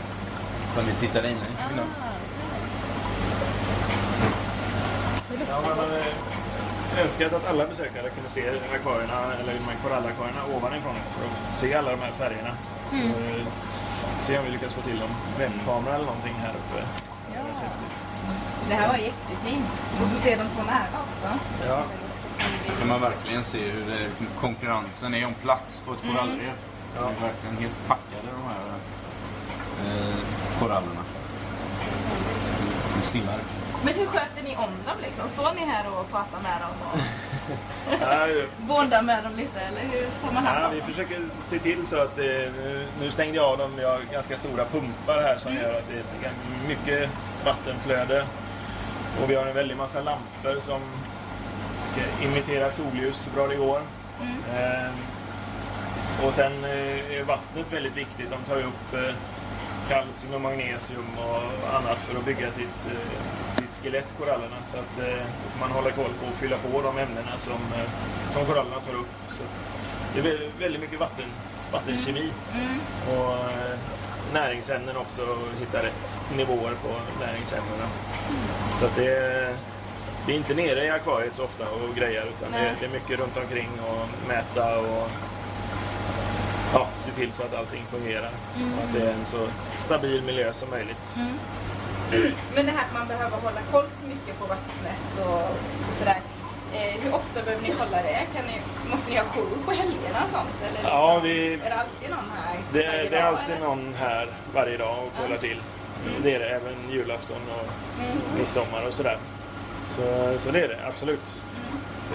Som 0.74 0.86
vi 0.86 0.92
tittade 1.06 1.30
in 1.30 1.36
i. 1.36 1.72
innan. 1.72 1.86
Ja, 5.48 5.60
man 5.68 5.78
hade 5.78 6.02
önskat 7.04 7.32
att 7.32 7.48
alla 7.48 7.66
besökare 7.66 8.10
kunde 8.10 8.30
se 8.30 8.42
akvarierna, 8.74 9.34
eller 9.40 9.52
de 9.54 9.64
här 9.64 9.76
korallakvarierna 9.84 10.40
ovanifrån 10.56 10.94
för 11.18 11.26
att 11.26 11.58
se 11.58 11.74
alla 11.74 11.90
de 11.90 12.00
här 12.00 12.12
färgerna. 12.18 12.50
Så, 12.90 12.96
eh, 12.96 13.46
se 14.18 14.38
om 14.38 14.44
vi 14.44 14.50
lyckas 14.50 14.72
få 14.72 14.80
till 14.82 15.02
en 15.02 15.38
webbkamera 15.38 15.94
eller 15.94 16.06
någonting 16.06 16.34
här 16.34 16.50
uppe. 16.50 16.82
Häftigt. 17.34 17.94
Det 18.68 18.74
här 18.74 18.88
var 18.88 18.96
jättefint. 18.96 19.66
Och 20.02 20.08
så 20.16 20.22
se 20.24 20.36
dem 20.36 20.46
så 20.56 20.62
nära 20.64 20.98
också. 21.04 21.38
Ja, 21.68 21.82
Då 22.68 22.74
kan 22.78 22.88
man 22.88 23.00
verkligen 23.00 23.44
se 23.44 23.58
hur 23.58 23.84
det, 23.92 23.98
liksom, 24.08 24.26
konkurrensen 24.40 25.14
är 25.14 25.26
om 25.26 25.34
plats 25.34 25.82
på 25.86 25.92
ett 25.92 26.00
korallrev. 26.02 26.52
Ja. 26.96 27.00
De 27.02 27.06
är 27.24 27.28
verkligen 27.28 27.56
helt 27.56 27.86
packade 27.88 28.28
de 28.36 28.42
här 28.48 28.66
eh, 29.84 30.18
korallerna. 30.60 31.02
Som, 32.56 32.92
som 32.92 33.02
simmar. 33.02 33.38
Men 33.84 33.94
hur 33.94 34.06
sköter 34.06 34.42
ni 34.44 34.56
om 34.56 34.70
dem 34.86 34.96
liksom? 35.02 35.28
Står 35.28 35.54
ni 35.54 35.60
här 35.60 35.84
och 35.88 36.10
pratar 36.10 36.40
med 36.42 36.60
dem 36.60 36.70
och 36.92 36.98
bondar 38.68 39.02
med 39.02 39.24
dem 39.24 39.32
lite 39.36 39.60
eller 39.60 39.80
hur 39.80 40.06
tar 40.24 40.32
man 40.34 40.46
hand 40.46 40.58
Ja, 40.62 40.68
om 40.68 40.74
vi 40.74 40.80
dem? 40.80 40.88
försöker 40.88 41.18
se 41.44 41.58
till 41.58 41.86
så 41.86 41.96
att 42.02 42.16
det, 42.16 42.52
nu, 42.56 42.86
nu 43.00 43.10
stängde 43.10 43.36
jag 43.36 43.44
av 43.46 43.58
dem. 43.58 43.70
Vi 43.76 43.84
har 43.84 44.00
ganska 44.12 44.36
stora 44.36 44.64
pumpar 44.64 45.22
här 45.22 45.38
som 45.38 45.54
gör 45.54 45.78
att 45.78 45.88
det 45.88 46.26
är 46.26 46.32
mycket 46.68 47.10
vattenflöde. 47.44 48.26
Och 49.22 49.30
vi 49.30 49.34
har 49.34 49.46
en 49.46 49.54
väldig 49.54 49.76
massa 49.76 50.00
lampor 50.00 50.60
som 50.60 50.80
ska 51.84 52.00
imitera 52.22 52.70
solljus 52.70 53.16
så 53.16 53.30
bra 53.30 53.46
det 53.46 53.56
går. 53.56 53.80
Mm. 54.20 54.34
Eh, 54.56 54.90
Och 56.26 56.34
sen 56.34 56.64
eh, 56.64 57.16
är 57.18 57.22
vattnet 57.22 57.66
väldigt 57.72 57.96
viktigt. 57.96 58.30
De 58.30 58.36
tar 58.50 58.56
ju 58.56 58.62
upp 58.62 58.94
eh, 58.94 59.14
kalcium 59.88 60.34
och 60.34 60.40
magnesium 60.40 61.06
och 61.18 61.74
annat 61.78 61.98
för 61.98 62.18
att 62.18 62.24
bygga 62.24 62.52
sitt, 62.52 62.80
eh, 62.90 63.56
sitt 63.56 63.82
skelett, 63.84 64.06
korallerna. 64.18 64.56
Så 64.72 64.76
att 64.78 64.96
då 64.96 65.50
får 65.52 65.60
man 65.60 65.70
hålla 65.70 65.90
koll 65.90 66.10
på 66.20 66.26
och 66.26 66.34
fylla 66.40 66.56
på 66.56 66.82
de 66.82 66.98
ämnena 66.98 67.38
som, 67.38 67.58
som 68.32 68.44
korallerna 68.46 68.80
tar 68.80 68.94
upp. 68.94 69.12
Så 69.28 69.42
att 69.44 69.74
det 70.14 70.20
är 70.20 70.24
vä- 70.34 70.50
väldigt 70.60 70.80
mycket 70.80 71.00
vatten, 71.00 71.24
vattenkemi. 71.72 72.32
Och 73.08 73.32
eh, 73.32 73.78
näringsämnen 74.32 74.96
också, 74.96 75.22
och 75.22 75.60
hitta 75.60 75.82
rätt 75.82 76.18
nivåer 76.36 76.74
på 76.82 76.88
näringsämnena. 77.24 77.86
Så 78.80 78.86
att 78.86 78.96
det, 78.96 79.06
är- 79.16 79.54
är 80.28 80.32
inte 80.36 80.54
nere 80.54 80.84
i 80.84 80.90
akvariet 80.90 81.36
så 81.36 81.44
ofta 81.44 81.64
och 81.70 81.94
grejer 81.96 82.22
utan 82.38 82.52
det, 82.52 82.58
Nej. 82.58 82.72
det 82.80 82.86
är 82.86 82.90
mycket 82.90 83.18
runt 83.18 83.36
omkring 83.36 83.68
och 83.80 84.28
mäta 84.28 84.78
och 84.78 85.10
ja, 86.72 86.88
se 86.94 87.10
till 87.10 87.32
så 87.32 87.42
att 87.42 87.54
allting 87.54 87.84
fungerar. 87.90 88.30
Och 88.54 88.84
att 88.84 88.92
det 88.94 89.06
är 89.08 89.12
en 89.12 89.24
så 89.26 89.46
stabil 89.76 90.22
miljö 90.22 90.52
som 90.52 90.70
möjligt. 90.70 90.96
Men 92.54 92.66
det 92.66 92.72
här 92.72 92.84
att 92.84 92.94
man 92.94 93.08
behöver 93.08 93.36
hålla 93.36 93.60
koll 93.70 93.84
så 94.02 94.08
mycket 94.08 94.38
på 94.38 94.46
vattnet 94.46 95.26
och, 95.26 95.34
och 95.88 95.94
sådär. 95.98 96.20
Eh, 96.74 97.00
hur 97.02 97.14
ofta 97.14 97.42
behöver 97.42 97.62
ni 97.62 97.74
kolla 97.78 98.02
det? 98.02 98.26
Kan 98.34 98.44
ni, 98.46 98.60
måste 98.90 99.10
ni 99.10 99.16
ha 99.16 99.24
jour 99.24 99.56
på 99.64 99.70
helgerna 99.70 100.24
och 100.24 100.30
sånt? 100.30 100.56
Eller 100.68 100.90
Ja, 100.90 101.20
vi, 101.22 101.52
Är 101.54 101.58
det 101.58 101.74
alltid 101.74 102.10
någon 102.10 102.30
här 102.36 102.56
det, 102.72 102.86
varje 102.86 103.08
det 103.10 103.16
är 103.16 103.22
dag, 103.22 103.34
alltid 103.38 103.54
eller? 103.54 103.66
någon 103.66 103.94
här 103.98 104.26
varje 104.54 104.76
dag 104.76 104.96
och 104.98 105.22
kollar 105.22 105.36
till. 105.38 105.60
Det 106.22 106.34
är 106.34 106.38
det 106.38 106.44
även 106.48 106.74
julafton 106.90 107.40
och 107.60 107.68
midsommar 108.38 108.86
och 108.88 108.94
sådär. 108.94 109.18
Så, 109.96 110.02
så 110.38 110.50
det 110.50 110.60
är 110.60 110.68
det, 110.68 110.78
absolut. 110.88 111.42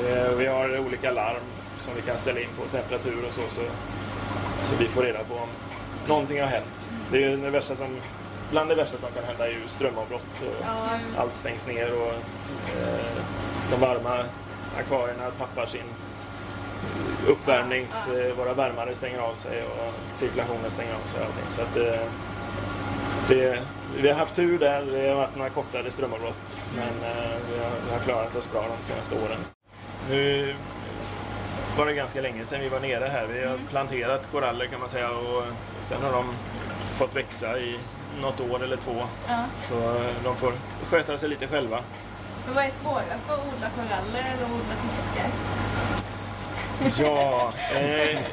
Det, 0.02 0.36
vi 0.38 0.46
har 0.46 0.80
olika 0.80 1.12
larm 1.12 1.44
som 1.86 1.94
vi 1.96 2.02
kan 2.02 2.18
ställa 2.18 2.40
in 2.40 2.50
på 2.58 2.78
temperatur 2.78 3.26
och 3.30 3.34
så, 3.34 3.42
så, 3.50 3.62
så 4.62 4.76
vi 4.76 4.88
får 4.88 5.02
reda 5.04 5.20
på 5.24 5.34
om 5.34 5.50
någonting 6.08 6.40
har 6.42 6.48
hänt. 6.48 6.94
Det 7.12 7.24
är 7.24 7.38
det 7.38 7.50
värsta 7.50 7.76
som, 7.76 7.88
bland 8.52 8.70
det 8.70 8.76
värsta 8.76 8.98
som 8.98 9.10
kan 9.16 9.24
hända 9.24 9.48
är 9.48 9.52
ju 9.52 9.68
strömavbrott. 9.68 10.42
Och 10.42 10.56
Ja, 10.66 10.90
Allt 11.18 11.36
stängs 11.36 11.68
ner 11.68 11.94
och 12.02 12.14
eh, 12.78 13.18
de 13.72 13.80
varma 13.82 14.24
akvarierna 14.80 15.32
tappar 15.38 15.66
sin 15.66 15.84
uppvärmnings... 17.28 18.08
Eh, 18.08 18.36
våra 18.38 18.54
värmare 18.54 18.96
stänger 18.96 19.20
av 19.20 19.36
sig 19.36 19.64
och 19.64 19.94
cirkulationen 20.14 20.72
stänger 20.72 20.94
av 20.94 21.08
sig 21.08 21.20
och 21.20 21.26
allting. 21.26 21.46
Så 21.50 21.62
att, 21.62 21.78
eh, 21.78 22.08
det, 23.28 23.60
vi 23.98 24.08
har 24.08 24.16
haft 24.16 24.36
tur 24.36 24.60
där. 24.60 24.82
Det 24.92 25.10
har 25.10 25.16
varit 25.16 25.36
några 25.36 25.50
kortare 25.50 25.92
strömavbrott. 25.92 26.62
Men 26.76 26.88
eh, 27.12 27.38
vi, 27.52 27.64
har, 27.64 27.72
vi 27.88 27.92
har 27.92 28.00
klarat 28.00 28.36
oss 28.36 28.52
bra 28.52 28.66
de 28.80 28.86
senaste 28.86 29.16
åren. 29.16 29.40
Nu 30.10 30.56
var 31.78 31.86
det 31.86 31.94
ganska 31.94 32.22
länge 32.22 32.46
sedan 32.46 32.62
vi 32.62 32.70
var 32.70 32.80
nere 32.80 33.06
här. 33.06 33.26
Vi 33.34 33.46
har 33.46 33.58
planterat 33.70 34.32
koraller 34.32 34.66
kan 34.66 34.80
man 34.80 34.90
säga 34.90 35.10
och 35.10 35.44
sen 35.84 36.02
har 36.02 36.12
de 36.12 36.26
fått 36.98 37.16
växa 37.16 37.60
i 37.60 37.80
något 38.22 38.40
år 38.40 38.64
eller 38.64 38.78
två. 38.78 38.96
ja. 39.28 39.44
Så 39.70 39.74
eh, 39.74 40.12
de 40.24 40.36
får 40.36 40.54
sköta 40.90 41.18
sig 41.18 41.30
lite 41.30 41.48
själva. 41.48 41.84
Men 42.46 42.56
vad 42.56 42.66
är 42.66 42.72
svårast? 42.82 43.30
Att 43.30 43.40
odla 43.40 43.70
koraller 43.70 44.34
eller 44.34 44.46
odla 44.46 44.76
fiskar? 44.84 45.30
Ja, 47.06 47.54
eh, 47.76 48.24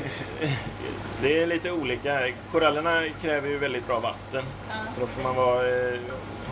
det 1.22 1.42
är 1.42 1.46
lite 1.46 1.70
olika. 1.70 2.28
Korallerna 2.52 3.02
kräver 3.22 3.48
ju 3.48 3.59
väldigt 3.59 3.87
bra 3.87 4.00
vatten. 4.00 4.44
Ja. 4.68 4.74
Så 4.94 5.00
då 5.00 5.07
får 5.07 5.22
man 5.22 5.37
vara, 5.37 5.68
eh, 5.68 6.00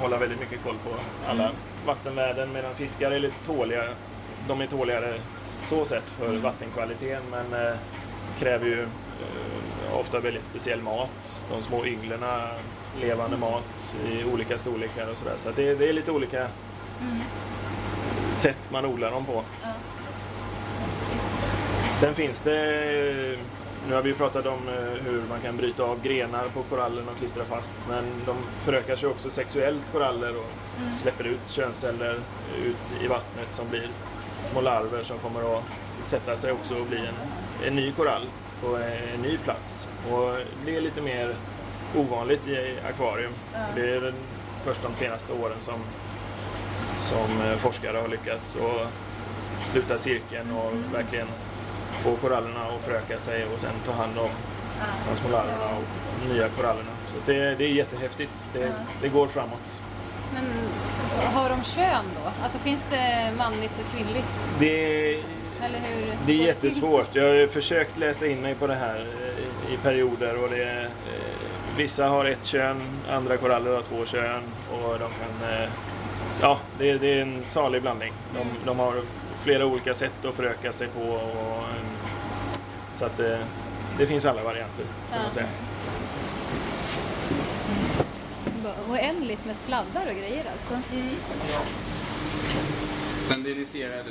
hålla 0.01 0.17
väldigt 0.19 0.41
mycket 0.41 0.65
koll 0.65 0.77
på 0.85 0.91
alla 1.31 1.51
vattenvärden 1.87 2.53
medan 2.53 2.75
fiskar 2.75 3.11
är 3.11 3.19
lite 3.19 3.47
tåliga. 3.47 3.85
De 4.49 4.61
är 4.61 4.67
tåligare 4.67 5.15
så 5.65 5.85
sett 5.85 6.05
för 6.19 6.37
vattenkvaliteten 6.37 7.23
men 7.31 7.67
eh, 7.67 7.75
kräver 8.39 8.67
ju 8.67 8.83
eh, 8.83 9.99
ofta 9.99 10.21
väldigt 10.21 10.45
speciell 10.45 10.83
mat. 10.83 11.45
De 11.51 11.63
små 11.63 11.87
ynglerna, 11.87 12.49
levande 13.01 13.37
mat 13.37 13.95
i 14.09 14.25
olika 14.25 14.59
storlekar 14.59 15.11
och 15.13 15.19
sådär. 15.19 15.35
Så 15.37 15.49
att 15.49 15.57
det, 15.57 15.75
det 15.75 15.89
är 15.89 15.93
lite 15.93 16.11
olika 16.11 16.49
sätt 18.35 18.59
man 18.71 18.85
odlar 18.85 19.11
dem 19.11 19.25
på. 19.25 19.45
Ja. 19.63 19.69
Sen 22.01 22.15
finns 22.15 22.41
det, 22.41 23.39
nu 23.89 23.95
har 23.95 24.03
vi 24.03 24.09
ju 24.09 24.15
pratat 24.15 24.47
om 24.47 24.69
eh, 24.69 25.05
hur 25.05 25.23
man 25.29 25.41
kan 25.41 25.57
bryta 25.57 25.83
av 25.83 26.03
grenar 26.03 26.49
på 26.49 26.63
korallen 26.63 27.09
och 27.09 27.17
klistra 27.19 27.45
fast. 27.45 27.75
Men 27.89 28.05
de 28.27 28.37
förökar 28.65 28.97
sig 28.97 29.09
också 29.09 29.31
sexuellt 29.31 29.83
koraller 29.93 30.37
och 30.37 30.51
släpper 31.03 31.27
ut 31.27 31.41
könsceller 31.49 32.21
ut 32.65 33.03
i 33.05 33.07
vattnet 33.07 33.55
som 33.55 33.69
blir 33.69 33.89
små 34.51 34.61
larver 34.61 35.05
som 35.05 35.19
kommer 35.19 35.57
att 35.57 35.65
sätta 36.05 36.37
sig 36.37 36.53
också 36.53 36.75
och 36.79 36.87
bli 36.87 36.99
en, 36.99 37.15
en 37.67 37.77
ny 37.77 37.93
korall 37.93 38.27
på 38.63 38.77
en 38.77 39.23
ny 39.23 39.37
plats. 39.37 39.87
Och 40.11 40.37
det 40.67 40.77
är 40.77 40.81
lite 40.81 41.01
mer 41.01 41.35
ovanligt 41.97 42.49
i 42.49 42.75
akvarium. 42.89 43.33
Det 43.75 43.95
är 43.95 44.15
först 44.65 44.83
de 44.83 44.97
senaste 44.97 45.33
åren 45.33 45.57
som, 45.61 45.81
som 46.97 47.41
eh, 47.41 47.57
forskare 47.57 47.99
har 47.99 48.09
lyckats 48.09 48.57
och 48.57 48.87
sluta 49.65 49.99
cirkeln 49.99 50.53
och 50.53 50.95
verkligen 50.95 51.29
få 52.03 52.17
korallerna 52.17 52.61
att 52.61 52.85
föröka 52.85 53.19
sig 53.19 53.45
och 53.55 53.61
sen 53.61 53.75
ta 53.87 53.93
hand 53.93 54.19
om 54.19 54.31
de 55.09 55.21
små 55.21 55.31
larverna 55.31 55.77
och 55.77 55.85
de 56.23 56.35
nya 56.35 56.49
korallerna. 56.49 56.91
Så 57.07 57.19
att 57.19 57.27
det, 57.27 57.55
det 57.55 57.65
är 57.65 57.69
jättehäftigt. 57.69 58.47
Det, 58.53 58.73
det 59.03 59.09
går 59.09 59.27
framåt. 59.27 59.81
Men 60.35 60.45
har 61.35 61.49
de 61.51 61.63
kön 61.65 62.05
då? 62.25 62.31
Alltså 62.43 62.59
finns 62.59 62.87
det 62.91 63.33
manligt 63.39 63.73
och 63.79 63.97
kvinnligt? 63.97 64.51
Det, 64.59 65.13
Eller 65.63 65.79
hur? 65.81 66.13
det 66.27 66.33
är 66.33 66.47
jättesvårt. 66.47 67.15
Jag 67.15 67.23
har 67.25 67.47
försökt 67.47 67.99
läsa 67.99 68.27
in 68.27 68.41
mig 68.41 68.55
på 68.55 68.67
det 68.67 68.75
här 68.75 69.07
eh, 69.69 69.75
i 69.75 69.77
perioder 69.77 70.43
och 70.45 70.51
det, 70.51 70.83
eh, 70.83 70.89
vissa 71.77 72.09
har 72.09 72.25
ett 72.25 72.45
kön, 72.47 72.83
andra 73.11 73.37
koraller 73.37 73.75
har 73.75 73.83
två 73.83 74.07
kön 74.07 74.43
och 74.73 74.99
de 74.99 74.99
kan 74.99 75.51
eh, 75.53 75.69
Ja, 76.41 76.59
det, 76.79 76.99
det 76.99 77.19
är 77.19 77.23
en 77.23 77.43
salig 77.47 77.83
blandning. 77.83 78.13
De, 78.35 78.47
de 78.67 78.79
har 78.79 78.95
flera 79.45 79.67
olika 79.67 79.95
sätt 79.95 80.25
att 80.25 80.35
föröka 80.35 80.73
sig 80.73 80.89
på 80.89 81.01
och, 81.01 81.63
så 82.95 83.05
att 83.05 83.21
eh, 83.21 83.39
det 83.99 84.07
finns 84.07 84.27
alla 84.27 84.43
varianter 84.43 84.85
kan 85.13 85.23
man 85.23 85.33
säga. 85.33 85.47
Bara 88.65 88.73
Oändligt 88.93 89.45
med 89.45 89.57
sladdar 89.57 90.07
och 90.07 90.15
grejer 90.17 90.45
alltså. 90.53 90.79
Sen 93.29 93.43
det 93.43 93.55
ni 93.55 93.65
ser, 93.67 93.91
är- 93.91 94.05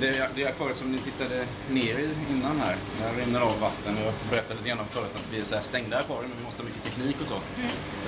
det, 0.00 0.28
det 0.34 0.46
akvariet 0.46 0.76
som 0.78 0.92
ni 0.92 0.98
tittade 0.98 1.46
ner 1.70 1.98
i 1.98 2.08
innan 2.30 2.60
här, 2.60 2.76
där 3.00 3.12
rinner 3.24 3.40
av 3.40 3.60
vatten. 3.60 3.96
Jag 4.04 4.14
berättade 4.30 4.54
lite 4.54 4.68
grann 4.68 4.80
om 4.80 4.86
förut 4.86 5.10
att 5.16 5.32
vi 5.32 5.40
är 5.40 5.44
så 5.44 5.54
här 5.54 5.62
stängda 5.62 5.98
akvarium, 5.98 6.28
men 6.30 6.38
vi 6.38 6.44
måste 6.44 6.62
ha 6.62 6.68
mycket 6.68 6.82
teknik 6.82 7.16
och 7.20 7.26
så. 7.28 7.34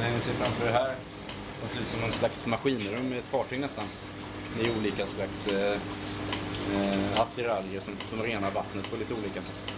Det 0.00 0.10
ni 0.14 0.20
ser 0.20 0.32
framför 0.32 0.66
er 0.68 0.72
här, 0.72 0.94
som 1.60 1.68
ser 1.68 1.80
ut 1.80 1.88
som 1.88 2.04
en 2.04 2.12
slags 2.12 2.46
maskinrum 2.46 3.12
i 3.12 3.18
ett 3.18 3.28
fartyg 3.28 3.60
nästan. 3.60 3.84
Det 4.58 4.66
är 4.66 4.78
olika 4.78 5.06
slags 5.06 5.46
eh, 5.46 5.72
eh, 6.76 7.20
attiraljer 7.20 7.80
som, 7.80 7.94
som 8.10 8.22
renar 8.22 8.50
vattnet 8.50 8.90
på 8.90 8.96
lite 8.96 9.14
olika 9.14 9.42
sätt. 9.42 9.72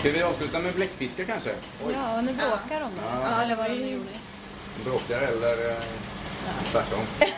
Ska 0.00 0.10
vi 0.10 0.22
avsluta 0.22 0.58
med 0.58 0.74
bläckfiskar 0.74 1.24
kanske? 1.24 1.54
Ja, 1.94 2.18
och 2.18 2.24
nu 2.24 2.32
bråkar 2.32 2.80
de 2.80 2.90
då. 2.94 3.02
Ja. 3.22 3.42
Eller 3.42 3.56
vad 3.56 3.70
de 3.70 3.74
nu 3.78 3.90
gjorde. 3.90 4.10
Bråkar 4.84 5.20
eller 5.22 5.70
eh, 5.70 5.76
tvärtom? 6.72 7.04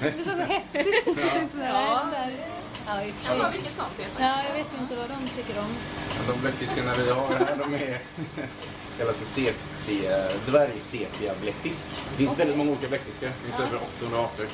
Det 0.00 0.06
är 0.08 0.24
så 0.24 0.30
hetsigt. 0.52 1.06
Ja. 1.60 2.02
Där. 2.12 2.32
Ja, 2.86 3.02
Ja, 3.26 3.42
sig. 3.42 3.52
vilket 3.52 3.76
sånt. 3.76 4.10
Ja, 4.20 4.42
jag 4.48 4.54
vet 4.54 4.66
ju 4.74 4.78
inte 4.82 4.96
vad 4.96 5.08
de 5.08 5.28
tycker 5.36 5.60
om. 5.60 5.68
De 6.28 6.40
bläckfiskarna 6.40 6.92
vi 6.98 7.10
har 7.10 7.28
här, 7.28 7.56
de 7.58 7.74
är 7.74 7.98
kallas 8.98 9.16
för 9.16 9.26
sepia, 9.26 10.18
dvärgsepia 10.46 11.32
bläckfisk. 11.42 11.86
Det 12.10 12.16
finns 12.16 12.38
väldigt 12.38 12.56
många 12.56 12.70
olika 12.70 12.88
bläckfiskar. 12.88 13.26
Det 13.28 13.46
finns 13.46 13.60
över 13.68 13.80
800 13.98 14.18
arter. 14.20 14.46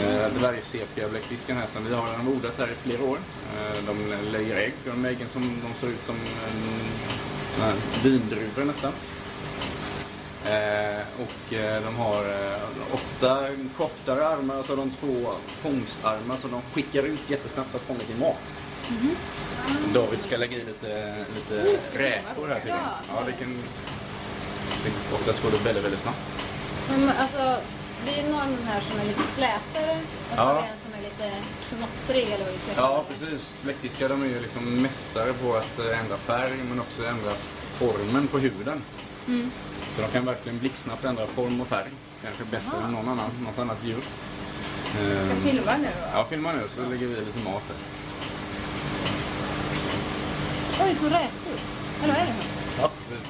Eh, 0.00 0.28
Dvärgsepia 0.38 1.08
bläckfisken 1.08 1.56
här 1.56 1.66
som 1.72 1.84
vi 1.84 1.94
har, 1.94 2.06
de 2.06 2.26
har 2.26 2.32
odlat 2.32 2.58
här 2.58 2.66
i 2.68 2.74
flera 2.82 3.02
år. 3.04 3.18
Eh, 3.56 3.84
De 3.86 4.14
lägger 4.32 4.56
ägg. 4.56 4.74
De 4.84 5.04
äggen 5.04 5.28
som 5.32 5.60
de 5.62 5.80
ser 5.80 5.92
ut 5.92 6.02
som 6.02 6.16
vindruvor 8.04 8.64
nästan. 8.64 8.92
Eh, 10.46 11.00
och 11.22 11.54
eh, 11.54 11.82
de 11.82 11.96
har 11.96 12.18
eh, 12.24 12.58
åtta 12.92 13.46
kortare 13.76 14.26
armar 14.28 14.56
och 14.56 14.64
så 14.66 14.72
har 14.72 14.76
de 14.76 14.90
två 14.90 15.30
fångstarmar 15.62 16.36
som 16.36 16.50
de 16.50 16.62
skickar 16.74 17.02
ut 17.02 17.20
jättesnabbt 17.28 17.70
för 17.70 17.78
att 17.78 17.84
fånga 17.84 18.00
sin 18.04 18.18
mat. 18.18 18.52
David 19.94 20.22
ska 20.22 20.36
lägga 20.36 20.56
i 20.56 20.64
lite, 20.64 21.14
lite 21.34 21.78
räkor 21.92 22.48
här 22.48 22.54
tydligen. 22.54 22.80
Ja, 23.08 23.22
det 23.26 23.32
kan... 23.32 23.62
det- 24.84 25.14
Oftast 25.14 25.42
går 25.42 25.50
det 25.50 25.56
väldigt, 25.58 25.84
väldigt 25.84 26.00
snabbt. 26.00 26.18
Men, 26.88 27.08
alltså, 27.08 27.56
det 28.06 28.20
är 28.20 28.28
någon 28.28 28.58
här 28.66 28.80
som 28.80 29.00
är 29.00 29.04
lite 29.04 29.22
slätare 29.22 29.96
och 30.30 30.36
så 30.38 30.42
Ja. 30.42 30.42
har 30.42 30.54
vi 30.54 30.60
en 30.68 30.78
som 30.84 30.92
är 30.98 31.02
lite 31.02 31.36
knottrig 31.68 32.24
eller 32.32 32.44
vad 32.44 32.52
vi 32.52 32.58
ska 32.58 32.74
kalla 32.74 32.88
Ja, 32.88 33.04
det. 33.08 33.14
precis. 33.26 33.54
Bläckfiskar 33.62 34.08
de 34.08 34.22
är 34.22 34.26
ju 34.26 34.40
liksom 34.40 34.82
mästare 34.82 35.32
på 35.32 35.54
att 35.56 35.78
ändra 35.78 36.16
färg 36.16 36.56
men 36.68 36.80
också 36.80 37.06
ändra 37.06 37.32
formen 37.78 38.26
på 38.26 38.38
huden. 38.38 38.82
Så 39.96 40.02
de 40.02 40.08
kan 40.08 40.24
verkligen 40.24 40.58
blixtsnabbt 40.58 41.04
ändra 41.04 41.26
form 41.26 41.60
och 41.60 41.66
färg. 41.66 41.90
Kanske 42.24 42.44
bättre 42.44 42.84
än 42.84 42.92
någon 42.92 43.08
annan, 43.08 43.30
något 43.44 43.58
annat 43.58 43.78
djur. 43.84 44.02
Eh, 45.00 45.28
Jag 45.28 45.36
filmar 45.38 45.78
nu 45.78 45.84
då. 46.00 46.06
Ja, 46.14 46.26
filma 46.30 46.52
nu 46.52 46.62
så 46.68 46.80
lägger 46.90 47.06
vi 47.06 47.14
lite 47.20 47.38
mat 47.38 47.62
här. 47.68 47.76
Oj, 50.86 50.94
som 50.94 51.04
räkor. 51.10 51.56
Eller 52.02 52.12
vad 52.14 52.22
är 52.22 52.26
det? 52.26 52.34
Ja, 52.80 52.90
precis. 53.08 53.28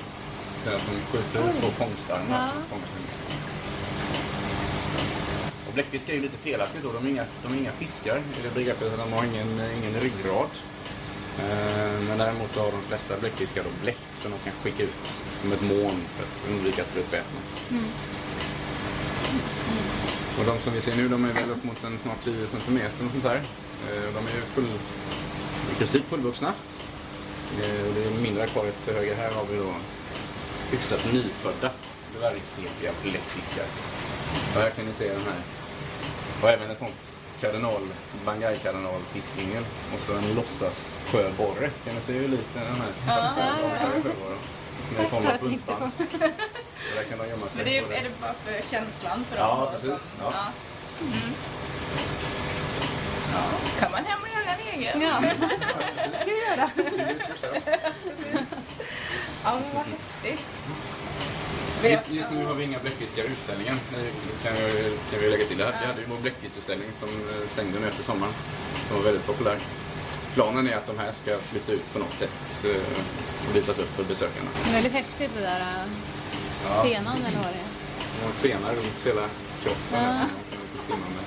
Sen 0.65 0.75
att 0.75 0.81
de 0.87 1.19
skjuter 1.19 1.49
ut 1.51 1.61
på 1.61 1.71
fångstarmarna. 1.71 2.51
Ja. 2.71 2.77
Och 5.69 5.75
bläckfiskar 5.75 6.13
är 6.13 6.17
ju 6.17 6.23
lite 6.23 6.37
felaktigt 6.37 6.83
då. 6.83 6.93
De 6.93 7.07
är 7.07 7.11
inga, 7.11 7.25
de 7.43 7.53
är 7.53 7.57
inga 7.57 7.73
fiskar 7.73 8.17
i 8.17 8.43
det 8.43 8.55
begreppet. 8.55 8.93
De 8.97 9.13
har 9.13 9.25
ingen, 9.25 9.49
ingen 9.79 10.01
ryggrad. 10.01 10.49
Eh, 11.39 12.01
Men 12.09 12.19
däremot 12.19 12.51
så 12.55 12.61
har 12.61 12.71
de 12.73 12.83
flesta 12.89 13.17
bläckfiskar 13.21 13.63
då 13.65 13.71
bläck 13.83 13.99
som 14.23 14.31
de 14.31 14.39
kan 14.51 14.53
skicka 14.63 14.83
ut 14.83 15.15
som 15.43 15.53
ett 15.53 15.63
moln 15.63 16.03
för 16.17 16.23
att 16.23 16.51
undvika 16.53 16.83
att 16.83 16.93
bli 16.93 17.03
uppätna. 17.03 17.39
Och 20.39 20.45
de 20.47 20.61
som 20.61 20.73
vi 20.73 20.81
ser 20.81 20.97
nu 20.97 21.09
de 21.09 21.25
är 21.25 21.33
väl 21.33 21.51
upp 21.51 21.65
mot 21.65 21.85
en 21.85 21.99
snart 21.99 22.25
10 22.25 22.47
centimeter 22.47 23.05
och 23.07 23.11
sånt 23.13 23.25
där. 23.25 23.37
Eh, 23.37 24.15
De 24.15 24.27
är 24.27 24.35
ju 24.35 24.41
full, 24.55 24.67
i 25.73 25.75
princip 25.79 26.05
fullvuxna. 26.09 26.49
Eh, 27.63 27.87
och 27.89 27.95
Det 27.95 28.05
är 28.05 28.11
mindre 28.23 28.43
akvariet 28.45 28.85
till 28.85 28.95
höger. 28.95 29.15
Här 29.17 29.31
har 29.31 29.45
vi 29.51 29.57
då 29.57 29.75
hyfsat 30.71 31.01
nyfödda 31.13 31.71
dvärgsepiga 32.19 32.93
bläckfiskar. 33.03 33.67
Och 34.55 34.61
här 34.61 34.71
kan 34.71 34.85
ni 34.85 34.93
se 34.95 35.09
den 35.09 35.23
här. 35.23 35.43
Och 36.43 36.49
även 36.51 36.71
ett 36.71 36.79
sånt 36.79 36.95
kardinal, 37.43 37.83
Bangai 38.27 38.59
kardinalfiskyngel. 38.59 39.65
Och 39.95 40.01
så 40.07 40.13
en 40.17 40.35
låtsas 40.35 40.95
sjöborre. 41.11 41.71
Kan 41.85 41.95
ni 41.95 42.01
se 42.01 42.13
hur 42.13 42.29
liten 42.29 42.63
den 42.63 42.81
här 42.81 42.93
form 43.07 44.37
Exakt 44.91 45.13
vad 45.13 45.25
jag 45.25 45.41
tänkte 45.41 45.73
på. 45.73 45.91
Där 46.97 47.03
kan 47.11 47.19
de 47.19 47.29
gömma 47.29 47.47
sig. 47.49 47.57
Men 47.57 47.65
det 47.65 47.79
är, 47.79 47.83
både- 47.83 47.97
är 47.97 48.03
det 48.03 48.11
bara 48.21 48.35
för 48.45 48.53
känslan 48.71 49.25
för 49.31 49.37
Ja, 49.37 49.47
dem? 49.49 49.61
och 49.63 49.71
precis. 49.73 49.89
så? 49.91 49.97
Ja. 50.21 50.33
Ja. 50.35 50.45
Mm. 51.07 51.33
ja. 53.35 53.43
Kan 53.81 53.91
man 53.91 54.05
hem 54.05 54.19
och 54.23 54.29
göra 54.29 54.55
en 54.57 54.81
egen? 54.81 55.01
Ja, 55.03 55.21
det 56.13 56.19
ska 56.21 56.25
vi 56.25 56.45
göra. 56.51 56.71
Ja, 59.45 59.55
men 59.61 59.75
vad 59.75 59.85
häftigt. 59.87 60.41
Just, 61.91 62.05
just 62.11 62.31
nu 62.31 62.45
har 62.47 62.55
vi 62.55 62.65
inga 62.65 62.79
bläckfiskar 62.79 63.23
i 63.25 63.27
utställningen. 63.27 63.81
Kan 64.43 64.53
vi, 64.55 64.97
kan 65.11 65.21
vi 65.21 65.31
lägga 65.31 65.47
till. 65.47 65.59
Det 65.59 65.65
här. 65.65 65.81
Vi 65.81 65.87
hade 65.87 66.01
ju 66.01 66.07
vår 66.07 66.17
bläckfiskutställning 66.23 66.89
som 67.01 67.09
eh, 67.09 67.47
stängde 67.49 67.81
nu 67.81 67.87
efter 67.89 68.03
sommaren. 68.05 68.33
Som 68.89 68.97
var 68.97 69.05
väldigt 69.05 69.27
populär. 69.27 69.59
Planen 70.35 70.69
är 70.69 70.77
att 70.77 70.87
de 70.87 70.99
här 70.99 71.13
ska 71.13 71.39
flytta 71.39 71.73
ut 71.73 71.93
på 71.93 71.99
något 71.99 72.19
sätt 72.19 72.31
eh, 72.65 73.49
och 73.49 73.57
visas 73.57 73.79
upp 73.79 73.89
för 73.97 74.05
besökarna. 74.05 74.51
Det 74.65 74.71
är 74.71 74.75
väldigt 74.75 74.93
häftigt 74.93 75.31
det 75.35 75.41
där 75.41 75.85
Ja, 76.69 76.83
fenan 76.85 77.17
eller 77.27 77.39
vad 77.39 77.47
det 77.47 77.61
är. 77.61 78.27
de 78.27 78.49
fenar 78.49 78.75
runt 78.75 79.07
hela 79.07 79.23
kroppen 79.63 80.03
Ja. 80.05 80.27
Simma 80.87 81.07
med. 81.17 81.25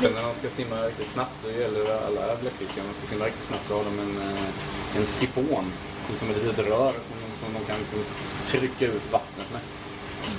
Sen 0.00 0.12
när 0.12 0.22
de 0.22 0.34
ska 0.34 0.50
simma 0.50 0.76
riktigt 0.86 1.08
snabbt, 1.08 1.36
då 1.44 1.50
gäller 1.50 1.80
det 1.84 2.06
alla 2.06 2.36
bläckfiskar, 2.40 2.82
när 2.82 2.88
de 2.92 2.94
ska 2.98 3.06
simma 3.12 3.24
riktigt 3.26 3.46
snabbt 3.50 3.68
så 3.68 3.76
har 3.76 3.84
de 3.84 3.98
en, 3.98 4.14
eh, 4.28 4.96
en 4.96 5.06
sifon. 5.06 5.72
Som 6.18 6.30
ett 6.30 6.36
litet 6.36 6.66
rör 6.66 6.92
som, 6.92 7.18
som 7.40 7.48
de 7.54 7.60
kan 7.68 7.78
liksom 7.78 8.04
trycka 8.46 8.84
ut 8.86 9.02
vattnet 9.12 9.48
med. 9.52 9.60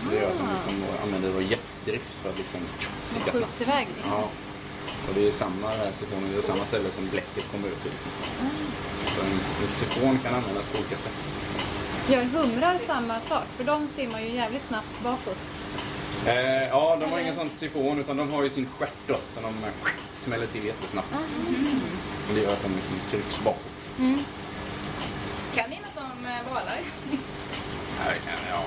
Det 0.10 0.16
gör 0.16 0.28
att 0.32 0.38
de 0.38 0.48
liksom 0.56 0.76
använder 1.04 1.42
jetdrift 1.42 2.14
för 2.22 2.30
att 2.30 2.38
liksom 2.38 2.60
sticka 3.12 3.32
snabbt. 3.32 3.62
iväg 3.62 3.88
liksom. 3.96 4.12
Ja. 4.12 4.30
Och 5.08 5.14
det 5.16 5.28
är 5.28 5.32
samma 5.32 5.68
här 5.68 5.92
sifonen, 6.00 6.32
det 6.32 6.38
är 6.38 6.42
samma 6.42 6.66
ställe 6.66 6.90
som 6.96 7.08
bläcket 7.10 7.44
kommer 7.52 7.68
ut 7.68 7.82
till. 7.84 7.92
Så 9.16 9.22
en, 9.22 9.40
en 9.64 9.72
sifon 9.80 10.20
kan 10.24 10.36
användas 10.36 10.66
på 10.72 10.78
olika 10.78 10.98
sätt. 10.98 11.18
Gör 12.10 12.24
humrar 12.24 12.80
samma 12.88 13.20
sak? 13.20 13.44
För 13.58 13.64
de 13.64 13.88
simmar 13.88 14.22
ju 14.22 14.30
jävligt 14.30 14.68
snabbt 14.68 15.04
bakåt. 15.04 15.44
Eh, 16.28 16.68
ja, 16.68 16.98
de 17.00 17.12
har 17.12 17.20
ingen 17.20 17.36
sån 17.36 17.50
sifon 17.50 18.00
utan 18.00 18.18
de 18.18 18.32
har 18.32 18.44
ju 18.44 18.50
sin 18.50 18.70
stjärt 18.78 19.08
då 19.08 19.18
som 19.34 19.44
de 19.44 19.64
eh, 19.64 19.72
smäller 20.18 20.48
till 20.48 20.66
jättesnabbt. 20.66 21.14
Och 22.30 22.36
det 22.36 22.42
gör 22.42 22.54
att 22.54 22.64
de 22.64 22.76
liksom 22.76 22.96
trycks 23.10 23.40
bakåt. 23.44 23.62
Kan 25.56 25.70
ni 25.70 25.76
något 25.76 25.98
om 25.98 26.26
eh, 26.26 26.54
valar? 26.54 26.80
Nej, 28.06 28.20
kan 28.26 28.40
jag 28.50 28.62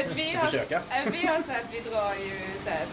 att 0.00 0.16
vi 0.16 0.34
har, 0.34 0.46
Försöka. 0.46 0.76
eh, 0.76 1.12
vi 1.12 1.26
har 1.26 1.36
så 1.36 1.52
att 1.52 1.70
vi 1.72 1.80
drar 1.90 2.14
ju 2.14 2.32
så 2.64 2.70
att, 2.70 2.92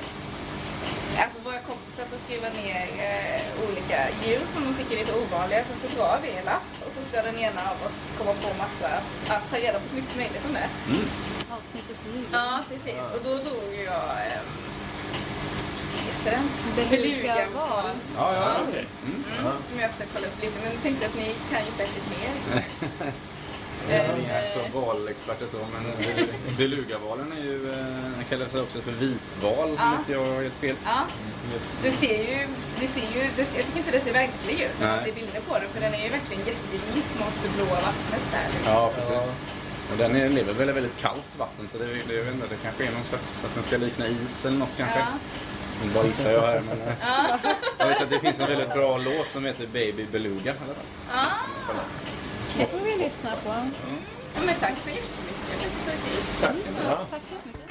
Alltså 1.23 1.39
våra 1.43 1.59
kompisar 1.59 2.05
får 2.11 2.17
skriva 2.25 2.49
ner 2.49 2.81
eh, 3.07 3.41
olika 3.69 3.99
djur 4.23 4.41
som 4.53 4.63
de 4.65 4.73
tycker 4.73 4.95
är 4.95 4.99
lite 4.99 5.13
ovanliga. 5.13 5.63
Sen 5.63 5.77
så 5.83 5.97
drar 5.97 6.19
vi 6.23 6.29
en 6.39 6.45
lapp 6.45 6.67
och 6.85 6.91
så 6.95 7.09
ska 7.09 7.21
den 7.21 7.37
ena 7.39 7.61
av 7.71 7.77
oss 7.87 7.97
komma 8.17 8.33
på 8.33 8.47
massa, 8.63 8.89
att 9.27 9.49
ta 9.51 9.57
reda 9.57 9.79
på 9.79 9.89
så 9.89 9.95
mycket 9.95 10.11
som 10.11 10.19
möjligt 10.19 10.45
om 10.47 10.53
det. 10.53 10.67
Avsnittets 11.57 12.05
djur. 12.05 12.23
Ja, 12.31 12.59
precis. 12.69 13.01
Och 13.13 13.19
då 13.23 13.29
drog 13.29 13.63
jag... 13.85 14.01
Heter 16.07 16.31
den? 16.31 16.49
Belugaval. 16.89 17.89
Ja, 18.17 18.33
ja, 18.33 18.33
Ja. 18.33 18.55
okej. 18.69 18.87
Mm. 19.05 19.23
Mm, 19.39 19.53
som 19.69 19.79
jag 19.79 19.93
ska 19.93 20.03
kolla 20.13 20.27
upp 20.27 20.41
lite. 20.41 20.53
Men 20.63 20.71
jag 20.73 20.81
tänkte 20.81 21.05
att 21.05 21.15
ni 21.15 21.35
kan 21.51 21.59
ju 21.65 21.71
säkert 21.77 22.05
mer. 22.09 22.63
Jag 23.89 23.99
är 23.99 24.17
inga 24.19 24.41
så 24.53 24.79
valexperter 24.79 25.47
så, 25.51 25.57
men 25.73 25.83
bel- 26.07 26.57
belugavalen 26.57 27.31
är 27.31 27.43
ju, 27.43 27.71
eh, 27.73 28.27
kallas 28.29 28.55
också 28.55 28.81
för 28.81 28.91
vitval 28.91 29.69
om 29.69 29.75
Ja. 29.79 29.91
inte 29.99 30.11
jag 30.11 30.25
har 30.25 30.41
helt 30.41 30.53
fel. 30.57 30.75
Ja, 30.85 30.99
det 31.83 31.91
ser 31.91 32.17
ju... 32.31 32.47
Det 32.79 32.87
ser 32.87 33.01
ju 33.01 33.29
det 33.35 33.45
ser, 33.45 33.57
jag 33.57 33.65
tycker 33.65 33.77
inte 33.79 33.91
det 33.91 34.01
ser 34.01 34.13
verklig 34.13 34.59
ut 34.61 34.79
när 34.79 34.87
man 34.95 35.03
ser 35.05 35.11
bilder 35.11 35.41
på 35.47 35.53
den. 35.53 35.69
För 35.73 35.79
den 35.81 35.93
är 35.93 36.03
ju 36.03 36.09
verkligen 36.09 36.45
jättelik 36.45 37.05
mot 37.19 37.35
det 37.43 37.49
blåa 37.55 37.81
vattnet 37.81 38.23
där. 38.31 38.47
liksom. 38.53 38.73
Ja, 38.73 38.91
precis. 38.95 39.31
Och 39.91 39.97
den 39.97 40.15
är, 40.15 40.29
lever 40.29 40.53
väl 40.53 40.69
i 40.69 40.71
väldigt 40.71 40.97
kallt 40.97 41.37
vatten 41.37 41.67
så 41.71 41.77
det, 41.77 41.85
det, 41.85 42.13
jag 42.13 42.23
vet 42.23 42.33
inte, 42.33 42.47
det 42.49 42.55
kanske 42.63 42.85
är 42.87 42.91
någon 42.91 43.03
slags, 43.03 43.43
att 43.45 43.55
den 43.55 43.63
ska 43.63 43.77
likna 43.77 44.07
is 44.07 44.45
eller 44.45 44.57
något 44.57 44.77
kanske. 44.77 44.99
Ja. 44.99 45.05
Bara 45.93 46.05
gissar 46.05 46.31
jag 46.31 46.41
här 46.41 46.61
men 46.61 46.81
eh, 46.81 46.93
jag 47.77 47.87
vet 47.87 48.01
att 48.01 48.09
det 48.09 48.19
finns 48.19 48.39
en 48.39 48.47
väldigt 48.47 48.73
bra 48.73 48.97
låt 48.97 49.31
som 49.31 49.45
heter 49.45 49.67
Baby 49.67 50.05
Beluga. 50.11 50.51
Eller? 50.51 50.75
Ja, 51.11 51.25
Det 52.57 52.65
får 52.65 52.79
vi 52.85 52.97
lyssna 53.03 53.29
på. 53.43 53.49
Ja, 54.35 54.41
men 54.45 54.55
tack 54.55 54.73
så 54.83 54.89
jättemycket. 54.89 55.37
Det. 56.41 56.47
Tack 56.47 56.55
ni 56.55 56.87
ha. 56.89 56.95
Tack 56.95 57.21
så 57.29 57.33
jättemycket. 57.33 57.63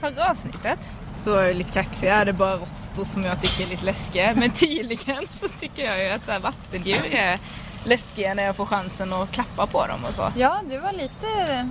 Förra 0.00 0.30
avsnittet 0.30 0.78
så 1.18 1.32
var 1.32 1.42
jag 1.42 1.56
lite 1.56 1.72
kaxig. 1.72 2.08
Jag 2.08 2.14
hade 2.14 2.32
bara 2.32 2.60
råttor 2.96 3.04
som 3.12 3.24
jag 3.24 3.42
tycker 3.42 3.64
är 3.64 3.68
lite 3.68 3.84
läskiga. 3.84 4.34
Men 4.34 4.50
tydligen 4.50 5.26
så 5.40 5.48
tycker 5.48 5.84
jag 5.84 6.04
ju 6.04 6.10
att 6.10 6.42
vattendjur 6.42 7.06
är 7.14 7.38
läskiga 7.84 8.34
när 8.34 8.42
jag 8.42 8.56
får 8.56 8.66
chansen 8.66 9.12
att 9.12 9.32
klappa 9.32 9.66
på 9.66 9.86
dem 9.86 10.04
och 10.08 10.14
så. 10.14 10.32
Ja, 10.36 10.60
du 10.70 10.78
var 10.78 10.92
lite, 10.92 11.26
lite 11.26 11.68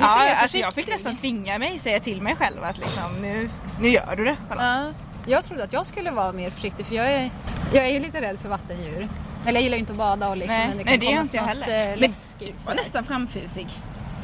Ja, 0.00 0.18
mer 0.24 0.34
alltså 0.34 0.58
jag 0.58 0.74
fick 0.74 0.88
nästan 0.88 1.16
tvinga 1.16 1.58
mig 1.58 1.78
säga 1.78 2.00
till 2.00 2.22
mig 2.22 2.36
själv 2.36 2.64
att 2.64 2.78
liksom 2.78 3.22
nu, 3.22 3.50
nu 3.80 3.88
gör 3.88 4.16
du 4.16 4.24
det 4.24 4.36
Charlotte. 4.48 4.64
Ja, 4.64 5.32
jag 5.32 5.44
trodde 5.44 5.64
att 5.64 5.72
jag 5.72 5.86
skulle 5.86 6.10
vara 6.10 6.32
mer 6.32 6.50
försiktig 6.50 6.86
för 6.86 6.94
jag 6.94 7.12
är, 7.12 7.30
jag 7.72 7.84
är 7.86 7.92
ju 7.92 8.00
lite 8.00 8.20
rädd 8.20 8.38
för 8.40 8.48
vattendjur. 8.48 9.08
Eller 9.46 9.52
jag 9.52 9.62
gillar 9.62 9.76
ju 9.76 9.80
inte 9.80 9.92
att 9.92 9.98
bada 9.98 10.28
och 10.28 10.36
liksom, 10.36 10.56
Nej, 10.56 10.68
men 10.68 10.76
det 10.78 10.84
nej, 10.84 10.92
kan 10.94 11.00
det 11.00 11.06
komma 11.06 11.20
inte 11.20 11.36
jag 11.36 11.46
något, 11.46 11.66
heller. 11.66 11.92
eh, 11.92 11.96
läskigt. 11.98 12.54
var 12.56 12.62
sådär. 12.72 12.76
nästan 12.84 13.04
framfusig. 13.04 13.66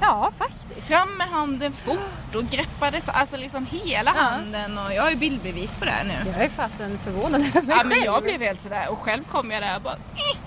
Ja, 0.00 0.32
faktiskt. 0.38 0.88
Fram 0.88 1.16
med 1.16 1.28
handen 1.28 1.72
fort 1.72 2.34
och 2.34 2.44
greppade 2.50 3.00
ta- 3.00 3.12
alltså 3.12 3.36
liksom 3.36 3.66
hela 3.66 4.12
Ja. 4.16 4.22
handen 4.22 4.78
och 4.78 4.94
jag 4.94 5.02
har 5.02 5.10
ju 5.10 5.16
bildbevis 5.16 5.74
på 5.76 5.84
det 5.84 5.90
här 5.90 6.04
nu. 6.04 6.14
Jag 6.36 6.44
är 6.44 6.48
fasen 6.48 6.98
förvånad 7.04 7.40
över 7.40 7.62
mig 7.62 7.76
Ja 7.78 7.84
men 7.84 8.02
jag 8.04 8.22
blev 8.22 8.40
helt 8.40 8.60
sådär 8.60 8.88
och 8.88 8.98
själv 8.98 9.24
kom 9.30 9.50
jag 9.50 9.62
där 9.62 9.76
och 9.76 9.82
bara 9.82 9.94
eh, 9.94 10.38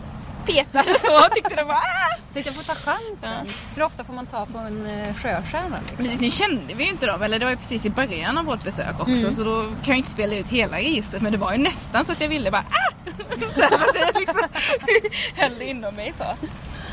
petade 0.45 0.99
så 0.99 1.25
och 1.25 1.31
tyckte 1.35 1.55
det 1.55 1.63
var 1.63 1.73
ah! 1.75 2.15
Tänkte 2.33 2.51
jag 2.55 2.65
får 2.65 2.73
ta 2.73 2.91
chansen. 2.91 3.47
Hur 3.75 3.83
ofta 3.83 4.03
får 4.03 4.13
man 4.13 4.25
ta 4.25 4.45
på 4.45 4.57
en 4.57 4.85
eh, 4.85 5.13
sjöstjärna? 5.15 5.77
Liksom? 5.79 5.97
Precis, 5.97 6.19
nu 6.21 6.31
kände 6.31 6.73
vi 6.73 6.83
ju 6.83 6.89
inte 6.89 7.05
dem, 7.05 7.21
eller 7.21 7.39
det 7.39 7.45
var 7.45 7.51
ju 7.51 7.57
precis 7.57 7.85
i 7.85 7.89
början 7.89 8.37
av 8.37 8.45
vårt 8.45 8.63
besök 8.63 8.99
också 8.99 9.11
Mm. 9.13 9.31
så 9.31 9.43
då 9.43 9.63
kan 9.63 9.75
jag 9.85 9.97
inte 9.97 10.09
spela 10.09 10.35
ut 10.35 10.47
hela 10.47 10.77
registret 10.77 11.21
men 11.21 11.31
det 11.31 11.37
var 11.37 11.51
ju 11.51 11.57
nästan 11.57 12.05
så 12.05 12.11
att 12.11 12.21
jag 12.21 12.27
ville 12.27 12.51
bara 12.51 12.63
ah! 12.71 12.93
så 13.55 13.61
här, 13.61 14.19
liksom 14.19 14.41
hällde 15.35 15.65
inom 15.65 15.95
mig 15.95 16.13
så. 16.17 16.23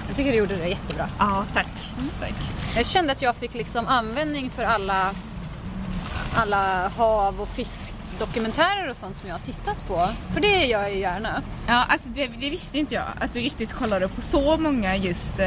Jag 0.07 0.17
tycker 0.17 0.33
du 0.33 0.39
gjorde 0.39 0.57
det 0.57 0.69
jättebra. 0.69 1.09
Ja, 1.19 1.45
tack. 1.55 1.67
tack. 2.21 2.35
Jag 2.77 2.87
kände 2.87 3.13
att 3.13 3.23
jag 3.23 3.37
fick 3.37 3.55
liksom 3.55 3.87
användning 3.87 4.51
för 4.51 4.65
alla, 4.65 5.15
alla 6.35 6.89
hav 6.89 7.41
och 7.41 7.49
fiskdokumentärer 8.07 8.91
och 8.91 8.97
sånt 8.97 9.17
som 9.17 9.29
jag 9.29 9.35
har 9.35 9.41
tittat 9.43 9.89
på. 9.89 10.09
För 10.33 10.41
det 10.41 10.65
gör 10.67 10.81
jag 10.83 10.93
ju 10.93 10.99
gärna. 11.01 11.43
Ja, 11.67 11.85
alltså 11.89 12.09
det, 12.09 12.27
det 12.27 12.51
visste 12.51 12.79
inte 12.79 12.95
jag 12.95 13.05
att 13.21 13.33
du 13.33 13.41
riktigt 13.41 13.73
kollade 13.73 14.09
på 14.09 14.21
så 14.21 14.57
många 14.57 14.97
just 14.97 15.39
eh, 15.39 15.47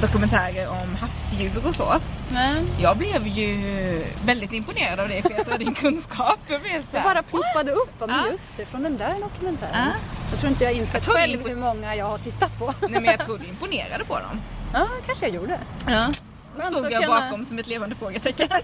dokumentärer 0.00 0.68
om 0.68 0.94
havsdjur 1.00 1.66
och 1.66 1.74
så. 1.74 1.94
Nej. 2.32 2.62
Jag 2.80 2.96
blev 2.96 3.26
ju 3.26 4.04
väldigt 4.24 4.52
imponerad 4.52 5.00
av 5.00 5.08
dig 5.08 5.22
Peter 5.22 5.52
och 5.52 5.58
din 5.58 5.74
kunskap. 5.74 6.38
Det 6.48 7.02
bara 7.04 7.22
ploppade 7.22 7.72
upp. 7.72 7.94
Men 8.00 8.10
Ja. 8.10 8.24
just 8.30 8.56
det, 8.56 8.66
från 8.66 8.82
den 8.82 8.96
där 8.96 9.14
dokumentären. 9.20 9.70
Ja. 9.74 9.92
Jag 10.30 10.40
tror 10.40 10.50
inte 10.52 10.64
jag 10.64 10.72
insett 10.72 11.06
Jag 11.06 11.16
själv 11.16 11.48
hur 11.48 11.56
många 11.56 11.94
jag 11.96 12.06
har 12.06 12.18
tittat 12.18 12.58
på. 12.58 12.74
Nej 12.80 12.90
men 12.90 13.04
jag 13.04 13.20
tror 13.24 13.38
du 13.38 13.44
imponerade 13.46 14.04
på 14.04 14.14
dem. 14.18 14.40
Ja, 14.74 14.86
kanske 15.06 15.26
jag 15.26 15.34
gjorde. 15.34 15.58
Ja. 15.86 16.10
Skönt 16.58 16.76
att 16.76 16.90
jag 16.92 17.02
kunna- 17.04 17.20
bakom 17.20 17.44
som 17.44 17.58
ett 17.58 17.66
levande 17.66 17.94
frågetecken. 17.96 18.48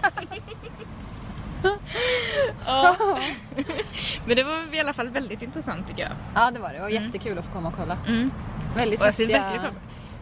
ja. 2.65 2.95
Men 4.25 4.35
det 4.35 4.43
var 4.43 4.75
i 4.75 4.79
alla 4.79 4.93
fall 4.93 5.09
väldigt 5.09 5.41
intressant 5.41 5.87
tycker 5.87 6.01
jag. 6.01 6.11
Ja, 6.35 6.51
det 6.51 6.59
var 6.59 6.69
det. 6.69 6.75
Det 6.75 6.81
var 6.81 6.89
jättekul 6.89 7.37
att 7.37 7.45
få 7.45 7.51
komma 7.51 7.69
och 7.69 7.75
kolla. 7.75 7.97
Mm. 8.07 8.31
Väldigt 8.77 8.99
Och 8.99 9.05
häftiga 9.05 9.43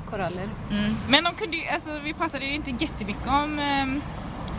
koraller. 0.09 0.49
Mm. 0.71 0.95
Men 1.09 1.23
de 1.23 1.33
kunde 1.33 1.57
ju, 1.57 1.67
alltså, 1.67 1.99
vi 2.03 2.13
pratade 2.13 2.45
ju 2.45 2.53
inte 2.53 2.69
jättemycket 2.69 3.27
om 3.27 3.59
um, 3.59 4.01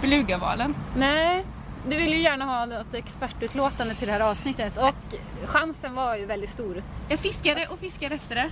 belugavalen. 0.01 0.75
Nej, 0.97 1.45
du 1.89 1.97
vill 1.97 2.13
ju 2.13 2.21
gärna 2.21 2.45
ha 2.45 2.67
något 2.67 2.95
expertutlåtande 2.95 3.95
till 3.95 4.07
det 4.07 4.13
här 4.13 4.21
avsnittet 4.21 4.77
och 4.77 5.15
chansen 5.45 5.95
var 5.95 6.17
ju 6.17 6.27
väldigt 6.27 6.51
stor. 6.51 6.83
Jag 7.09 7.19
fiskade 7.19 7.67
och 7.71 7.79
fiskade 7.79 8.15
efter 8.15 8.35
det. 8.35 8.51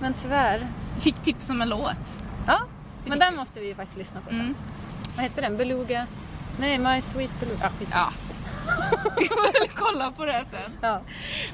Men 0.00 0.14
tyvärr. 0.14 0.66
Fick 1.00 1.16
tips 1.16 1.50
om 1.50 1.62
en 1.62 1.68
låt. 1.68 2.20
Ja, 2.46 2.60
men 3.06 3.18
den 3.18 3.36
måste 3.36 3.60
vi 3.60 3.66
ju 3.66 3.74
faktiskt 3.74 3.98
lyssna 3.98 4.20
på 4.20 4.30
sen. 4.30 4.40
Mm. 4.40 4.54
Vad 5.16 5.24
heter 5.24 5.42
den? 5.42 5.56
Beluga? 5.56 6.06
Nej, 6.58 6.78
My 6.78 7.00
Sweet 7.02 7.30
Beluga. 7.40 7.66
Ah. 7.66 7.70
Ja. 7.92 8.12
Vi 9.18 9.28
får 9.28 9.42
väl 9.60 9.68
kolla 9.76 10.10
på 10.10 10.24
det 10.24 10.44
sen. 10.50 10.72
Ja. 10.80 11.00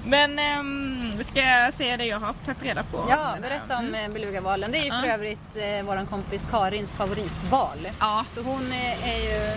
Men 0.05 0.39
um, 0.61 1.13
ska 1.25 1.41
jag 1.41 1.75
säga 1.75 1.97
det 1.97 2.05
jag 2.05 2.21
har 2.21 2.33
tagit 2.33 2.63
reda 2.63 2.83
på? 2.83 3.07
Ja, 3.11 3.35
berätta 3.43 3.77
om 3.79 3.85
Mm. 3.85 3.95
mm. 4.01 4.13
Belugavalen. 4.13 4.73
Det 4.73 4.79
är 4.79 4.85
ju 4.85 4.91
för 4.91 5.07
Ja. 5.07 5.13
övrigt 5.15 5.57
eh, 5.57 5.87
vår 5.87 6.07
kompis 6.07 6.49
Karins 6.51 6.95
favoritval. 6.95 7.89
Ja. 8.01 8.25
Så 8.31 8.43
hon 8.43 8.73
eh, 8.73 9.09
är 9.09 9.19
ju 9.25 9.51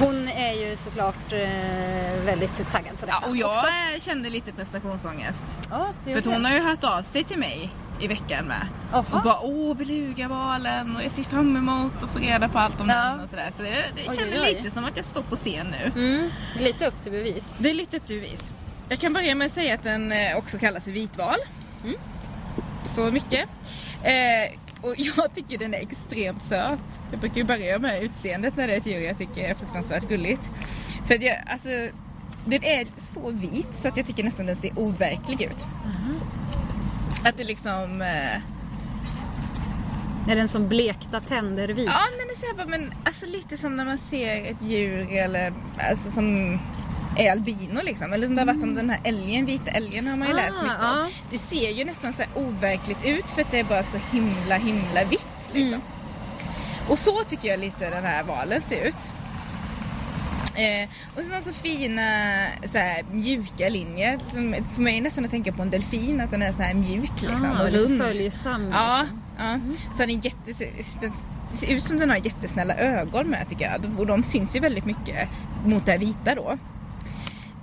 hon 0.00 0.28
är 0.28 0.52
ju 0.52 0.76
såklart 0.76 1.32
eh, 1.32 2.24
väldigt 2.24 2.70
taggad 2.72 2.98
på 3.00 3.06
detta 3.06 3.18
Ja, 3.22 3.28
och 3.28 3.36
jag 3.36 3.50
också. 3.50 3.66
eh, 3.66 4.00
kände 4.00 4.30
lite 4.30 4.52
prestationsångest. 4.52 5.56
Ja, 5.70 5.86
det 6.04 6.22
För 6.22 6.30
hon 6.30 6.44
har 6.44 6.52
ju 6.52 6.60
hört 6.62 6.84
av 6.84 7.02
sig 7.02 7.24
till 7.24 7.38
mig 7.38 7.70
i 8.00 8.06
veckan 8.06 8.44
med. 8.44 8.66
Jaha. 8.92 9.04
Och 9.12 9.22
bara 9.22 9.40
åh 9.40 9.76
Belugavalen 9.76 10.96
och 10.96 11.04
jag 11.04 11.10
ser 11.10 11.22
fram 11.22 11.56
emot 11.56 11.92
att 12.02 12.10
få 12.10 12.18
reda 12.18 12.48
på 12.48 12.58
allt 12.58 12.80
om 12.80 12.88
Ja. 12.88 12.94
den 13.04 13.20
och 13.20 13.30
sådär. 13.30 13.52
Så 13.56 13.62
det, 13.62 13.70
det 13.70 14.08
Oj, 14.08 14.54
lite 14.54 14.70
som 14.70 14.84
att 14.84 14.96
jag 14.96 15.06
står 15.06 15.22
på 15.22 15.36
scen 15.36 15.66
nu. 15.94 16.00
Mm, 16.02 16.30
lite 16.58 16.86
upp 16.86 17.02
till 17.02 17.12
bevis. 17.12 17.56
Det 17.58 17.70
är 17.70 17.74
lite 17.74 17.96
upp 17.96 18.06
till 18.06 18.16
bevis. 18.20 18.52
Jag 18.88 18.98
kan 18.98 19.12
börja 19.12 19.34
med 19.34 19.46
att 19.46 19.52
säga 19.52 19.74
att 19.74 19.82
den 19.82 20.12
eh, 20.12 20.36
också 20.36 20.58
kallas 20.58 20.84
för 20.84 20.90
vitval. 20.90 21.36
Mm. 21.84 21.96
Så 22.84 23.10
mycket. 23.10 23.48
Eh, 24.02 24.58
och 24.82 24.94
jag 24.96 25.34
tycker 25.34 25.58
den 25.58 25.74
är 25.74 25.78
extremt 25.78 26.42
söt. 26.42 27.00
Jag 27.10 27.20
brukar 27.20 27.36
ju 27.36 27.44
börja 27.44 27.78
med 27.78 28.02
utseendet 28.02 28.56
när 28.56 28.66
det 28.66 28.72
är 28.74 28.78
ett 28.78 28.86
djur 28.86 29.00
jag 29.00 29.18
tycker 29.18 29.44
är 29.44 29.54
fruktansvärt 29.54 30.08
gulligt. 30.08 30.42
För 31.06 31.22
jag, 31.24 31.36
alltså, 31.46 31.68
den 32.44 32.64
är 32.64 32.86
så 33.14 33.30
vit 33.30 33.68
så 33.76 33.88
att 33.88 33.96
jag 33.96 34.06
tycker 34.06 34.24
nästan 34.24 34.46
den 34.46 34.56
ser 34.56 34.78
overklig 34.78 35.42
ut. 35.42 35.66
Att 37.28 37.36
det 37.36 37.44
liksom... 37.44 38.02
Eh, 38.02 38.36
Är 40.30 40.36
den 40.36 40.48
som 40.48 40.68
blekta 40.68 41.20
tänder 41.20 41.68
vit? 41.68 41.86
Ja 41.86 42.00
men 42.18 42.26
det 42.28 42.32
är 42.34 42.38
så 42.38 42.46
här, 42.46 42.54
bara, 42.54 42.66
men 42.66 42.92
alltså 43.04 43.26
lite 43.26 43.56
som 43.56 43.76
när 43.76 43.84
man 43.84 43.98
ser 43.98 44.50
ett 44.50 44.62
djur 44.62 45.12
eller 45.12 45.52
alltså 45.90 46.10
som 46.10 46.58
är 47.16 47.30
albino 47.30 47.80
liksom. 47.84 48.12
Eller 48.12 48.26
som 48.26 48.36
det 48.36 48.40
har 48.42 48.46
varit 48.46 48.62
om 48.62 48.74
den 48.74 48.90
här 48.90 49.00
älgen, 49.04 49.46
vita 49.46 49.70
älgen 49.70 50.06
har 50.06 50.16
man 50.16 50.28
ju 50.28 50.34
Ah, 50.34 50.36
läst 50.36 50.62
mycket 50.62 50.82
om. 50.82 51.08
Det 51.30 51.38
ser 51.38 51.70
ju 51.70 51.84
nästan 51.84 52.12
så 52.12 52.22
här 52.22 52.30
overkligt 52.34 53.04
ut 53.04 53.24
för 53.30 53.42
att 53.42 53.50
det 53.50 53.58
är 53.58 53.64
bara 53.64 53.82
så 53.82 53.98
himla 54.12 54.56
himla 54.56 55.04
vitt 55.04 55.28
liksom. 55.52 55.74
Mm. 55.74 55.80
Och 56.88 56.98
så 56.98 57.24
tycker 57.24 57.48
jag 57.48 57.60
lite 57.60 57.90
den 57.90 58.04
här 58.04 58.22
valen 58.22 58.62
ser 58.62 58.84
ut. 58.84 59.12
Eh, 60.56 60.88
och 61.16 61.22
sen 61.22 61.42
så 61.42 61.52
fina 61.52 62.02
så 62.72 62.78
här, 62.78 63.02
mjuka 63.12 63.68
linjer. 63.68 64.18
Som 64.32 64.56
för 64.74 64.82
mig 64.82 65.00
nästan 65.00 65.24
att 65.24 65.30
tänka 65.30 65.52
på 65.52 65.62
en 65.62 65.70
delfin, 65.70 66.20
att 66.20 66.30
den 66.30 66.42
är 66.42 66.52
så 66.52 66.62
här 66.62 66.74
mjuk 66.74 67.10
liksom. 67.20 67.44
ah, 67.44 67.62
och 67.62 67.72
rund. 67.72 68.02
följsam. 68.02 68.70
Ja, 68.72 69.00
liksom. 69.02 69.20
ja. 69.38 69.60
Så 69.92 69.98
den, 69.98 70.10
är 70.10 70.24
jätte, 70.24 70.64
den 71.00 71.12
det 71.52 71.56
ser 71.56 71.66
ut 71.76 71.84
som 71.84 71.98
den 71.98 72.10
har 72.10 72.16
jättesnälla 72.16 72.74
ögon 72.74 73.26
med 73.26 73.48
tycker 73.48 73.64
jag. 73.64 74.00
Och 74.00 74.06
de 74.06 74.22
syns 74.22 74.56
ju 74.56 74.60
väldigt 74.60 74.84
mycket 74.84 75.28
mot 75.64 75.86
det 75.86 75.98
vita 75.98 76.34
då. 76.34 76.58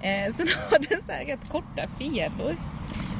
Eh, 0.01 0.33
sen 0.35 0.47
har 0.69 0.79
den 0.79 1.01
så 1.05 1.11
här 1.11 1.25
rätt 1.25 1.49
korta 1.49 1.87
fenor. 1.99 2.55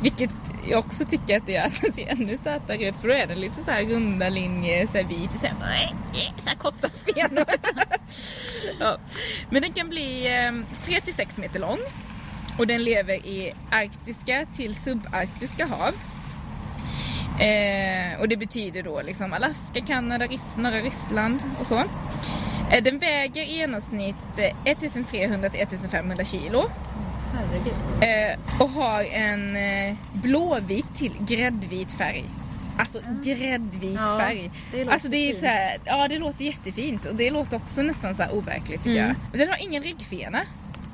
Vilket 0.03 0.29
jag 0.69 0.79
också 0.79 1.05
tycker 1.05 1.37
att 1.37 1.45
det 1.45 1.51
gör 1.51 1.65
att 1.65 1.81
den 1.81 1.93
ser 1.93 2.07
ännu 2.07 2.37
sötare 2.37 2.85
ut 2.85 2.95
för 3.01 3.07
då 3.07 3.13
är 3.13 3.27
den 3.27 3.39
lite 3.39 3.63
så 3.63 3.71
här 3.71 3.83
runda 3.83 4.29
linjer, 4.29 4.87
så 4.87 4.97
här 4.97 5.03
vit 5.03 5.29
och 5.35 5.39
så 5.39 5.47
här, 5.47 5.93
eh", 6.13 6.43
så 6.43 6.49
här 6.49 6.55
korta 6.55 6.89
fenor. 6.89 7.45
ja. 8.79 8.97
Men 9.49 9.61
den 9.61 9.73
kan 9.73 9.89
bli 9.89 10.25
eh, 10.25 10.51
3-6 10.85 11.39
meter 11.39 11.59
lång 11.59 11.79
och 12.57 12.67
den 12.67 12.83
lever 12.83 13.13
i 13.13 13.53
arktiska 13.71 14.45
till 14.55 14.75
subarktiska 14.75 15.65
hav. 15.65 15.93
Eh, 17.39 18.19
och 18.19 18.29
det 18.29 18.37
betyder 18.37 18.83
då 18.83 19.01
liksom 19.01 19.33
Alaska, 19.33 19.81
Kanada, 19.87 20.27
norra 20.57 20.81
Ryssland 20.81 21.43
och 21.59 21.67
så. 21.67 21.77
Eh, 22.71 22.83
den 22.83 22.99
väger 22.99 23.43
i 23.43 23.57
genomsnitt 23.57 24.37
eh, 24.37 24.71
1300 24.71 25.49
till 25.49 25.61
1500 25.61 26.25
kilo. 26.25 26.69
Herregud. 27.33 27.73
Eh, 28.01 28.61
och 28.61 28.69
har 28.69 29.03
en 29.03 29.55
eh, 29.55 29.95
blåvit 30.13 30.95
till 30.95 31.13
gräddvit 31.19 31.93
färg. 31.93 32.25
Alltså 32.77 32.99
gräddvit 33.23 33.95
Ja, 33.95 34.17
färg. 34.21 34.51
det 34.71 34.87
alltså 34.89 35.07
det 35.07 35.17
är 35.17 35.33
så 35.33 35.45
här, 35.45 35.77
ja 35.85 36.07
det 36.07 36.19
låter 36.19 36.45
jättefint 36.45 37.05
och 37.05 37.15
det 37.15 37.29
låter 37.29 37.57
också 37.57 37.81
nästan 37.81 38.15
så 38.15 38.23
här 38.23 38.33
overkligt 38.35 38.83
tycker 38.83 38.97
Mm. 39.03 39.07
jag. 39.07 39.15
Men 39.31 39.39
den 39.39 39.49
har 39.49 39.57
ingen 39.63 39.83
ryggfena. 39.83 40.39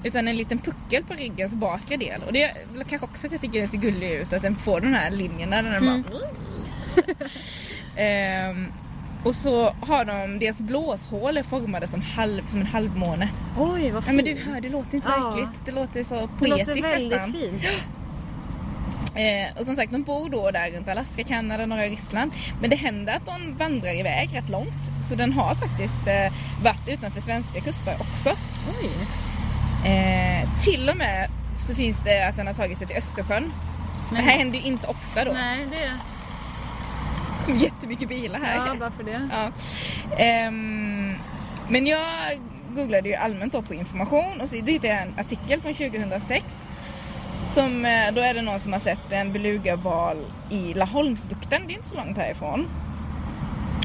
Utan 0.03 0.27
en 0.27 0.35
liten 0.35 0.59
puckel 0.59 1.03
på 1.03 1.13
ryggens 1.13 1.53
bakre 1.53 1.97
del. 1.97 2.23
Och 2.23 2.33
det 2.33 2.43
är 2.43 2.53
kanske 2.89 3.07
också 3.07 3.27
att 3.27 3.31
jag 3.33 3.41
tycker 3.41 3.59
den 3.59 3.69
ser 3.69 3.77
gullig 3.77 4.11
ut. 4.11 4.33
Att 4.33 4.41
den 4.41 4.55
får 4.55 4.81
de 4.81 4.93
här 4.93 5.11
linjerna 5.11 5.61
den 5.61 5.73
Mm. 5.75 6.03
bara... 6.03 6.19
Ehm, 7.95 8.65
och 9.23 9.35
så 9.35 9.69
har 9.81 10.05
de, 10.05 10.39
deras 10.39 10.57
blåshål 10.57 11.37
är 11.37 11.43
formade 11.43 11.87
som, 11.87 12.01
halv, 12.01 12.47
som 12.47 12.59
en 12.61 12.67
halvmåne. 12.67 13.29
Oj, 13.59 13.91
vad 13.91 14.03
Ja 14.03 14.07
fint. 14.07 14.15
men 14.15 14.25
du 14.25 14.35
hör, 14.51 14.61
det 14.61 14.69
låter 14.69 14.95
inte 14.95 15.09
Ja. 15.09 15.29
verkligt. 15.29 15.65
Det 15.65 15.71
låter 15.71 16.03
så 16.03 16.15
Det 16.15 16.27
poetiskt 16.39 16.67
låter 16.67 16.81
väldigt 16.81 17.11
nästan. 17.11 17.33
fint. 17.33 17.63
Eh, 19.15 19.59
och 19.59 19.65
som 19.65 19.75
sagt, 19.75 19.91
de 19.91 20.03
bor 20.03 20.29
då 20.29 20.51
där 20.51 20.71
runt 20.71 20.87
Alaska, 20.89 21.23
Kanada, 21.23 21.65
norra 21.65 21.83
Ryssland. 21.83 22.31
Men 22.61 22.69
det 22.69 22.75
händer 22.75 23.13
att 23.15 23.25
de 23.25 23.55
vandrar 23.57 23.99
iväg 23.99 24.29
rätt 24.35 24.49
långt. 24.49 24.91
Så 25.09 25.15
den 25.15 25.33
har 25.33 25.55
faktiskt 25.55 26.07
eh, 26.07 26.33
varit 26.63 26.87
utanför 26.87 27.21
svenska 27.21 27.61
kuster 27.61 27.93
också. 27.99 28.29
Oj. 28.81 28.89
Eh, 29.91 30.49
till 30.63 30.89
och 30.89 30.97
med 30.97 31.29
så 31.67 31.75
finns 31.75 32.03
det 32.03 32.27
att 32.27 32.35
den 32.35 32.47
har 32.47 32.53
tagit 32.53 32.77
sig 32.77 32.87
till 32.87 32.97
Östersjön. 32.97 33.53
Det 34.09 34.15
här 34.15 34.37
händer 34.37 34.59
ju 34.59 34.65
inte 34.65 34.87
ofta 34.87 35.23
då. 35.25 35.31
Nej, 35.31 35.67
det... 35.71 35.91
Jättemycket 37.59 38.09
bilar 38.09 38.39
här. 38.39 38.67
Ja, 38.67 38.75
bara 38.79 38.91
för 38.91 39.03
det. 39.03 39.29
Ja. 39.31 39.51
Ehm, 40.17 41.13
men 41.69 41.87
jag 41.87 42.39
googlade 42.75 43.09
ju 43.09 43.15
allmänt 43.15 43.53
då 43.53 43.61
på 43.61 43.73
information 43.73 44.41
och 44.41 44.49
så 44.49 44.55
hittade 44.55 44.87
jag 44.87 45.01
en 45.01 45.13
artikel 45.19 45.61
från 45.61 45.73
2006. 45.73 46.45
Som, 47.47 47.85
eh, 47.85 48.11
då 48.13 48.21
är 48.21 48.33
det 48.33 48.41
någon 48.41 48.59
som 48.59 48.73
har 48.73 48.79
sett 48.79 49.11
en 49.11 49.33
belugaval 49.33 50.17
i 50.49 50.73
Laholmsbukten, 50.73 51.67
det 51.67 51.73
är 51.73 51.75
inte 51.75 51.89
så 51.89 51.95
långt 51.95 52.17
härifrån. 52.17 52.67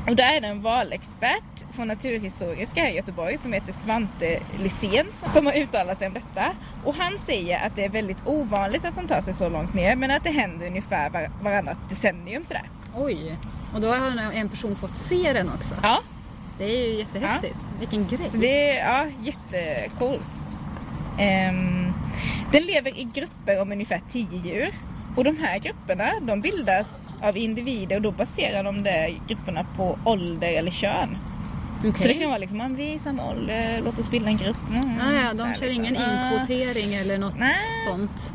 Och 0.09 0.17
där 0.17 0.37
är 0.37 0.41
det 0.41 0.47
en 0.47 0.63
valexpert 0.63 1.65
från 1.75 1.89
Naturhistoriska 1.89 2.81
här 2.81 2.91
i 2.91 2.97
Göteborg 2.97 3.39
som 3.39 3.53
heter 3.53 3.75
Svante 3.85 4.41
Lisén 4.59 5.07
som 5.35 5.47
har 5.47 5.53
uttalat 5.53 5.99
sig 5.99 6.07
om 6.07 6.15
detta. 6.15 6.53
Och 6.85 6.95
han 6.95 7.19
säger 7.19 7.67
att 7.67 7.77
det 7.77 7.85
är 7.85 7.89
väldigt 7.89 8.27
ovanligt 8.27 8.85
att 8.85 8.95
de 8.95 9.07
tar 9.09 9.21
sig 9.21 9.35
så 9.35 9.49
långt 9.49 9.75
ner 9.75 9.97
men 9.97 10.11
att 10.11 10.25
det 10.25 10.31
händer 10.31 10.67
ungefär 10.67 11.11
var, 11.11 11.31
varannat 11.43 11.77
decennium 11.91 12.45
sådär. 12.45 12.69
Oj. 12.97 13.37
Och 13.75 13.81
då 13.81 13.89
har 13.89 14.33
en 14.33 14.49
person 14.49 14.77
fått 14.77 14.97
se 14.97 15.33
den 15.33 15.51
också. 15.53 15.75
Ja, 15.83 16.01
Det 16.59 16.65
är 16.65 16.89
ju 16.91 16.99
jättehäftigt. 16.99 17.57
Vilken 17.79 18.07
grej. 18.07 18.29
Så 18.31 18.37
det 18.37 18.71
är 18.79 18.87
ja, 18.87 19.07
jättecoolt. 19.23 20.31
Ehm, 21.19 21.93
den 22.53 22.63
lever 22.63 22.99
i 22.99 23.05
grupper 23.15 23.61
om 23.61 23.73
ungefär 23.73 24.01
10 24.11 24.27
djur. 24.45 24.75
Och 25.17 25.25
de 25.25 25.37
här 25.39 25.59
grupperna 25.59 26.13
de 26.23 26.41
bildas 26.41 26.87
av 27.23 27.37
individer 27.37 27.97
och 27.97 28.03
då 28.03 28.11
baserar 28.11 28.65
de 28.65 28.83
de 28.83 29.21
grupperna 29.29 29.67
på 29.77 29.99
ålder 30.05 30.49
eller 30.53 30.71
kön. 30.71 31.17
Okej. 31.79 31.93
Så 32.03 32.09
det 32.09 32.15
kan 32.15 32.29
vara 32.29 32.39
liksom, 32.39 32.61
om 32.61 32.77
vi 32.77 32.91
är 32.91 32.95
i 32.95 32.99
samma 32.99 33.31
ålder, 33.31 33.81
låt 33.85 33.99
oss 33.99 34.11
bilda 34.11 34.29
en 34.29 34.37
grupp. 34.37 34.57
Mm, 34.71 34.99
Ah, 35.01 35.13
ja, 35.23 35.35
de 35.35 35.55
kör 35.55 35.71
ingen 35.71 35.97
inkvotering 35.97 36.95
eller 36.95 37.19
något 37.19 37.39
Nej. 37.39 37.55
sånt. 37.89 38.33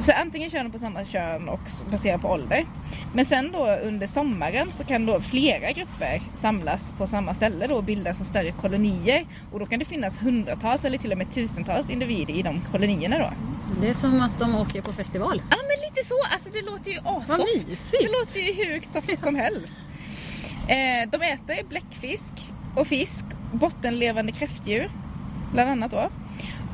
Så 0.00 0.12
antingen 0.12 0.50
kör 0.50 0.62
de 0.62 0.72
på 0.72 0.78
samma 0.78 1.04
kön 1.04 1.48
och 1.48 1.60
baserat 1.90 2.20
på 2.20 2.28
ålder. 2.28 2.66
Men 3.14 3.26
sen 3.26 3.52
då 3.52 3.66
under 3.66 4.06
sommaren 4.06 4.72
så 4.72 4.84
kan 4.84 5.06
då 5.06 5.20
flera 5.20 5.72
grupper 5.72 6.22
samlas 6.40 6.94
på 6.98 7.06
samma 7.06 7.34
ställe 7.34 7.66
då 7.66 7.74
och 7.74 7.84
bildas 7.84 8.16
som 8.16 8.26
större 8.26 8.52
kolonier. 8.52 9.26
Och 9.52 9.58
då 9.58 9.66
kan 9.66 9.78
det 9.78 9.84
finnas 9.84 10.22
hundratals 10.22 10.84
eller 10.84 10.98
till 10.98 11.12
och 11.12 11.18
med 11.18 11.32
tusentals 11.32 11.90
individer 11.90 12.34
i 12.34 12.42
de 12.42 12.60
kolonierna 12.60 13.18
då. 13.18 13.32
Det 13.80 13.88
är 13.88 13.94
som 13.94 14.20
att 14.20 14.38
de 14.38 14.54
åker 14.54 14.82
på 14.82 14.92
festival. 14.92 15.42
Ja 15.50 15.56
men 15.56 15.88
lite 15.88 16.08
så, 16.08 16.14
alltså 16.32 16.50
det 16.52 16.62
låter 16.62 16.90
ju 16.90 16.98
asoft. 17.04 17.92
Det 17.92 18.08
låter 18.08 18.40
ju 18.40 18.64
hur 18.64 18.80
soft 18.80 19.22
som 19.22 19.34
helst. 19.34 19.72
Eh, 20.68 21.10
de 21.10 21.22
äter 21.22 21.68
bläckfisk 21.68 22.52
och 22.76 22.86
fisk, 22.86 23.24
bottenlevande 23.52 24.32
kräftdjur 24.32 24.90
bland 25.52 25.70
annat 25.70 25.90
då. 25.90 26.10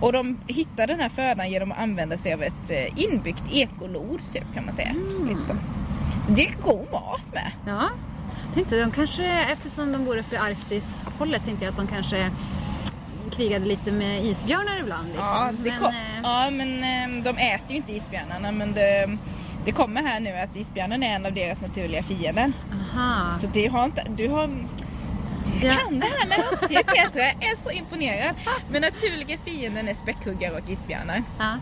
Och 0.01 0.13
de 0.13 0.39
hittar 0.47 0.87
den 0.87 1.01
här 1.01 1.09
födan 1.09 1.51
genom 1.51 1.73
att 1.73 1.79
använda 1.79 2.17
sig 2.17 2.35
av 2.35 2.43
ett 2.43 2.71
eh, 2.71 3.05
inbyggt 3.05 3.45
ekolod 3.53 4.21
typ 4.33 4.55
kan 4.55 4.65
man 4.65 4.75
säga. 4.75 4.95
Lite 5.29 5.41
så. 5.41 5.55
så 6.27 6.33
det 6.33 6.47
är 6.47 6.55
god 6.63 6.93
mat 6.93 7.33
med. 7.33 7.53
Ja. 7.67 7.89
Tänkte 8.55 8.81
de 8.81 8.91
kanske, 8.91 9.25
eftersom 9.53 9.93
de 9.93 10.05
bor 10.05 10.17
uppe 10.17 10.35
i 10.35 10.39
Arktis-hållet, 10.39 11.45
tänkte 11.45 11.65
jag 11.65 11.73
att 11.73 11.77
de 11.77 11.87
kanske 11.87 12.31
krigade 13.31 13.65
lite 13.67 13.93
med 13.93 14.25
isbjörnar 14.25 14.81
ibland. 14.81 15.09
Liksom. 15.09 15.27
Ja, 15.27 15.53
det 15.53 15.71
Men, 15.71 15.79
kom, 15.79 15.89
eh, 15.89 16.21
ja 16.23 16.51
men 16.51 16.85
eh, 16.85 17.25
de 17.25 17.39
äter 17.39 17.71
ju 17.71 17.77
inte 17.77 17.93
isbjörnarna 17.93 18.53
men 18.53 18.73
det, 18.73 19.19
det 19.65 19.73
kommer 19.73 20.03
här 20.03 20.21
nu 20.21 20.31
att 20.31 20.57
isbjörnen 20.57 21.03
är 21.03 21.17
en 21.17 21.27
av 21.27 21.33
deras 21.33 21.61
naturliga 21.61 22.03
fiender. 22.03 22.53
Aha. 22.73 23.33
Så 23.41 23.47
det 23.47 23.67
har 23.67 23.85
inte, 23.85 24.07
du 24.17 24.29
har, 24.29 24.51
Du 25.61 25.67
Ja. 25.67 25.75
kan 25.75 26.01
det 26.01 26.07
här 26.07 26.29
med 26.29 26.37
havsdjur 26.39 26.83
Petra, 26.83 27.23
jag 27.23 27.51
är 27.51 27.63
så 27.65 27.71
imponerad. 27.71 28.35
Men 28.71 28.83
naturliga 28.83 29.39
fienden 29.45 29.89
är 29.89 29.95
späckhuggare 29.95 30.53
och 30.63 30.71
isbjörnar. 30.71 31.23
Ja. 31.39 31.53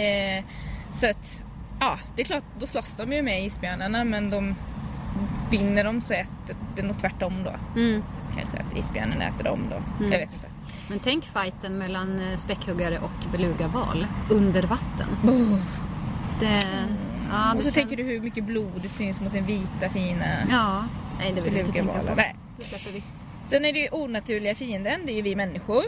Eh, 0.00 0.44
så 0.94 1.10
att, 1.10 1.44
ja 1.80 1.98
det 2.16 2.22
är 2.22 2.26
klart, 2.26 2.44
då 2.58 2.66
slåss 2.66 2.94
de 2.96 3.12
ju 3.12 3.22
med 3.22 3.44
isbjörnarna 3.44 4.04
men 4.04 4.30
de 4.30 4.54
vinner 5.50 5.84
de 5.84 6.00
så 6.00 6.12
äter 6.12 6.56
det 6.76 6.82
nog 6.82 6.98
tvärtom 6.98 7.44
då. 7.44 7.80
Mm. 7.80 8.02
Kanske 8.36 8.58
att 8.58 8.78
isbjörnen 8.78 9.20
äter 9.22 9.44
dem 9.44 9.60
då. 9.70 9.76
Mm. 9.76 10.12
Jag 10.12 10.18
vet 10.18 10.32
inte. 10.32 10.46
Men 10.88 10.98
tänk 10.98 11.24
fighten 11.24 11.78
mellan 11.78 12.20
eh, 12.30 12.36
späckhuggare 12.36 12.98
och 12.98 13.30
belugaval 13.32 14.06
under 14.30 14.62
vatten. 14.62 15.08
Det, 16.40 16.64
ja, 17.30 17.52
och 17.54 17.58
så 17.58 17.62
känns... 17.62 17.74
tänker 17.74 17.96
du 17.96 18.02
hur 18.02 18.20
mycket 18.20 18.44
blod 18.44 18.72
det 18.82 18.88
syns 18.88 19.20
mot 19.20 19.32
den 19.32 19.46
vita 19.46 19.88
fina 19.92 20.24
Ja, 20.50 20.84
nej 21.18 21.32
det 21.36 21.40
vill 21.40 21.52
jag 21.52 21.60
inte 21.66 21.72
tänka 21.72 21.92
på. 21.92 22.14
Nej. 22.16 22.36
Det 22.62 22.68
släpper 22.68 22.90
vi. 22.90 23.02
Sen 23.46 23.64
är 23.64 23.72
det 23.72 23.78
ju 23.78 23.88
onaturliga 23.90 24.54
fienden, 24.54 25.00
det 25.06 25.12
är 25.12 25.14
ju 25.14 25.22
vi 25.22 25.36
människor. 25.36 25.84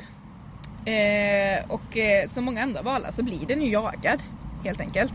Eh, 0.85 1.70
och 1.70 1.97
eh, 1.97 2.29
som 2.29 2.45
många 2.45 2.62
andra 2.62 2.83
valar 2.83 3.11
så 3.11 3.22
blir 3.22 3.47
den 3.47 3.62
ju 3.62 3.70
jagad 3.70 4.22
helt 4.64 4.81
enkelt. 4.81 5.12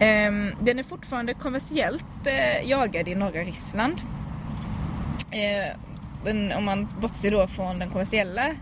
Eh, 0.00 0.32
den 0.60 0.78
är 0.78 0.82
fortfarande 0.82 1.34
kommersiellt 1.34 2.26
eh, 2.26 2.68
jagad 2.68 3.08
i 3.08 3.14
norra 3.14 3.40
Ryssland. 3.40 3.94
Eh, 5.30 5.76
men 6.24 6.52
om 6.52 6.64
man 6.64 6.88
bortser 7.00 7.30
då 7.30 7.46
från 7.46 7.78
den 7.78 7.90
kommersiella 7.90 8.54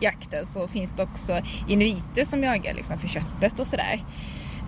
jakten 0.00 0.46
så 0.46 0.68
finns 0.68 0.92
det 0.96 1.02
också 1.02 1.42
inuiter 1.68 2.24
som 2.24 2.42
jagar 2.42 2.74
liksom 2.74 2.98
för 2.98 3.08
köttet 3.08 3.60
och 3.60 3.66
sådär. 3.66 4.04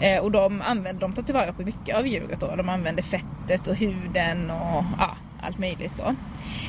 Eh, 0.00 0.18
och 0.18 0.30
de, 0.30 0.62
använder, 0.62 1.00
de 1.00 1.12
tar 1.12 1.22
tillvara 1.22 1.52
på 1.52 1.62
mycket 1.62 1.96
av 1.96 2.06
djuret 2.06 2.40
då. 2.40 2.56
De 2.56 2.68
använder 2.68 3.02
fettet 3.02 3.68
och 3.68 3.76
huden 3.76 4.50
och 4.50 4.84
ja, 4.98 5.16
allt 5.42 5.58
möjligt 5.58 5.94
så. 5.94 6.02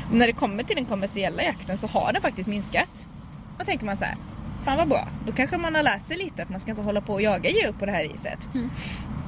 Och 0.09 0.15
när 0.15 0.27
det 0.27 0.33
kommer 0.33 0.63
till 0.63 0.75
den 0.75 0.85
kommersiella 0.85 1.43
jakten 1.43 1.77
så 1.77 1.87
har 1.87 2.13
den 2.13 2.21
faktiskt 2.21 2.49
minskat. 2.49 3.07
Då 3.59 3.65
tänker 3.65 3.85
man 3.85 3.97
så 3.97 4.05
här, 4.05 4.15
fan 4.65 4.77
vad 4.77 4.87
bra. 4.87 5.07
Då 5.25 5.31
kanske 5.31 5.57
man 5.57 5.75
har 5.75 5.83
lärt 5.83 6.07
sig 6.07 6.17
lite 6.17 6.43
att 6.43 6.49
man 6.49 6.59
ska 6.59 6.69
inte 6.69 6.81
hålla 6.81 7.01
på 7.01 7.13
och 7.13 7.21
jaga 7.21 7.49
djur 7.49 7.73
på 7.79 7.85
det 7.85 7.91
här 7.91 8.07
viset. 8.07 8.47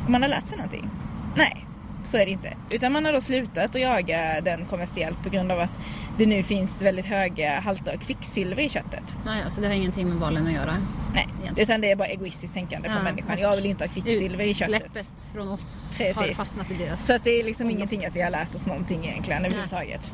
Om 0.06 0.12
man 0.12 0.22
har 0.22 0.30
lärt 0.30 0.48
sig 0.48 0.58
någonting. 0.58 0.90
Nej, 1.36 1.66
så 2.04 2.18
är 2.18 2.26
det 2.26 2.32
inte. 2.32 2.54
Utan 2.72 2.92
man 2.92 3.06
har 3.06 3.14
då 3.14 3.22
slutat 3.22 3.76
att 3.76 3.82
jaga 3.82 4.42
den 4.42 4.66
kommersiellt 4.66 5.24
på 5.24 5.30
grund 5.30 5.52
av 5.52 5.60
att 5.60 5.72
det 6.18 6.26
nu 6.26 6.44
finns 6.44 6.82
väldigt 6.82 7.06
höga 7.06 7.60
halter 7.60 7.94
av 7.94 7.98
kvicksilver 7.98 8.64
i 8.64 8.70
köttet. 8.70 9.04
Nej, 9.26 9.44
alltså 9.44 9.62
det 9.62 9.68
har 9.68 9.74
ingenting 9.74 10.10
med 10.10 10.18
valen 10.18 10.48
att 10.48 10.54
göra. 10.54 10.78
Nej, 11.14 11.28
Egentligen. 11.42 11.64
utan 11.70 11.82
det 11.82 11.92
är 11.92 11.96
bara 11.96 12.08
egoistiskt 12.08 12.54
tänkande 12.54 12.90
från 12.90 12.98
Ja, 12.98 13.04
människan. 13.04 13.32
och 13.34 13.40
Jag 13.40 13.56
vill 13.56 13.66
inte 13.66 13.84
ha 13.84 13.94
kvicksilver 13.94 14.44
i 14.44 14.54
köttet. 14.54 14.76
Utsläppet 14.86 15.28
från 15.34 15.48
oss 15.48 15.96
Precis. 15.98 16.16
har 16.16 16.28
fastnat 16.34 16.72
i 16.72 16.74
deras... 16.74 17.06
Så 17.06 17.16
att 17.16 17.24
det 17.24 17.40
är 17.40 17.44
liksom 17.44 17.70
ingenting 17.70 18.06
att 18.06 18.16
vi 18.16 18.22
har 18.22 18.30
lärt 18.30 18.56
oss 18.56 18.66
någonting 18.66 19.06
egentligen 19.06 19.46
överhuvudtaget. 19.46 20.14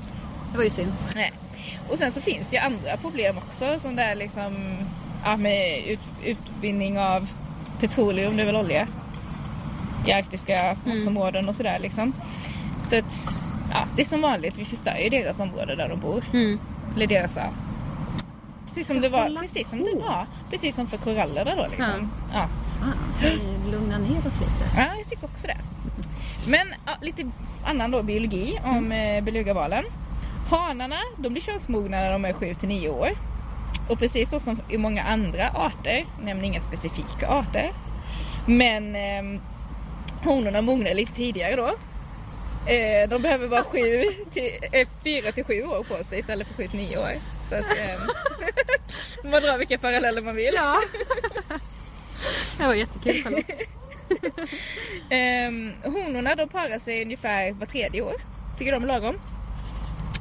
Det 0.52 0.58
var 0.58 0.64
ju 0.64 0.70
synd. 0.70 0.92
Nej. 1.16 1.32
Och 1.90 1.98
sen 1.98 2.12
så 2.12 2.22
finns 2.22 2.48
det 2.50 2.56
ju 2.56 2.62
andra 2.62 2.98
problem 2.98 3.38
också 3.38 3.80
som 3.80 3.96
det 3.96 4.04
är 4.04 4.16
liksom 4.16 4.78
ja, 5.26 5.38
med 5.38 5.84
ut, 5.88 6.00
utvinning 6.26 7.00
av 7.00 7.28
petroleum, 7.80 8.36
det 8.38 8.42
är 8.42 8.46
väl 8.46 8.56
olja 8.56 8.88
i 10.10 10.14
arktiska 10.14 10.78
havsområden 10.86 11.49
och 11.49 11.55
sådär 11.55 11.80
liksom. 11.80 12.14
Så 12.89 12.97
att 12.97 13.26
ja, 13.72 13.86
det 13.95 14.01
är 14.01 14.05
som 14.05 14.22
vanligt, 14.22 14.57
vi 14.57 14.66
förstör 14.66 14.97
ju 15.03 15.10
deras 15.10 15.39
område 15.39 15.76
där 15.76 15.89
de 15.89 15.99
bor. 15.99 16.24
Mm. 16.34 16.60
Eller 16.95 17.07
deras 17.07 17.36
ja, 17.36 17.49
Precis 18.66 18.88
som 18.88 19.01
det 19.01 19.10
var, 19.10 19.41
precis 19.41 19.70
som 19.70 19.80
på. 19.80 19.86
det 19.86 19.95
var. 19.95 20.26
Precis 20.49 20.76
som 20.76 20.88
för 20.88 20.97
korallerna 20.97 21.55
då 21.55 21.68
liksom. 21.72 22.12
Ja. 22.34 22.47
Fan, 22.80 22.93
får 23.20 23.28
vi 23.28 23.72
lugna 23.72 23.97
ner 23.97 24.28
oss 24.28 24.39
lite? 24.39 24.64
Ja, 24.78 24.88
jag 24.97 25.10
tycker 25.10 25.26
också 25.26 25.47
det. 25.47 25.57
Men 26.47 26.68
ja, 26.86 26.91
lite 27.01 27.32
annan 27.66 27.91
då 27.91 28.03
biologi 28.03 28.60
om 28.64 28.91
eh, 28.91 29.24
belugavalen. 29.24 29.84
Hanarna 30.49 30.95
de 31.18 31.30
blir 31.30 31.41
könsmogna 31.41 31.97
när 31.97 32.12
de 32.12 32.26
är 32.26 32.34
7 32.34 32.53
till 32.53 32.70
9 32.70 32.89
år. 32.89 33.10
Och 33.89 33.99
precis 33.99 34.30
så 34.30 34.39
som 34.39 34.62
i 34.70 34.78
många 34.78 35.03
andra 35.03 35.49
arter, 35.49 36.05
nämner 36.24 36.43
inga 36.43 36.60
specifika 36.60 37.28
arter. 37.28 37.74
Men 38.45 38.95
eh, 38.95 39.41
honorna 40.24 40.61
mognar 40.61 40.93
lite 40.93 41.13
tidigare 41.13 41.55
då. 41.55 41.67
Eh, 42.72 43.09
de 43.09 43.22
behöver 43.22 43.47
bara 43.47 43.63
7 43.63 44.03
till, 44.34 44.59
eh, 44.72 44.88
4 45.03 45.32
till 45.32 45.43
7 45.43 45.63
år 45.63 45.84
på 45.84 46.03
sig 46.03 46.20
istället 46.20 46.47
för 46.47 46.53
7 46.53 46.67
till 46.67 46.80
9 46.80 46.97
år. 46.97 47.13
Så 47.49 47.55
att, 47.55 47.78
eh, 47.78 48.01
man 49.32 49.41
drar 49.41 49.57
vilka 49.57 49.78
paralleller 49.78 50.22
man 50.22 50.36
vill. 50.36 50.53
Ja. 50.55 50.82
det 52.57 52.67
var 52.67 52.74
jättekul 52.74 53.24
Charlotte. 53.24 53.51
Um, 55.11 55.74
honorna 55.84 56.36
de 56.36 56.49
parar 56.49 56.80
sig 56.80 57.01
ungefär 57.01 57.51
var 57.51 57.65
tredje 57.65 58.01
år. 58.01 58.15
Tycker 58.57 58.72
de 58.72 58.84
är 58.84 58.88
lagom. 58.88 59.20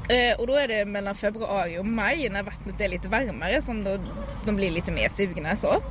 Eh, 0.09 0.40
och 0.40 0.46
då 0.46 0.55
är 0.55 0.68
det 0.68 0.84
mellan 0.84 1.14
februari 1.14 1.78
och 1.78 1.86
maj 1.86 2.28
när 2.28 2.42
vattnet 2.42 2.80
är 2.80 2.88
lite 2.88 3.09
varmare 3.09 3.62
som 3.62 3.84
då, 3.84 3.99
de 4.44 4.57
blir 4.57 4.70
lite 4.70 4.92
mer 4.92 5.09
sugna 5.09 5.57
så. 5.57 5.82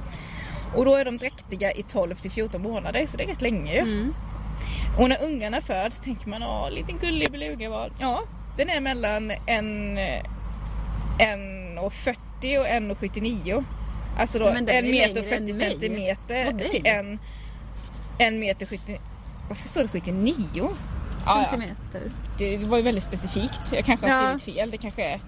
Och 0.78 0.86
då 0.86 0.95
är 0.95 1.05
de 1.05 1.17
dräktiga 1.17 1.71
i 1.71 1.84
12 1.84 2.15
till 2.15 2.32
14 2.32 2.61
månader 2.61 3.05
så 3.05 3.17
det 3.17 3.23
är 3.23 3.28
rätt 3.28 3.41
länge 3.41 3.73
ju. 3.73 3.80
Mm. 3.80 4.13
Och 4.97 5.09
när 5.09 5.23
ungarna 5.23 5.61
föds 5.61 5.99
tänker 5.99 6.30
man 6.30 6.43
åh 6.43 6.71
liten 6.71 6.97
gullig 6.97 7.32
belugaval. 7.32 7.91
Ja, 7.99 8.23
den 8.57 8.69
är 8.69 8.80
mellan 8.80 9.32
en, 9.45 9.97
en 11.19 11.78
och 11.78 11.93
40 11.93 12.57
och 12.57 12.67
en 12.67 12.91
och 12.91 12.97
79. 12.97 13.63
Alltså 14.19 14.39
då 14.39 14.47
en 14.47 14.65
meter 14.65 14.71
och 14.75 14.86
längre 14.86 15.03
än 15.03 15.13
40 15.13 15.53
mig. 15.53 15.71
centimeter 15.71 16.53
dig. 16.53 16.69
till 16.69 16.86
en, 16.86 17.19
en 18.17 18.39
meter 18.39 18.65
70. 18.65 18.99
Varför 19.47 19.67
står 19.67 19.82
det 19.82 19.88
79? 19.88 20.34
Ja, 20.57 20.69
ja. 21.25 21.43
Centimeter. 21.49 22.11
Det 22.38 22.57
var 22.57 22.78
ju 22.78 22.84
väldigt 22.84 23.03
specifikt. 23.03 23.61
Jag 23.73 23.86
kanske 23.86 24.07
har 24.07 24.32
Ja. 24.32 24.39
skrivit 24.39 24.57
fel. 24.57 24.71
Det 24.71 24.78
kanske 24.78 25.03
är... 25.03 25.19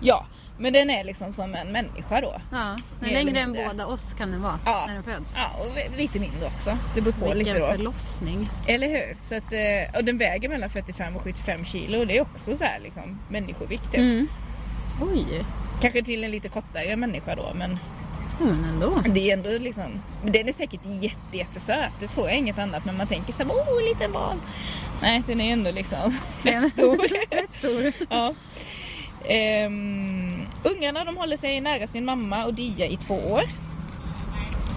Ja, 0.00 0.26
men 0.58 0.72
den 0.72 0.90
är 0.90 1.04
liksom 1.04 1.32
som 1.32 1.54
en 1.54 1.72
människa 1.72 2.20
då. 2.20 2.34
Ja, 2.52 2.76
men 3.00 3.10
längre 3.10 3.40
än 3.40 3.52
båda 3.52 3.86
oss 3.86 4.14
kan 4.14 4.30
den 4.30 4.42
vara 4.42 4.58
Ja. 4.64 4.84
när 4.86 4.94
den 4.94 5.02
föds. 5.02 5.34
Ja, 5.36 5.50
och 5.60 5.98
lite 5.98 6.18
mindre 6.18 6.46
också. 6.46 6.78
Det 6.94 7.00
beror 7.00 7.12
på 7.12 7.24
lite 7.26 7.34
Vilken 7.38 7.60
då. 7.60 7.66
förlossning. 7.66 8.46
Eller 8.66 8.88
hur? 8.88 9.16
Så 9.28 9.36
att, 9.36 9.52
eh, 9.52 9.96
och 9.98 10.04
den 10.04 10.18
väger 10.18 10.48
mellan 10.48 10.70
45 10.70 11.16
och 11.16 11.22
75 11.22 11.64
kilo 11.64 11.98
och 11.98 12.06
det 12.06 12.16
är 12.16 12.20
också 12.22 12.56
så 12.56 12.64
här 12.64 12.80
liksom 12.80 13.18
människovikt. 13.28 13.84
typ. 13.84 14.00
Mm. 14.00 14.26
Oj, 15.02 15.44
Kanske 15.80 16.02
till 16.02 16.24
en 16.24 16.30
lite 16.30 16.48
kortare 16.48 16.96
människa 16.96 17.34
då 17.34 17.52
men 17.54 17.78
ja, 18.40 18.46
men 18.46 18.64
ändå. 18.64 19.02
det 19.14 19.30
är 19.30 19.34
ändå 19.36 19.50
liksom, 19.50 20.02
den 20.24 20.48
är 20.48 20.52
säkert 20.52 20.80
jätte, 21.00 21.36
jättesöt. 21.36 21.90
Det 22.00 22.06
tror 22.08 22.28
jag 22.28 22.38
inget 22.38 22.58
annat 22.58 22.84
men 22.84 22.96
man 22.96 23.06
tänker 23.06 23.32
så 23.32 23.42
här, 23.42 23.52
åh 23.52 23.82
liten 23.88 24.12
barn. 24.12 24.40
Nej 25.02 25.22
den 25.26 25.40
är 25.40 25.52
ändå 25.52 25.70
liksom 25.70 26.18
rätt 26.42 26.72
stor. 26.72 26.96
Rätt 27.30 27.52
stor. 27.58 28.06
ja. 28.10 28.34
Ehm, 29.28 30.43
ungarna 30.64 31.04
de 31.04 31.16
håller 31.16 31.36
sig 31.36 31.60
nära 31.60 31.86
sin 31.86 32.04
mamma 32.04 32.44
och 32.44 32.54
dia 32.54 32.86
i 32.86 32.96
två 32.96 33.14
år. 33.14 33.42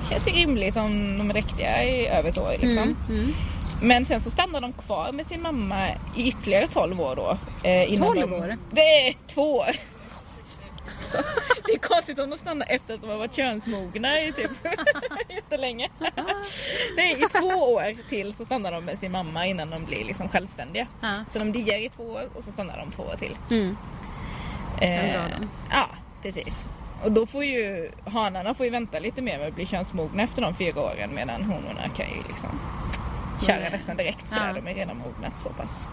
Känns 0.09 0.27
ju 0.27 0.31
rimligt 0.31 0.77
om 0.77 1.17
de 1.17 1.29
är 1.29 1.33
dräktiga 1.33 1.83
i 1.83 2.07
över 2.07 2.29
ett 2.29 2.37
år 2.37 2.51
liksom. 2.51 2.77
Mm. 2.77 2.95
Mm. 3.09 3.33
Men 3.81 4.05
sen 4.05 4.21
så 4.21 4.31
stannar 4.31 4.61
de 4.61 4.73
kvar 4.73 5.11
med 5.11 5.27
sin 5.27 5.41
mamma 5.41 5.87
i 6.15 6.27
ytterligare 6.27 6.67
12 6.67 7.01
år 7.01 7.15
då. 7.15 7.37
Eh, 7.63 7.93
innan 7.93 8.07
12 8.07 8.21
de... 8.21 8.33
år? 8.33 8.57
Det 8.71 8.81
är 8.81 9.15
två 9.27 9.55
år. 9.55 9.71
Så, 11.11 11.17
det 11.65 11.71
är 11.71 11.77
konstigt 11.77 12.19
om 12.19 12.29
de 12.29 12.37
stannar 12.37 12.67
efter 12.69 12.93
att 12.93 13.01
de 13.01 13.09
har 13.09 13.17
varit 13.17 13.35
könsmogna 13.35 14.21
i 14.21 14.33
typ 14.33 14.51
jättelänge. 15.29 15.89
Är 16.97 17.25
i 17.25 17.29
två 17.39 17.73
år 17.73 18.09
till 18.09 18.33
så 18.33 18.45
stannar 18.45 18.71
de 18.71 18.85
med 18.85 18.99
sin 18.99 19.11
mamma 19.11 19.45
innan 19.45 19.69
de 19.69 19.85
blir 19.85 20.03
liksom 20.05 20.29
självständiga. 20.29 20.87
Ja. 21.01 21.13
Så 21.33 21.39
de 21.39 21.51
diar 21.51 21.77
i 21.77 21.89
två 21.89 22.03
år 22.03 22.29
och 22.33 22.43
så 22.43 22.51
stannar 22.51 22.77
de 22.77 22.91
två 22.91 23.03
år 23.03 23.15
till. 23.15 23.37
Mm. 23.51 23.77
Sen 24.79 24.89
Eh, 24.89 25.13
drar 25.13 25.29
de. 25.39 25.49
Ja, 25.71 25.85
precis. 26.21 26.65
Och 27.03 27.11
då 27.11 27.25
får 27.25 27.43
ju 27.43 27.91
hanarna 28.05 28.53
får 28.53 28.65
ju 28.65 28.69
vänta 28.71 28.99
lite 28.99 29.21
mer 29.21 29.37
med 29.39 29.47
att 29.47 29.55
bli 29.55 29.65
könsmogna 29.65 30.23
efter 30.23 30.41
de 30.41 30.55
fyra 30.55 30.81
åren 30.81 31.09
medan 31.15 31.43
honorna 31.43 31.89
kan 31.95 32.05
ju 32.09 32.23
liksom 32.27 32.49
köra 33.47 33.63
Ja. 33.63 33.69
nästan 33.69 33.97
direkt 33.97 34.29
så 34.29 34.35
Ja. 34.47 34.53
de 34.53 34.67
är 34.71 34.73
redan 34.75 34.97
mognat 34.97 35.39
så 35.39 35.49
pass. 35.49 35.87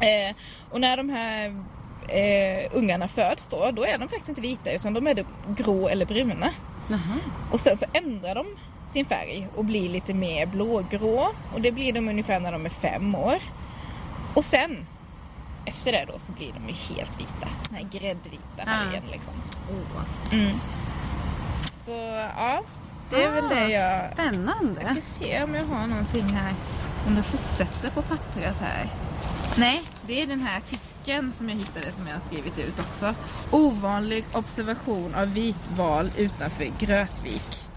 Eh, 0.00 0.36
och 0.70 0.80
när 0.80 0.96
de 0.96 1.08
här 1.10 1.46
eh, 2.08 2.70
ungarna 2.72 3.08
föds 3.08 3.48
då, 3.48 3.70
då 3.70 3.84
är 3.84 3.98
de 3.98 4.08
faktiskt 4.08 4.28
inte 4.28 4.40
vita 4.40 4.70
utan 4.72 4.94
de 4.94 5.06
är 5.06 5.24
grå 5.56 5.88
eller 5.88 6.06
bruna. 6.06 6.50
Jaha. 6.88 7.18
Och 7.52 7.60
sen 7.60 7.76
så 7.76 7.86
ändrar 7.92 8.34
de 8.34 8.46
sin 8.90 9.04
färg 9.04 9.48
och 9.56 9.64
blir 9.64 9.88
lite 9.88 10.14
mer 10.14 10.46
blågrå 10.46 11.28
och 11.54 11.60
det 11.60 11.72
blir 11.72 11.92
de 11.92 12.08
ungefär 12.08 12.40
när 12.40 12.52
de 12.52 12.66
är 12.66 12.70
fem 12.70 13.14
år. 13.14 13.38
Och 14.34 14.44
sen 14.44 14.86
efter 15.66 15.92
det 15.92 16.04
då 16.12 16.18
så 16.18 16.32
blir 16.32 16.52
de 16.52 16.68
ju 16.68 16.74
helt 16.74 17.20
vita. 17.20 17.48
Den 17.68 17.74
här 17.78 17.88
gräddvita 17.90 18.64
färgen 18.64 19.02
liksom. 19.10 19.32
Åh. 19.70 20.32
Mm. 20.32 20.58
Så 21.84 21.90
ja, 22.36 22.62
det 23.10 23.22
är 23.22 23.30
väl 23.30 23.48
det 23.48 23.68
jag... 23.68 24.04
Ah, 24.04 24.12
Spännande. 24.12 24.80
Jag 24.82 24.90
ska 24.92 25.24
se 25.24 25.42
om 25.42 25.54
jag 25.54 25.64
har 25.66 25.86
någonting 25.86 26.22
här. 26.28 26.54
Om 27.06 27.14
det 27.14 27.22
fortsätter 27.22 27.90
på 27.90 28.02
pappret 28.02 28.54
här. 28.60 28.88
Nej, 29.56 29.82
det 30.06 30.22
är 30.22 30.26
den 30.26 30.40
här 30.40 30.58
artikeln 30.58 31.32
som 31.32 31.48
jag 31.48 31.56
hittade 31.56 31.92
som 31.92 32.06
jag 32.06 32.14
har 32.14 32.20
skrivit 32.20 32.58
ut 32.58 32.80
också. 32.80 33.14
Ovanlig 33.50 34.24
observation 34.32 35.14
av 35.14 35.32
vitval 35.32 36.10
utanför 36.16 36.64
Grötvik. 36.78 37.68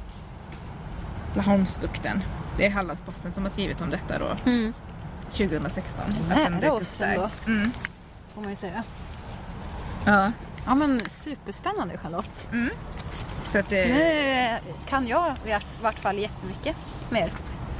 Laholmsbukten. 1.36 2.24
Det 2.58 2.66
är 2.66 2.70
Hallandsposten 2.72 3.32
som 3.34 3.44
har 3.44 3.50
skrivit 3.50 3.82
om 3.82 3.90
detta 3.90 4.20
då, 4.20 4.38
Mm. 4.46 4.74
2016. 5.32 6.02
Att 6.06 6.52
Nära 6.52 6.74
oss 6.74 7.02
ändå. 7.02 7.30
Mm. 7.48 7.72
Får 8.34 8.42
man 8.42 8.50
ju 8.50 8.56
säga. 8.56 8.84
Ja. 10.06 10.32
Ja 10.66 10.76
men 10.76 11.02
superspännande 11.10 11.98
Charlotte. 11.98 12.48
Så 13.52 13.58
att, 13.60 13.72
eh, 13.72 13.78
Nu 13.78 14.58
kan 14.88 15.08
jag 15.08 15.36
i 15.46 15.56
vart 15.82 16.00
fall 16.00 16.18
jättemycket 16.18 16.76
mer. 17.10 17.32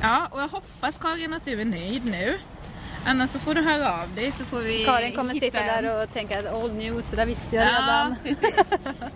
Ja, 0.02 0.28
och 0.32 0.42
jag 0.42 0.48
hoppas 0.48 0.96
Karin 1.02 1.34
att 1.34 1.46
du 1.46 1.62
är 1.62 1.66
nöjd 1.66 2.06
nu. 2.06 2.38
Annars 3.06 3.30
så 3.30 3.40
får 3.40 3.54
du 3.56 3.62
höra 3.62 3.94
av 4.02 4.10
dig 4.16 4.32
så 4.32 4.44
får 4.46 4.60
vi 4.60 4.86
Karin 4.86 5.16
kommer 5.16 5.34
hitta 5.34 5.46
sitta 5.46 5.60
en- 5.60 5.84
där 5.84 6.04
och 6.04 6.14
tänka 6.14 6.40
att 6.40 6.54
old 6.54 6.74
news, 6.76 7.10
det 7.10 7.16
där 7.16 7.26
visste 7.26 7.56
jag 7.56 7.66
Ja, 7.66 7.72
redan. 7.72 8.16
precis. 8.24 8.56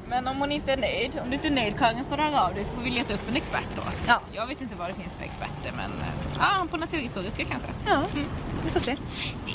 Men 0.07 0.27
om 0.27 0.37
hon 0.37 0.51
inte 0.51 0.73
är 0.73 0.77
nöjd, 0.77 1.11
om 1.23 1.29
du 1.29 1.35
inte 1.35 1.47
är 1.47 1.51
nöjd 1.51 1.77
Karin 1.79 2.03
får 2.09 2.17
du 2.17 2.23
höra 2.23 2.41
av 2.41 2.53
dig 2.53 2.65
så 2.65 2.73
får 2.75 2.81
vi 2.81 2.89
leta 2.89 3.13
upp 3.13 3.29
en 3.29 3.35
expert 3.35 3.67
då. 3.75 3.81
Ja. 4.07 4.19
Jag 4.31 4.47
vet 4.47 4.61
inte 4.61 4.75
vad 4.75 4.89
det 4.89 4.93
finns 4.93 5.13
för 5.17 5.23
experter 5.23 5.71
men 5.77 5.91
ja, 6.39 6.65
på 6.71 6.77
naturhistoriska 6.77 7.45
kanske. 7.45 7.67
Ja, 7.87 8.01
vi 8.65 8.71
får 8.71 8.79
se. 8.79 8.97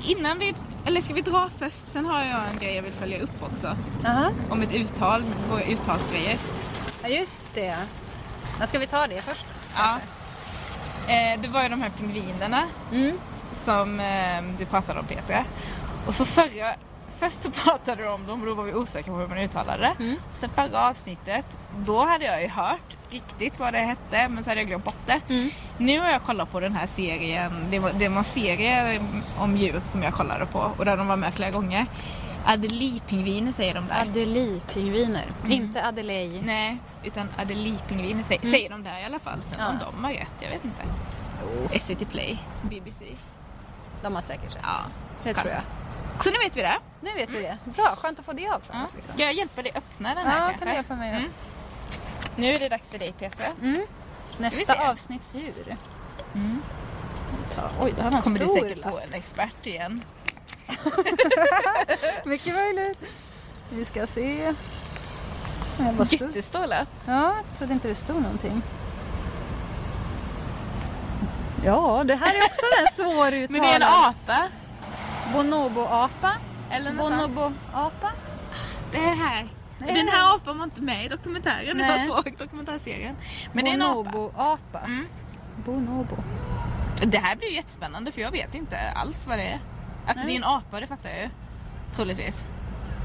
Innan 0.06 0.38
vi, 0.38 0.54
eller 0.86 1.00
ska 1.00 1.14
vi 1.14 1.20
dra 1.20 1.50
först? 1.58 1.88
Sen 1.88 2.06
har 2.06 2.20
jag 2.24 2.40
en 2.52 2.58
grej 2.58 2.74
jag 2.74 2.82
vill 2.82 2.92
följa 2.92 3.20
upp 3.20 3.42
också. 3.42 3.76
Aha. 4.06 4.30
Om 4.50 4.62
ett 4.62 4.74
uttal, 4.74 5.22
våra 5.50 5.62
uttalsgrejer. 5.62 6.38
Ja, 7.02 7.08
just 7.08 7.54
det. 7.54 7.76
Men 8.58 8.68
ska 8.68 8.78
vi 8.78 8.86
ta 8.86 9.06
det 9.06 9.22
först? 9.22 9.46
Ja. 9.76 9.98
Eh, 11.08 11.40
det 11.40 11.48
var 11.48 11.62
ju 11.62 11.68
de 11.68 11.82
här 11.82 11.90
pingvinerna 11.90 12.62
Mm. 12.92 13.18
Som 13.64 14.00
eh, 14.00 14.42
du 14.58 14.64
pratade 14.64 15.00
om 15.00 15.06
Petra. 15.06 15.44
Och 16.06 16.14
så 16.14 16.24
förra, 16.24 16.74
först 17.18 17.42
så 17.42 17.50
pratade 17.64 18.02
du 18.02 18.08
om 18.08 18.26
dem 18.26 18.40
och 18.40 18.46
då 18.46 18.54
var 18.54 18.64
vi 18.64 18.74
osäkra 18.74 19.12
på 19.14 19.18
hur 19.20 19.26
man 19.28 19.38
uttalade 19.38 19.82
det. 19.98 20.04
Mm. 20.04 20.16
Sen 20.32 20.50
förra 20.50 20.88
avsnittet, 20.88 21.58
då 21.78 22.04
hade 22.04 22.24
jag 22.24 22.42
ju 22.42 22.48
hört 22.48 22.96
riktigt 23.10 23.58
vad 23.60 23.72
det 23.72 23.78
hette 23.78 24.28
men 24.28 24.44
så 24.44 24.50
hade 24.50 24.60
jag 24.60 24.68
glömt 24.68 24.84
bort 24.84 25.06
det. 25.06 25.20
Mm. 25.28 25.50
Nu 25.78 26.00
har 26.00 26.08
jag 26.08 26.22
kollat 26.22 26.52
på 26.52 26.60
den 26.60 26.76
här 26.76 26.86
serien, 26.86 27.52
det 27.70 27.78
var, 27.78 27.92
det 27.92 28.08
var 28.08 28.18
en 28.18 28.24
serie 28.24 29.00
om 29.38 29.56
djur 29.56 29.80
som 29.88 30.02
jag 30.02 30.12
kollade 30.14 30.46
på 30.46 30.72
och 30.78 30.84
där 30.84 30.96
de 30.96 31.06
var 31.08 31.16
med 31.16 31.34
flera 31.34 31.50
gånger. 31.50 31.86
Adelie-pingviner 32.46 33.52
säger 33.52 33.74
de 33.74 33.86
där. 33.86 34.04
Adelie-pingviner. 34.04 35.24
Inte 35.48 35.86
Adelaide. 35.86 36.40
Nej, 36.44 36.78
utan 37.04 37.28
Adelie-pingviner 37.38 38.22
säger, 38.22 38.40
säger 38.40 38.70
de 38.70 38.82
där 38.82 39.00
i 39.00 39.04
alla 39.04 39.18
fall. 39.18 39.38
Sen 39.50 39.60
Ja. 39.60 39.68
om 39.68 39.78
de 39.78 40.04
har 40.04 40.12
rätt, 40.12 40.32
jag 40.40 40.50
vet 40.50 40.64
inte. 40.64 40.82
SVT 41.80 42.10
Play, 42.10 42.38
BBC. 42.62 43.04
De 44.02 44.14
har 44.14 44.22
säkert 44.22 44.54
rätt. 44.56 44.62
Ja, 44.62 44.76
det 45.24 45.34
tror 45.34 45.50
jag. 45.52 45.62
Så 46.24 46.30
nu 46.30 46.38
vet 46.38 46.56
vi 46.56 46.62
det. 46.62 46.78
Nu 47.00 47.14
vet 47.14 47.30
vi 47.32 47.38
det. 47.42 47.58
Bra, 47.64 47.96
skönt 47.96 48.18
att 48.18 48.24
få 48.24 48.32
det 48.32 48.42
Ja. 48.42 48.54
avklarat. 48.54 48.88
Liksom. 48.96 49.14
Ska 49.14 49.22
jag 49.22 49.32
hjälpa 49.32 49.62
dig 49.62 49.72
öppna 49.74 50.14
den 50.14 50.26
här 50.26 50.38
Ja, 50.38 50.44
kanske? 50.46 50.58
kan 50.58 50.68
du 50.68 50.74
hjälpa 50.74 50.94
mig? 50.96 51.10
Mm. 51.10 51.30
Nu 52.36 52.54
är 52.54 52.58
det 52.58 52.68
dags 52.68 52.90
för 52.90 52.98
dig 52.98 53.12
Petra. 53.18 53.44
Mm. 53.62 53.86
Nästa 54.38 54.90
avsnittsdjur. 54.90 55.76
Mm. 56.34 56.62
Ta, 57.54 57.62
oj, 57.80 57.92
det 57.96 58.02
här 58.02 58.10
var 58.10 58.16
en 58.16 58.22
Kommer 58.22 58.38
du 58.38 58.44
stor 58.48 58.60
säkert 58.60 58.78
lapp. 58.84 58.90
få 58.94 58.98
en 58.98 59.14
expert 59.14 59.66
igen. 59.66 60.04
Mycket 62.24 62.54
möjligt. 62.54 62.98
Vi 63.70 63.84
ska 63.84 64.06
se. 64.06 64.54
Ja, 65.78 66.04
stod- 66.06 66.12
Jättestor 66.12 66.66
lapp. 66.66 66.88
Ja, 67.06 67.34
jag 67.50 67.58
trodde 67.58 67.72
inte 67.72 67.88
det 67.88 67.94
stod 67.94 68.22
någonting. 68.22 68.62
Ja, 71.64 72.04
det 72.04 72.14
här 72.14 72.34
är 72.34 72.44
också 72.44 72.66
en 72.80 73.04
svår 73.04 73.32
uttalad. 73.32 73.50
Men 73.50 73.62
det 73.62 73.68
är 73.68 73.76
en 73.76 73.82
apa. 73.82 74.48
Bonobo-apa. 75.32 76.32
Eller. 76.70 76.92
Bonobo-apa. 76.92 78.10
Det 78.92 78.98
är 78.98 79.14
här. 79.14 79.48
Nej. 79.78 79.94
Den 79.94 80.08
här 80.08 80.34
apan 80.34 80.58
var 80.58 80.64
inte 80.64 80.80
med 80.80 81.04
i 81.04 81.08
dokumentären. 81.08 81.76
Nej. 81.76 82.06
Jag 82.06 82.24
såg 82.24 82.34
dokumentärserien. 82.38 83.16
Men 83.52 83.64
det 83.64 83.70
är 83.70 83.74
en 83.74 83.82
apa. 83.82 84.10
Bonobo-apa. 84.10 84.84
Mm. 84.84 85.06
Bonobo. 85.64 86.16
Det 87.02 87.18
här 87.18 87.36
blir 87.36 87.48
ju 87.48 87.54
jättespännande 87.54 88.12
för 88.12 88.20
jag 88.20 88.30
vet 88.30 88.54
inte 88.54 88.78
alls 88.94 89.26
vad 89.26 89.38
det 89.38 89.44
är. 89.44 89.60
Alltså 90.06 90.24
Nej. 90.24 90.32
det 90.32 90.32
är 90.32 90.36
en 90.36 90.44
apa, 90.44 90.80
det 90.80 90.86
fattar 90.86 91.08
jag 91.08 91.18
ju. 91.18 91.28
Troligtvis. 91.94 92.44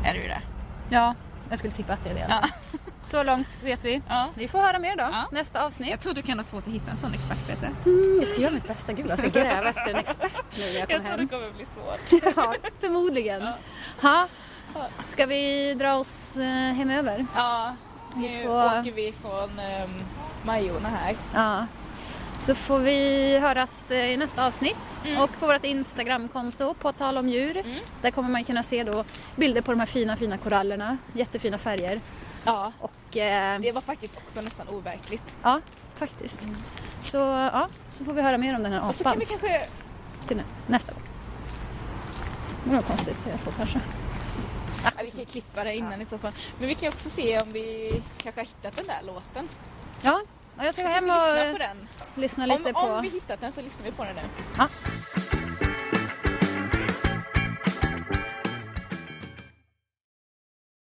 Är 0.05 0.13
det 0.13 0.19
ju 0.19 0.27
det. 0.27 0.41
Ja, 0.89 1.15
jag 1.49 1.59
skulle 1.59 1.73
tippa 1.73 1.93
att 1.93 2.03
det 2.03 2.09
är 2.09 2.13
det. 2.15 2.25
Ja. 2.29 2.43
Så 3.05 3.23
långt 3.23 3.59
vet 3.63 3.85
vi. 3.85 4.01
Ja. 4.09 4.29
Vi 4.35 4.47
får 4.47 4.59
höra 4.59 4.79
mer 4.79 4.95
då, 4.95 5.03
Ja. 5.03 5.25
nästa 5.31 5.65
avsnitt. 5.65 5.89
Jag 5.89 5.99
tror 5.99 6.13
du 6.13 6.21
kan 6.21 6.39
ha 6.39 6.43
svårt 6.43 6.67
att 6.67 6.73
hitta 6.73 6.91
en 6.91 6.97
sån 6.97 7.13
expert 7.13 7.47
Peter. 7.47 7.69
Mm, 7.85 8.17
jag 8.19 8.29
ska 8.29 8.41
göra 8.41 8.51
mitt 8.51 8.67
bästa. 8.67 8.93
Gud, 8.93 9.05
jag 9.09 9.19
ska 9.19 9.27
gräva 9.29 9.69
efter 9.69 9.89
en 9.89 9.95
expert 9.95 10.31
nu 10.57 10.59
när 10.73 10.79
jag 10.79 10.91
Jag 10.91 11.03
kommer 11.03 11.17
tror 11.17 11.17
det 11.17 11.17
hem. 11.17 11.27
kommer 11.27 11.51
bli 11.51 11.65
svårt. 11.75 12.33
Ja, 12.35 12.55
förmodligen. 12.79 13.47
Ha. 14.01 14.27
Ska 15.11 15.25
vi 15.25 15.73
dra 15.73 15.93
oss 15.95 16.37
eh, 16.37 16.43
hemöver? 16.73 17.25
Ja, 17.35 17.75
Vi 18.15 18.21
nu 18.37 18.43
får- 18.43 18.79
åker 18.79 18.91
vi 18.91 19.13
från 19.21 19.49
um, 19.59 20.03
Majorna 20.43 20.89
här. 20.89 21.15
Ja. 21.33 21.65
Så 22.39 22.55
får 22.55 22.79
vi 22.79 23.39
höras 23.39 23.91
eh, 23.91 24.11
i 24.11 24.17
nästa 24.17 24.45
avsnitt. 24.47 24.95
Och 25.19 25.29
på 25.39 25.47
vårt 25.47 25.65
Instagramkonto, 25.65 26.73
på 26.73 26.91
tal 26.91 27.17
om 27.17 27.29
djur. 27.29 27.57
Mm. 27.57 27.79
Där 28.01 28.11
kommer 28.11 28.29
man 28.29 28.43
kunna 28.43 28.63
se 28.63 28.83
då 28.83 29.03
bilder 29.35 29.61
på 29.61 29.71
de 29.71 29.79
här 29.79 29.87
fina, 29.87 30.17
fina 30.17 30.37
korallerna. 30.37 30.97
Jättefina 31.13 31.57
färger. 31.57 32.01
Ja. 32.45 32.71
Och 32.79 33.17
eh, 33.17 33.59
Det 33.61 33.71
var 33.71 33.81
faktiskt 33.81 34.17
också 34.17 34.41
nästan 34.41 34.67
overkligt. 34.67 35.35
ja, 35.43 35.61
faktiskt. 35.95 36.39
Så 37.03 37.17
ja, 37.17 37.67
så 37.97 38.05
får 38.05 38.13
vi 38.13 38.21
höra 38.21 38.37
mer 38.37 38.55
om 38.55 38.63
den 38.63 38.73
här 38.73 38.87
Och 38.87 38.95
så 38.95 39.03
kan 39.03 39.11
apan 39.11 39.19
vi 39.19 39.25
kanske... 39.25 39.65
till 40.27 40.37
nä- 40.37 40.43
nästa 40.67 40.91
gång. 40.91 41.01
Det 42.65 42.75
var 42.75 42.81
konstigt 42.81 43.17
att 43.17 43.23
säga 43.23 43.37
så 43.37 43.51
kanske. 43.51 43.79
Ja, 44.83 44.91
vi 45.03 45.11
kan 45.11 45.25
klippa 45.25 45.63
det 45.63 45.75
innan 45.75 46.01
i 46.01 46.05
så 46.05 46.17
fall. 46.17 46.31
Men 46.59 46.67
vi 46.67 46.75
kan 46.75 46.89
också 46.89 47.09
se 47.09 47.39
om 47.41 47.51
vi 47.51 48.01
kanske 48.17 48.41
har 48.41 48.45
hittat 48.45 48.77
den 48.77 48.87
där 48.87 49.01
låten. 49.03 49.49
Ja, 50.01 50.21
och 50.57 50.63
jag 50.65 50.73
ska 50.73 50.83
gå 50.83 50.89
hem 50.89 51.03
Lyssna 51.05 51.45
och 51.45 51.51
på 51.51 51.57
den. 51.57 51.87
lyssna 52.15 52.45
lite 52.45 52.63
Om, 52.67 52.73
på... 52.73 52.79
om 52.79 53.01
vi 53.01 53.09
hittat 53.09 53.41
den 53.41 53.51
så 53.51 53.61
lyssnar 53.61 53.85
vi 53.85 53.91
på 53.91 54.03
den 54.03 54.15
nu. 54.15 54.21
Ja, 54.57 54.67